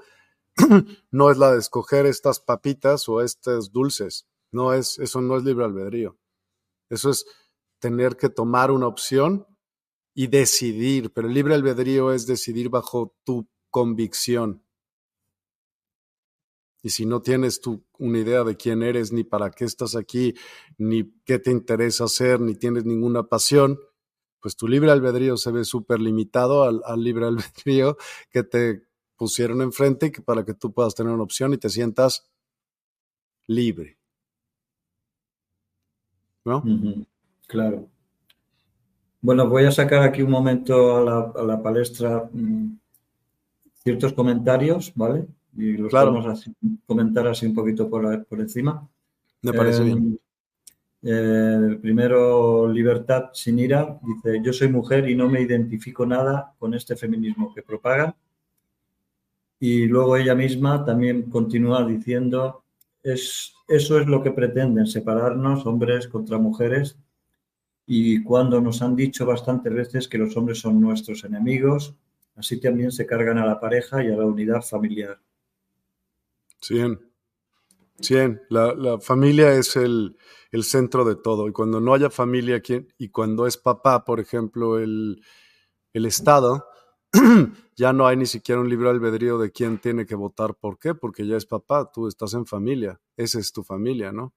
no 1.11 1.31
es 1.31 1.37
la 1.37 1.51
de 1.51 1.59
escoger 1.59 2.05
estas 2.05 2.39
papitas 2.39 3.07
o 3.09 3.21
estos 3.21 3.71
dulces. 3.71 4.27
No 4.51 4.73
es, 4.73 4.99
eso 4.99 5.21
no 5.21 5.37
es 5.37 5.43
libre 5.43 5.65
albedrío. 5.65 6.17
Eso 6.89 7.09
es 7.09 7.25
tener 7.79 8.17
que 8.17 8.29
tomar 8.29 8.71
una 8.71 8.87
opción 8.87 9.45
y 10.13 10.27
decidir, 10.27 11.13
pero 11.13 11.27
el 11.27 11.33
libre 11.33 11.53
albedrío 11.53 12.11
es 12.11 12.27
decidir 12.27 12.69
bajo 12.69 13.15
tu 13.23 13.47
convicción. 13.69 14.63
Y 16.81 16.89
si 16.89 17.05
no 17.05 17.21
tienes 17.21 17.61
tú 17.61 17.85
una 17.97 18.19
idea 18.19 18.43
de 18.43 18.55
quién 18.55 18.83
eres, 18.83 19.11
ni 19.11 19.23
para 19.23 19.51
qué 19.51 19.65
estás 19.65 19.95
aquí, 19.95 20.33
ni 20.77 21.11
qué 21.25 21.39
te 21.39 21.51
interesa 21.51 22.05
hacer, 22.05 22.39
ni 22.39 22.55
tienes 22.55 22.85
ninguna 22.85 23.23
pasión, 23.23 23.79
pues 24.41 24.55
tu 24.55 24.67
libre 24.67 24.91
albedrío 24.91 25.35
se 25.37 25.51
ve 25.51 25.65
súper 25.65 25.99
limitado 25.99 26.63
al, 26.63 27.03
libre 27.03 27.25
albedrío 27.27 27.97
que 28.29 28.43
te 28.43 28.88
pusieron 29.19 29.61
enfrente 29.61 30.05
y 30.05 30.11
que 30.11 30.21
para 30.21 30.45
que 30.45 30.53
tú 30.53 30.71
puedas 30.71 30.95
tener 30.95 31.11
una 31.11 31.23
opción 31.23 31.53
y 31.53 31.57
te 31.57 31.69
sientas 31.69 32.25
libre. 33.47 33.97
¿No? 36.45 36.63
Claro. 37.45 37.89
Bueno, 39.19 39.49
voy 39.49 39.65
a 39.65 39.71
sacar 39.71 40.03
aquí 40.03 40.21
un 40.21 40.31
momento 40.31 40.95
a 41.35 41.43
la, 41.43 41.61
palestra 41.61 42.29
mm, 42.31 42.79
ciertos 43.83 44.13
comentarios, 44.13 44.93
¿vale? 44.95 45.27
Y 45.57 45.73
los 45.73 45.91
vamos 45.91 46.25
a 46.25 46.51
comentar 46.87 47.27
así 47.27 47.45
un 47.45 47.53
poquito 47.53 47.89
por, 47.89 48.25
por 48.25 48.39
encima. 48.39 48.87
Me 49.41 49.51
parece 49.51 49.83
bien. 49.83 50.17
Eh, 51.01 51.77
primero, 51.81 52.71
Libertad 52.71 53.31
sin 53.33 53.59
ira, 53.59 53.99
dice, 54.01 54.41
yo 54.41 54.53
soy 54.53 54.69
mujer 54.69 55.09
y 55.09 55.15
no 55.15 55.27
me 55.27 55.41
identifico 55.41 56.05
nada 56.05 56.53
con 56.57 56.73
este 56.73 56.95
feminismo 56.95 57.53
que 57.53 57.63
propagan. 57.63 58.15
Y 59.59 59.85
luego 59.87 60.15
ella 60.15 60.35
misma 60.35 60.85
también 60.85 61.29
continúa 61.29 61.85
diciendo, 61.85 62.63
es, 63.03 63.53
eso 63.67 63.99
es 63.99 64.07
lo 64.07 64.23
que 64.23 64.31
pretenden, 64.31 64.87
separarnos 64.87 65.65
hombres 65.65 66.07
contra 66.07 66.37
mujeres 66.37 66.97
y 67.91 68.21
cuando 68.21 68.61
nos 68.61 68.83
han 68.83 68.95
dicho 68.95 69.25
bastantes 69.25 69.73
veces 69.73 70.07
que 70.07 70.19
los 70.19 70.37
hombres 70.37 70.59
son 70.59 70.79
nuestros 70.79 71.23
enemigos, 71.23 71.95
así 72.35 72.59
también 72.59 72.91
se 72.91 73.07
cargan 73.07 73.39
a 73.39 73.47
la 73.47 73.59
pareja 73.59 74.03
y 74.03 74.09
a 74.09 74.15
la 74.15 74.27
unidad 74.27 74.61
familiar. 74.61 75.19
Sí, 76.61 76.79
sí, 77.99 78.15
la, 78.49 78.75
la 78.75 78.99
familia 78.99 79.55
es 79.55 79.75
el, 79.75 80.15
el, 80.51 80.63
centro 80.65 81.03
de 81.03 81.15
todo 81.15 81.47
y 81.47 81.51
cuando 81.51 81.81
no 81.81 81.95
haya 81.95 82.11
familia 82.11 82.61
y 82.99 83.09
cuando 83.09 83.47
es 83.47 83.57
papá, 83.57 84.05
por 84.05 84.19
ejemplo, 84.19 84.77
el, 84.77 85.23
el 85.91 86.05
Estado, 86.05 86.67
ya 87.75 87.93
no 87.93 88.07
hay 88.07 88.17
ni 88.17 88.25
siquiera 88.25 88.61
un 88.61 88.69
libre 88.69 88.89
albedrío 88.89 89.37
de 89.37 89.51
quién 89.51 89.77
tiene 89.77 90.05
que 90.05 90.15
votar 90.15 90.55
por 90.55 90.77
qué, 90.77 90.93
porque 90.93 91.25
ya 91.25 91.37
es 91.37 91.45
papá, 91.45 91.91
tú 91.91 92.07
estás 92.07 92.33
en 92.33 92.45
familia, 92.45 92.99
esa 93.17 93.39
es 93.39 93.51
tu 93.51 93.63
familia, 93.63 94.11
¿no? 94.11 94.33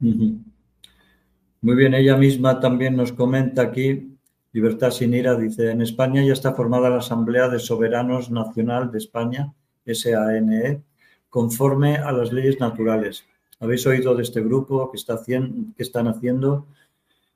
Muy 0.00 1.76
bien, 1.76 1.92
ella 1.94 2.16
misma 2.16 2.58
también 2.58 2.96
nos 2.96 3.12
comenta 3.12 3.62
aquí, 3.62 4.16
Libertad 4.52 4.90
sin 4.90 5.14
ira, 5.14 5.36
dice, 5.36 5.70
en 5.70 5.80
España 5.80 6.24
ya 6.24 6.32
está 6.32 6.54
formada 6.54 6.90
la 6.90 6.98
Asamblea 6.98 7.48
de 7.48 7.60
Soberanos 7.60 8.32
Nacional 8.32 8.90
de 8.90 8.98
España, 8.98 9.54
SANE, 9.86 10.82
conforme 11.28 11.96
a 11.98 12.10
las 12.10 12.32
leyes 12.32 12.58
naturales. 12.58 13.24
¿Habéis 13.60 13.86
oído 13.86 14.16
de 14.16 14.22
este 14.22 14.40
grupo 14.40 14.90
que, 14.90 14.96
está 14.96 15.20
que 15.24 15.82
están 15.82 16.08
haciendo? 16.08 16.66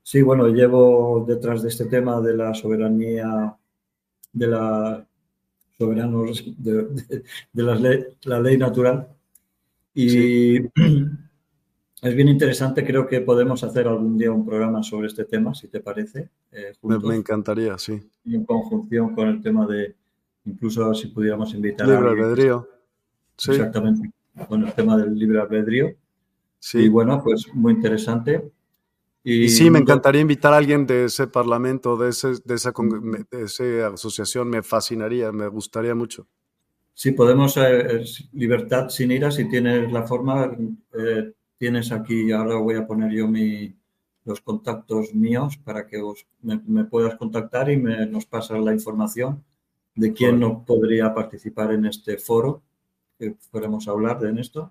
Sí, 0.02 0.22
bueno, 0.22 0.48
llevo 0.48 1.24
detrás 1.26 1.62
de 1.62 1.68
este 1.68 1.84
tema 1.84 2.20
de 2.20 2.36
la 2.36 2.52
soberanía, 2.52 3.56
de 4.34 4.46
la 4.46 5.06
soberanos, 5.78 6.44
de, 6.58 7.24
la 8.24 8.40
ley 8.40 8.58
natural. 8.58 9.08
Y 9.94 10.58
Es 12.04 12.14
bien 12.14 12.28
interesante, 12.28 12.84
creo 12.84 13.06
que 13.06 13.22
podemos 13.22 13.64
hacer 13.64 13.88
algún 13.88 14.18
día 14.18 14.30
un 14.30 14.44
programa 14.44 14.82
sobre 14.82 15.06
este 15.06 15.24
tema, 15.24 15.54
si 15.54 15.68
te 15.68 15.80
parece. 15.80 16.28
Eh, 16.52 16.74
me, 16.82 17.16
encantaría, 17.16 17.78
sí. 17.78 17.98
en 18.26 18.44
conjunción 18.44 19.14
con 19.14 19.28
el 19.28 19.40
tema 19.40 19.66
de, 19.66 19.96
incluso 20.44 20.92
si 20.92 21.06
pudiéramos 21.06 21.54
invitar 21.54 21.88
libre 21.88 22.06
a... 22.06 22.10
Libre 22.10 22.24
albedrío. 22.24 22.68
Sí. 23.38 23.52
Exactamente, 23.52 24.10
con 24.46 24.66
el 24.66 24.74
tema 24.74 24.98
del 24.98 25.18
libre 25.18 25.40
albedrío. 25.40 25.94
Sí. 26.58 26.80
Y 26.80 26.88
bueno, 26.88 27.22
pues 27.24 27.46
muy 27.54 27.72
interesante. 27.72 28.52
Y, 29.26 29.48
sí, 29.48 29.70
me 29.70 29.78
encantaría 29.78 30.20
invitar 30.20 30.52
a 30.52 30.58
alguien 30.58 30.86
de 30.86 31.06
ese 31.06 31.26
parlamento, 31.26 31.96
de, 31.96 32.10
ese, 32.10 32.34
de, 32.44 32.54
esa, 32.56 32.72
de 33.30 33.42
esa 33.42 33.86
asociación, 33.86 34.50
me 34.50 34.62
fascinaría, 34.62 35.32
me 35.32 35.48
gustaría 35.48 35.94
mucho. 35.94 36.26
Sí, 36.92 37.12
podemos, 37.12 37.56
eh, 37.56 38.04
libertad 38.34 38.90
sin 38.90 39.10
ira, 39.10 39.30
si 39.30 39.48
tienes 39.48 39.90
la 39.90 40.02
forma, 40.02 40.54
eh, 40.92 41.32
tienes 41.56 41.90
aquí, 41.90 42.30
ahora 42.32 42.56
voy 42.56 42.76
a 42.76 42.86
poner 42.86 43.12
yo 43.12 43.26
mi, 43.26 43.74
los 44.26 44.42
contactos 44.42 45.14
míos 45.14 45.56
para 45.56 45.86
que 45.86 46.02
me, 46.42 46.84
puedas 46.84 47.16
contactar 47.16 47.70
y 47.70 47.78
me, 47.78 48.06
nos 48.06 48.26
pasas 48.26 48.60
la 48.60 48.74
información 48.74 49.42
de 49.94 50.12
quién 50.12 50.38
no 50.38 50.66
podría 50.66 51.14
participar 51.14 51.72
en 51.72 51.86
este 51.86 52.18
foro, 52.18 52.62
que 53.18 53.34
a 53.54 53.90
hablar 53.90 54.20
de 54.20 54.38
esto. 54.38 54.70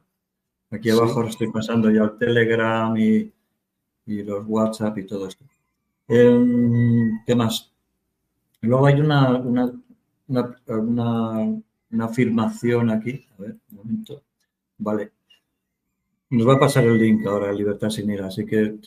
Aquí 0.69 0.91
abajo 0.91 1.23
estoy 1.23 1.51
pasando 1.51 1.89
ya 1.89 2.03
el 2.03 2.17
Telegram 2.17 2.95
y, 2.95 3.32
los 4.05 4.45
WhatsApp 4.47 4.97
y 4.97 5.05
todo 5.05 5.27
esto. 5.27 5.45
Em, 6.07 7.23
¿Qué 7.25 7.35
más? 7.35 7.71
Luego 8.61 8.85
hay 8.85 8.99
una, 8.99 9.37
una, 9.37 9.73
una, 10.27 11.63
una 11.91 12.05
afirmación 12.05 12.89
aquí. 12.89 13.25
A 13.37 13.41
ver, 13.41 13.57
un 13.71 13.77
momento. 13.77 14.23
Vale. 14.77 15.11
Nos 16.29 16.47
va 16.47 16.55
a 16.55 16.59
pasar 16.59 16.85
el 16.85 16.97
link 16.97 17.25
ahora, 17.27 17.53
Libertad 17.53 17.89
Sin 17.89 18.09
Ira, 18.09 18.27
así 18.27 18.45
que 18.45 18.77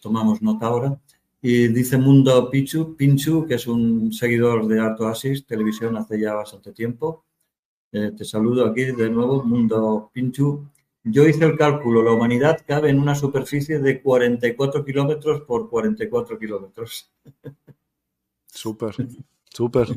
tomamos 0.00 0.42
nota 0.42 0.66
ahora. 0.66 1.00
Y 1.40 1.68
dice 1.68 1.96
Mundo 1.96 2.50
Pichu, 2.50 2.96
Pinchu, 2.96 3.46
que 3.46 3.54
es 3.54 3.66
un 3.66 4.12
seguidor 4.12 4.66
de 4.66 4.80
Art 4.80 5.00
Oasis 5.00 5.46
Televisión 5.46 5.96
hace 5.96 6.20
ya 6.20 6.34
bastante 6.34 6.72
tiempo. 6.72 7.24
Eh, 7.92 8.12
te 8.16 8.24
saludo 8.24 8.66
aquí 8.66 8.84
de 8.84 9.08
nuevo, 9.08 9.42
Mundo 9.42 10.10
Pinchu. 10.12 10.68
Yo 11.08 11.26
hice 11.26 11.44
el 11.44 11.56
cálculo, 11.56 12.02
la 12.02 12.12
humanidad 12.12 12.58
cabe 12.66 12.90
en 12.90 12.98
una 12.98 13.14
superficie 13.14 13.78
de 13.78 14.02
44 14.02 14.84
kilómetros 14.84 15.42
por 15.42 15.70
44 15.70 16.38
kilómetros. 16.38 17.12
Súper, 18.46 18.94
súper. 19.48 19.88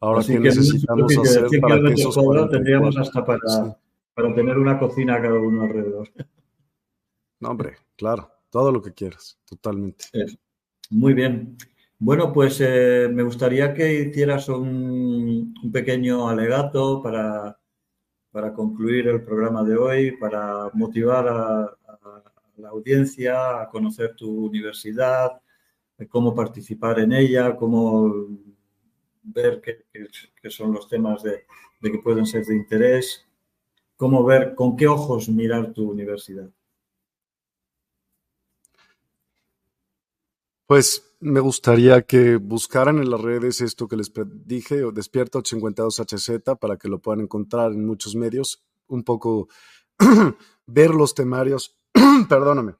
Ahora 0.00 0.22
que, 0.24 0.38
necesitamos 0.38 1.16
hacer 1.18 1.60
para 1.60 1.80
que 1.80 1.94
esos 1.94 2.16
tendríamos 2.50 2.96
hasta 2.96 3.24
para 3.24 3.78
para 4.14 4.34
tener 4.34 4.56
una 4.56 4.78
cocina 4.78 5.20
cada 5.20 5.38
uno 5.38 5.62
alrededor. 5.62 6.08
No, 7.40 7.50
hombre, 7.50 7.74
claro, 7.96 8.30
todo 8.48 8.70
lo 8.70 8.80
que 8.80 8.92
quieras, 8.92 9.38
totalmente. 9.44 10.06
Muy 10.90 11.14
bien. 11.14 11.56
Bueno, 11.98 12.32
pues 12.32 12.60
eh, 12.60 13.08
me 13.12 13.22
gustaría 13.22 13.74
que 13.74 14.02
hicieras 14.02 14.48
un, 14.48 15.54
pequeño 15.72 16.28
alegato 16.28 17.02
para, 17.02 17.58
para, 18.34 18.52
concluir 18.52 19.06
el 19.06 19.22
programa 19.22 19.62
de 19.62 19.76
hoy, 19.76 20.16
para 20.16 20.68
motivar 20.74 21.28
a, 21.28 21.76
la 22.56 22.68
audiencia 22.68 23.62
a 23.62 23.68
conocer 23.68 24.14
tu 24.16 24.46
universidad, 24.46 25.40
cómo 26.08 26.34
participar 26.34 26.98
en 26.98 27.12
ella, 27.12 27.56
cómo 27.56 28.28
ver 29.22 29.60
qué, 29.60 30.50
son 30.50 30.72
los 30.72 30.88
temas 30.88 31.22
de, 31.22 31.44
de 31.80 31.92
que 31.92 31.98
pueden 31.98 32.26
ser 32.26 32.44
de 32.44 32.56
interés 32.56 33.24
cómo 33.96 34.24
ver, 34.24 34.54
con 34.54 34.76
qué 34.76 34.86
ojos 34.86 35.28
mirar 35.28 35.72
tu 35.72 35.90
universidad. 35.90 36.50
Pues 40.66 41.13
me 41.20 41.40
gustaría 41.40 42.02
que 42.02 42.36
buscaran 42.36 42.98
en 42.98 43.10
las 43.10 43.20
redes 43.20 43.60
esto 43.60 43.88
que 43.88 43.96
les 43.96 44.12
dije, 44.44 44.82
Despierta 44.92 45.38
52HZ, 45.38 46.58
para 46.58 46.76
que 46.76 46.88
lo 46.88 47.00
puedan 47.00 47.20
encontrar 47.20 47.72
en 47.72 47.84
muchos 47.84 48.14
medios, 48.14 48.64
un 48.86 49.04
poco 49.04 49.48
ver 50.66 50.90
los 50.90 51.14
temarios, 51.14 51.76
perdóname, 52.28 52.74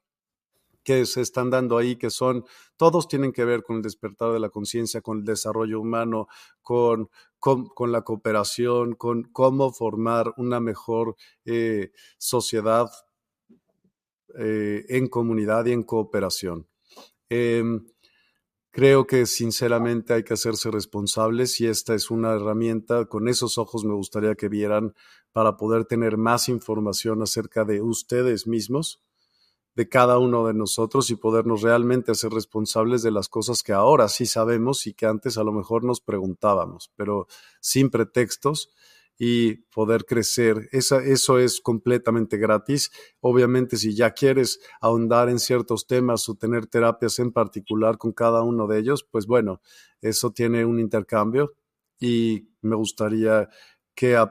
que 0.83 1.05
se 1.05 1.21
están 1.21 1.49
dando 1.49 1.77
ahí, 1.77 1.95
que 1.95 2.11
son, 2.11 2.45
todos 2.77 3.07
tienen 3.07 3.31
que 3.31 3.43
ver 3.43 3.63
con 3.63 3.77
el 3.77 3.81
despertar 3.81 4.31
de 4.31 4.39
la 4.39 4.49
conciencia, 4.49 5.01
con 5.01 5.17
el 5.19 5.25
desarrollo 5.25 5.81
humano, 5.81 6.27
con, 6.61 7.09
con, 7.39 7.91
la 7.91 8.03
cooperación, 8.03 8.93
con 8.93 9.23
cómo 9.23 9.71
formar 9.71 10.33
una 10.37 10.59
mejor 10.59 11.15
eh, 11.43 11.91
sociedad 12.17 12.89
eh, 14.37 14.85
en 14.89 15.07
comunidad 15.07 15.65
y 15.65 15.71
en 15.71 15.83
cooperación. 15.83 16.67
Em, 17.29 17.87
creo 18.75 19.07
que 19.07 19.25
sinceramente 19.25 20.13
hay 20.13 20.23
que 20.23 20.33
hacerse 20.33 20.69
responsables 20.69 21.61
y 21.61 21.67
esta 21.67 21.95
es 21.95 22.11
una 22.11 22.33
herramienta, 22.33 23.05
con 23.05 23.29
esos 23.29 23.57
ojos 23.57 23.85
me 23.85 23.93
gustaría 23.93 24.35
que 24.35 24.49
vieran 24.49 24.93
para 25.31 25.55
poder 25.55 25.85
tener 25.85 26.17
más 26.17 26.49
información 26.49 27.21
acerca 27.21 27.63
de 27.63 27.81
ustedes 27.81 28.47
mismos, 28.47 29.01
de 29.75 29.87
cada 29.87 30.19
uno 30.19 30.45
de 30.45 30.53
nosotros 30.53 31.09
y 31.09 31.15
podernos 31.15 31.61
realmente 31.61 32.11
hacer 32.11 32.33
responsables 32.33 33.01
de 33.01 33.11
las 33.11 33.29
cosas 33.29 33.63
que 33.63 33.71
ahora 33.71 34.09
sí 34.09 34.25
sabemos 34.25 34.87
y 34.87 34.93
que 34.93 35.05
antes 35.05 35.37
a 35.37 35.45
lo 35.45 35.53
mejor 35.53 35.85
nos 35.85 36.01
preguntábamos, 36.01 36.91
pero 36.97 37.27
sin 37.61 37.89
pretextos 37.89 38.73
y 39.17 39.55
poder 39.71 40.05
crecer. 40.05 40.67
Esa, 40.71 41.03
eso 41.03 41.39
es 41.39 41.61
completamente 41.61 42.37
gratis. 42.37 42.91
Obviamente, 43.21 43.77
si 43.77 43.95
ya 43.95 44.11
quieres 44.11 44.59
ahondar 44.81 45.29
en 45.29 45.39
ciertos 45.39 45.87
temas 45.87 46.27
o 46.27 46.35
tener 46.35 46.67
terapias 46.67 47.19
en 47.19 47.31
particular 47.31 47.97
con 47.97 48.11
cada 48.11 48.41
uno 48.41 48.67
de 48.67 48.79
ellos, 48.79 49.07
pues 49.09 49.25
bueno, 49.25 49.61
eso 50.01 50.31
tiene 50.31 50.65
un 50.65 50.79
intercambio 50.79 51.55
y 51.99 52.49
me 52.61 52.75
gustaría 52.75 53.49
que, 53.93 54.23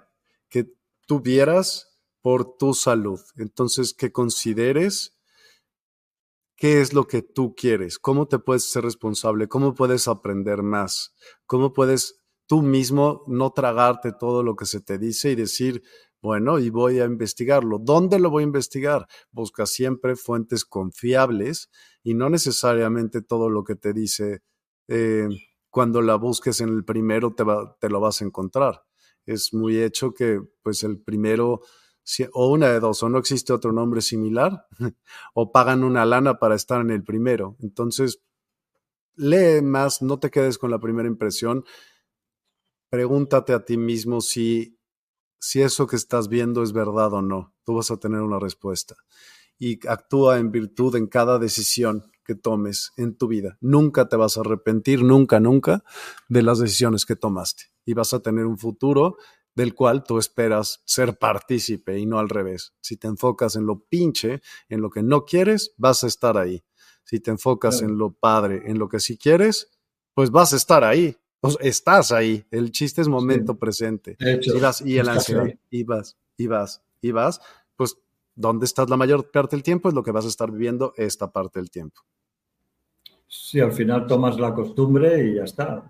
que 0.48 0.72
tuvieras 1.06 1.98
por 2.20 2.56
tu 2.56 2.74
salud. 2.74 3.20
Entonces, 3.36 3.94
que 3.94 4.12
consideres 4.12 5.18
qué 6.56 6.80
es 6.80 6.92
lo 6.92 7.06
que 7.06 7.22
tú 7.22 7.54
quieres, 7.54 7.98
cómo 7.98 8.28
te 8.28 8.38
puedes 8.38 8.64
ser 8.64 8.84
responsable, 8.84 9.48
cómo 9.48 9.74
puedes 9.74 10.08
aprender 10.08 10.62
más, 10.62 11.14
cómo 11.46 11.72
puedes 11.72 12.23
tú 12.46 12.62
mismo 12.62 13.24
no 13.26 13.50
tragarte 13.50 14.12
todo 14.12 14.42
lo 14.42 14.56
que 14.56 14.66
se 14.66 14.80
te 14.80 14.98
dice 14.98 15.30
y 15.30 15.34
decir, 15.34 15.82
bueno, 16.20 16.58
y 16.58 16.70
voy 16.70 17.00
a 17.00 17.04
investigarlo. 17.04 17.78
¿Dónde 17.78 18.18
lo 18.18 18.30
voy 18.30 18.42
a 18.42 18.46
investigar? 18.46 19.06
Busca 19.30 19.66
siempre 19.66 20.16
fuentes 20.16 20.64
confiables 20.64 21.70
y 22.02 22.14
no 22.14 22.30
necesariamente 22.30 23.20
todo 23.22 23.50
lo 23.50 23.64
que 23.64 23.76
te 23.76 23.92
dice 23.92 24.42
eh, 24.88 25.28
cuando 25.68 26.00
la 26.02 26.16
busques 26.16 26.60
en 26.60 26.70
el 26.70 26.84
primero 26.84 27.34
te, 27.34 27.44
te 27.80 27.88
lo 27.90 28.00
vas 28.00 28.22
a 28.22 28.24
encontrar. 28.24 28.84
Es 29.26 29.52
muy 29.52 29.82
hecho 29.82 30.14
que 30.14 30.40
pues 30.62 30.82
el 30.82 30.98
primero 30.98 31.60
o 32.32 32.48
una 32.48 32.68
de 32.68 32.80
dos, 32.80 33.02
o 33.02 33.08
no 33.08 33.18
existe 33.18 33.52
otro 33.52 33.72
nombre 33.72 34.00
similar, 34.02 34.66
o 35.34 35.52
pagan 35.52 35.84
una 35.84 36.04
lana 36.04 36.38
para 36.38 36.54
estar 36.54 36.80
en 36.80 36.90
el 36.90 37.02
primero. 37.02 37.56
Entonces, 37.60 38.20
lee 39.16 39.62
más, 39.62 40.02
no 40.02 40.18
te 40.18 40.30
quedes 40.30 40.58
con 40.58 40.70
la 40.70 40.78
primera 40.78 41.08
impresión 41.08 41.64
pregúntate 42.94 43.52
a 43.52 43.64
ti 43.64 43.76
mismo 43.76 44.20
si, 44.20 44.78
si 45.40 45.62
eso 45.62 45.88
que 45.88 45.96
estás 45.96 46.28
viendo 46.28 46.62
es 46.62 46.72
verdad 46.72 47.12
o 47.12 47.22
no. 47.22 47.52
Tú 47.64 47.74
vas 47.74 47.90
a 47.90 47.96
tener 47.96 48.20
una 48.20 48.38
respuesta. 48.38 48.94
Y 49.58 49.84
actúa 49.88 50.38
en 50.38 50.52
virtud 50.52 50.94
en 50.94 51.08
cada 51.08 51.40
decisión 51.40 52.04
que 52.24 52.36
tomes 52.36 52.92
en 52.96 53.16
tu 53.16 53.26
vida. 53.26 53.58
Nunca 53.60 54.08
te 54.08 54.14
vas 54.14 54.36
a 54.36 54.42
arrepentir, 54.42 55.02
nunca, 55.02 55.40
nunca, 55.40 55.82
de 56.28 56.42
las 56.42 56.60
decisiones 56.60 57.04
que 57.04 57.16
tomaste. 57.16 57.64
Y 57.84 57.94
vas 57.94 58.14
a 58.14 58.20
tener 58.20 58.46
un 58.46 58.58
futuro 58.58 59.16
del 59.56 59.74
cual 59.74 60.04
tú 60.04 60.18
esperas 60.18 60.80
ser 60.84 61.18
partícipe 61.18 61.98
y 61.98 62.06
no 62.06 62.20
al 62.20 62.28
revés. 62.28 62.74
Si 62.80 62.96
te 62.96 63.08
enfocas 63.08 63.56
en 63.56 63.66
lo 63.66 63.80
pinche, 63.86 64.40
en 64.68 64.80
lo 64.80 64.90
que 64.90 65.02
no 65.02 65.24
quieres, 65.24 65.74
vas 65.78 66.04
a 66.04 66.06
estar 66.06 66.38
ahí. 66.38 66.62
Si 67.02 67.18
te 67.18 67.32
enfocas 67.32 67.82
en 67.82 67.98
lo 67.98 68.12
padre, 68.12 68.62
en 68.66 68.78
lo 68.78 68.88
que 68.88 69.00
sí 69.00 69.18
quieres, 69.18 69.80
pues 70.14 70.30
vas 70.30 70.52
a 70.52 70.56
estar 70.56 70.84
ahí 70.84 71.18
estás 71.60 72.12
ahí. 72.12 72.44
El 72.50 72.70
chiste 72.70 73.00
es 73.00 73.08
momento 73.08 73.56
presente. 73.56 74.16
y 74.18 74.60
vas, 74.60 74.80
y 74.80 74.98
el 74.98 75.08
ansiedad, 75.08 75.46
y 75.70 75.84
vas, 75.84 76.16
y 76.36 76.46
vas, 76.46 76.82
y 77.00 77.10
vas, 77.12 77.40
pues 77.76 77.98
¿dónde 78.34 78.66
estás 78.66 78.88
la 78.88 78.96
mayor 78.96 79.30
parte 79.30 79.56
del 79.56 79.62
tiempo? 79.62 79.88
Es 79.88 79.94
lo 79.94 80.02
que 80.02 80.12
vas 80.12 80.24
a 80.24 80.28
estar 80.28 80.50
viviendo 80.50 80.94
esta 80.96 81.30
parte 81.30 81.58
del 81.58 81.70
tiempo. 81.70 82.02
Sí, 83.26 83.60
al 83.60 83.72
final 83.72 84.06
tomas 84.06 84.38
la 84.38 84.54
costumbre 84.54 85.28
y 85.28 85.34
ya 85.36 85.44
está. 85.44 85.88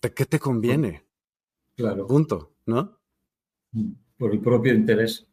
¿De 0.00 0.14
qué 0.14 0.24
te 0.24 0.38
conviene? 0.38 1.04
Claro. 1.76 2.06
Punto, 2.06 2.52
¿no? 2.66 2.98
Por 4.16 4.32
el 4.32 4.40
propio 4.40 4.72
interés. 4.72 5.26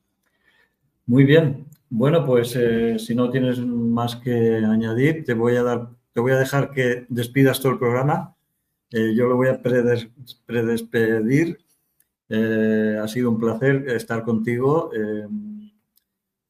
Muy 1.05 1.25
bien. 1.25 1.67
Bueno, 1.89 2.25
pues 2.25 2.55
eh, 2.55 2.97
si 2.97 3.13
no 3.13 3.29
tienes 3.29 3.59
más 3.59 4.15
que 4.15 4.57
añadir, 4.57 5.23
te 5.23 5.35
voy 5.35 5.55
a 5.57 5.63
dar, 5.63 5.89
te 6.11 6.21
voy 6.21 6.31
a 6.31 6.37
dejar 6.37 6.71
que 6.71 7.05
despidas 7.07 7.59
todo 7.59 7.73
el 7.73 7.77
programa 7.77 8.35
eh, 8.95 9.15
yo 9.15 9.27
lo 9.27 9.35
voy 9.35 9.47
a 9.47 9.59
predespedir. 9.59 11.57
Eh, 12.29 12.99
ha 13.01 13.07
sido 13.07 13.31
un 13.31 13.39
placer 13.39 13.89
estar 13.89 14.23
contigo, 14.23 14.91
eh, 14.93 15.27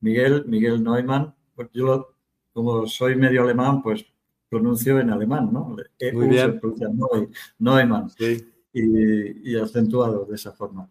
Miguel, 0.02 0.44
Miguel 0.48 0.84
Neumann. 0.84 1.34
Pues 1.56 1.70
yo, 1.74 2.16
como 2.52 2.86
soy 2.86 3.16
medio 3.16 3.44
alemán, 3.44 3.82
pues 3.82 4.06
pronuncio 4.50 5.00
en 5.00 5.10
alemán, 5.10 5.54
¿no? 5.54 5.78
Muy 6.14 6.28
bien. 6.28 6.60
Neumann. 7.60 8.12
Y, 8.74 9.56
acentuado 9.56 10.26
de 10.26 10.36
esa 10.36 10.52
forma. 10.52 10.90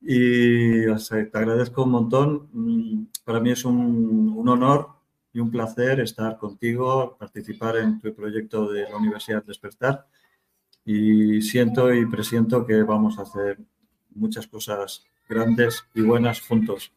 Y 0.00 0.84
te 0.84 1.30
agradezco 1.32 1.82
un 1.82 1.90
montón. 1.90 2.48
Mm, 2.52 3.06
para 3.24 3.40
mí 3.40 3.50
es 3.50 3.64
un, 3.64 4.32
un, 4.36 4.48
honor 4.48 4.90
y 5.32 5.40
un 5.40 5.50
placer 5.50 5.98
estar 6.00 6.38
contigo, 6.38 7.16
participar 7.18 7.78
en 7.78 8.00
tu 8.00 8.14
proyecto 8.14 8.70
de 8.70 8.82
la 8.88 8.96
Universidad 8.96 9.42
Despertar 9.42 10.06
y 10.84 11.40
siento 11.42 11.92
y 11.92 12.06
presiento 12.06 12.66
que 12.66 12.82
vamos 12.82 13.18
a 13.18 13.22
hacer 13.22 13.58
muchas 14.14 14.46
cosas 14.46 15.04
grandes 15.28 15.84
y 15.94 16.02
buenas 16.02 16.40
juntos. 16.40 16.92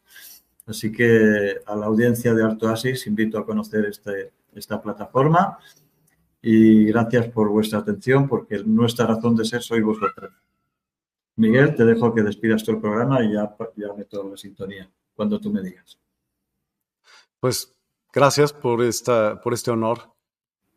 Así 0.66 0.92
que 0.92 1.56
a 1.64 1.74
la 1.74 1.86
audiencia 1.86 2.34
de 2.34 2.44
Alto 2.44 2.68
Asis 2.68 3.06
invito 3.06 3.38
a 3.38 3.46
conocer 3.46 3.86
este, 3.86 4.32
esta 4.54 4.82
plataforma 4.82 5.58
y 6.42 6.84
gracias 6.86 7.28
por 7.28 7.48
vuestra 7.48 7.78
atención 7.78 8.28
porque 8.28 8.62
nuestra 8.64 9.06
razón 9.06 9.34
de 9.34 9.44
ser 9.44 9.62
soy 9.62 9.80
vosotros. 9.80 10.30
Miguel, 11.36 11.74
te 11.74 11.84
dejo 11.84 12.14
que 12.14 12.22
despidas 12.22 12.64
todo 12.64 12.76
el 12.76 12.82
programa 12.82 13.24
y 13.24 13.32
ya, 13.32 13.56
ya 13.76 13.94
meto 13.94 14.28
la 14.28 14.36
sintonía 14.36 14.90
cuando 15.14 15.40
tú 15.40 15.50
me 15.50 15.62
digas. 15.62 15.98
Pues 17.40 17.74
gracias 18.12 18.52
por, 18.52 18.82
esta, 18.82 19.40
por 19.40 19.54
este 19.54 19.70
honor 19.70 20.12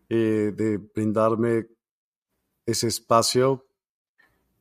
eh, 0.07 0.53
de 0.55 0.77
brindarme 0.77 1.65
ese 2.71 2.87
espacio 2.87 3.67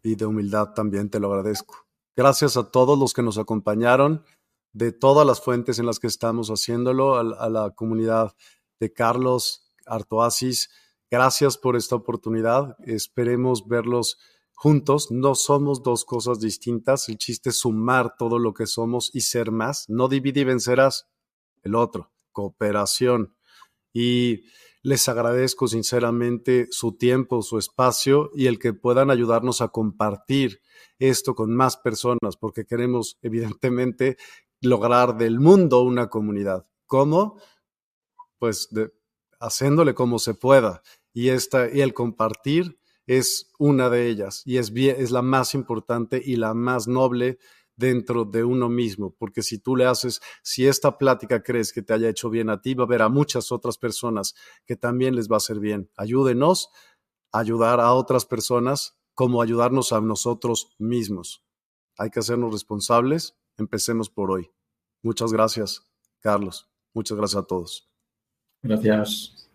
y 0.03 0.15
de 0.15 0.27
humildad 0.27 0.75
también 0.75 1.11
te 1.11 1.21
lo 1.21 1.33
agradezco. 1.33 1.87
Gracias 2.17 2.57
a 2.57 2.71
todos 2.71 2.99
los 2.99 3.13
que 3.13 3.23
nos 3.23 3.39
acompañaron, 3.39 4.25
de 4.73 4.93
todas 4.93 5.27
las 5.27 5.41
fuentes 5.41 5.79
en 5.79 5.87
las 5.87 5.99
que 5.99 6.07
estamos 6.07 6.49
haciéndolo, 6.49 7.17
a, 7.17 7.49
la 7.49 7.71
comunidad 7.71 8.35
de 8.79 8.93
Carlos 8.93 9.73
Artoasis. 9.87 10.71
Gracias 11.11 11.59
por 11.59 11.77
esta 11.77 11.97
oportunidad. 11.97 12.77
Esperemos 12.87 13.67
verlos 13.67 14.19
juntos. 14.55 15.11
No 15.11 15.35
somos 15.35 15.83
dos 15.83 16.05
cosas 16.05 16.39
distintas. 16.41 17.09
El 17.09 17.19
chiste 17.19 17.51
es 17.51 17.59
sumar 17.59 18.15
todo 18.17 18.39
lo 18.39 18.55
que 18.55 18.67
somos 18.67 19.11
y 19.13 19.23
ser 19.23 19.51
más. 19.51 19.89
No 19.89 20.09
divide 20.09 20.41
y 20.41 20.45
vencerás. 20.45 21.09
El 21.63 21.75
otro, 21.75 22.13
cooperación. 22.33 23.35
Y 23.93 24.45
les 24.83 25.09
agradezco 25.09 25.69
sinceramente 25.69 26.69
su 26.71 26.97
tiempo, 26.97 27.43
su 27.43 27.59
espacio 27.59 28.31
y 28.35 28.47
el 28.47 28.59
que 28.59 28.73
puedan 28.73 29.11
ayudarnos 29.11 29.61
a 29.61 29.69
compartir 29.69 30.61
esto 30.99 31.35
con 31.35 31.55
más 31.55 31.77
personas, 31.77 32.37
porque 32.39 32.65
queremos 32.65 33.19
evidentemente 33.23 34.17
lograr 34.61 35.17
del 35.17 35.41
mundo 35.41 35.83
una 35.83 36.09
comunidad. 36.09 36.67
¿Cómo? 36.87 37.41
Pues 38.39 38.69
haciéndole 39.39 39.95
como 39.95 40.19
se 40.19 40.35
pueda. 40.35 40.83
Y, 41.13 41.29
esta, 41.29 41.69
y 41.71 41.81
el 41.81 41.95
compartir 41.95 42.79
es 43.07 43.51
una 43.59 43.91
de 43.91 44.07
ellas 44.09 44.43
y 44.45 44.59
es, 44.59 44.71
es 44.71 45.11
la 45.11 45.23
más 45.23 45.55
importante 45.55 46.23
y 46.25 46.37
la 46.37 46.55
más 46.55 46.87
noble 46.87 47.39
dentro 47.81 48.25
de 48.25 48.45
uno 48.45 48.69
mismo, 48.69 49.17
porque 49.19 49.43
si 49.43 49.59
tú 49.59 49.75
le 49.75 49.87
haces, 49.87 50.21
si 50.43 50.69
esta 50.69 50.99
plática 50.99 51.43
crees 51.43 51.73
que 51.73 51.83
te 51.83 51.95
haya 51.95 52.09
hecho 52.09 52.31
bien 52.31 52.51
a 52.51 52.61
ti, 52.61 52.75
va 52.75 52.85
a 52.85 52.87
haber 52.87 53.03
a 53.03 53.09
muchas 53.09 53.51
otras 53.51 53.79
personas 53.79 54.35
que 54.67 54.77
también 54.77 55.17
les 55.17 55.29
va 55.29 55.37
a 55.37 55.39
hacer 55.39 55.59
bien. 55.59 55.91
Ayúdenos 55.97 56.69
a 57.33 57.41
ayudar 57.41 57.81
a 57.81 57.93
otras 57.95 58.27
personas 58.27 58.99
como 59.15 59.43
ayudarnos 59.43 59.93
a 59.93 60.01
nosotros 60.01 60.75
mismos. 60.79 61.43
Hay 61.99 62.11
que 62.11 62.21
hacernos 62.21 62.53
responsables. 62.53 63.37
Empecemos 63.57 64.11
por 64.11 64.31
hoy. 64.31 64.51
Muchas 65.03 65.33
gracias, 65.33 65.91
Carlos. 66.21 66.69
Muchas 66.93 67.17
gracias 67.17 67.43
a 67.43 67.47
todos. 67.47 67.91
Gracias. 68.63 69.50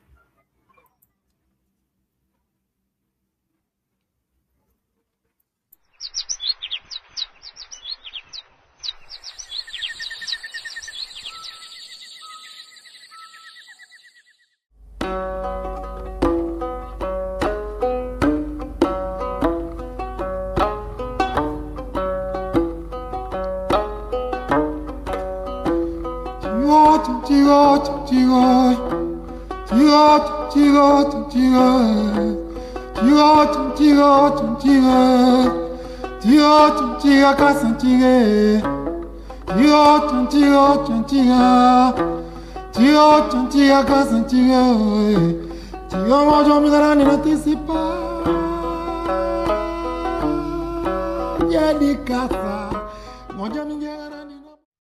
Moja 53.37 53.65
mi 53.65 53.74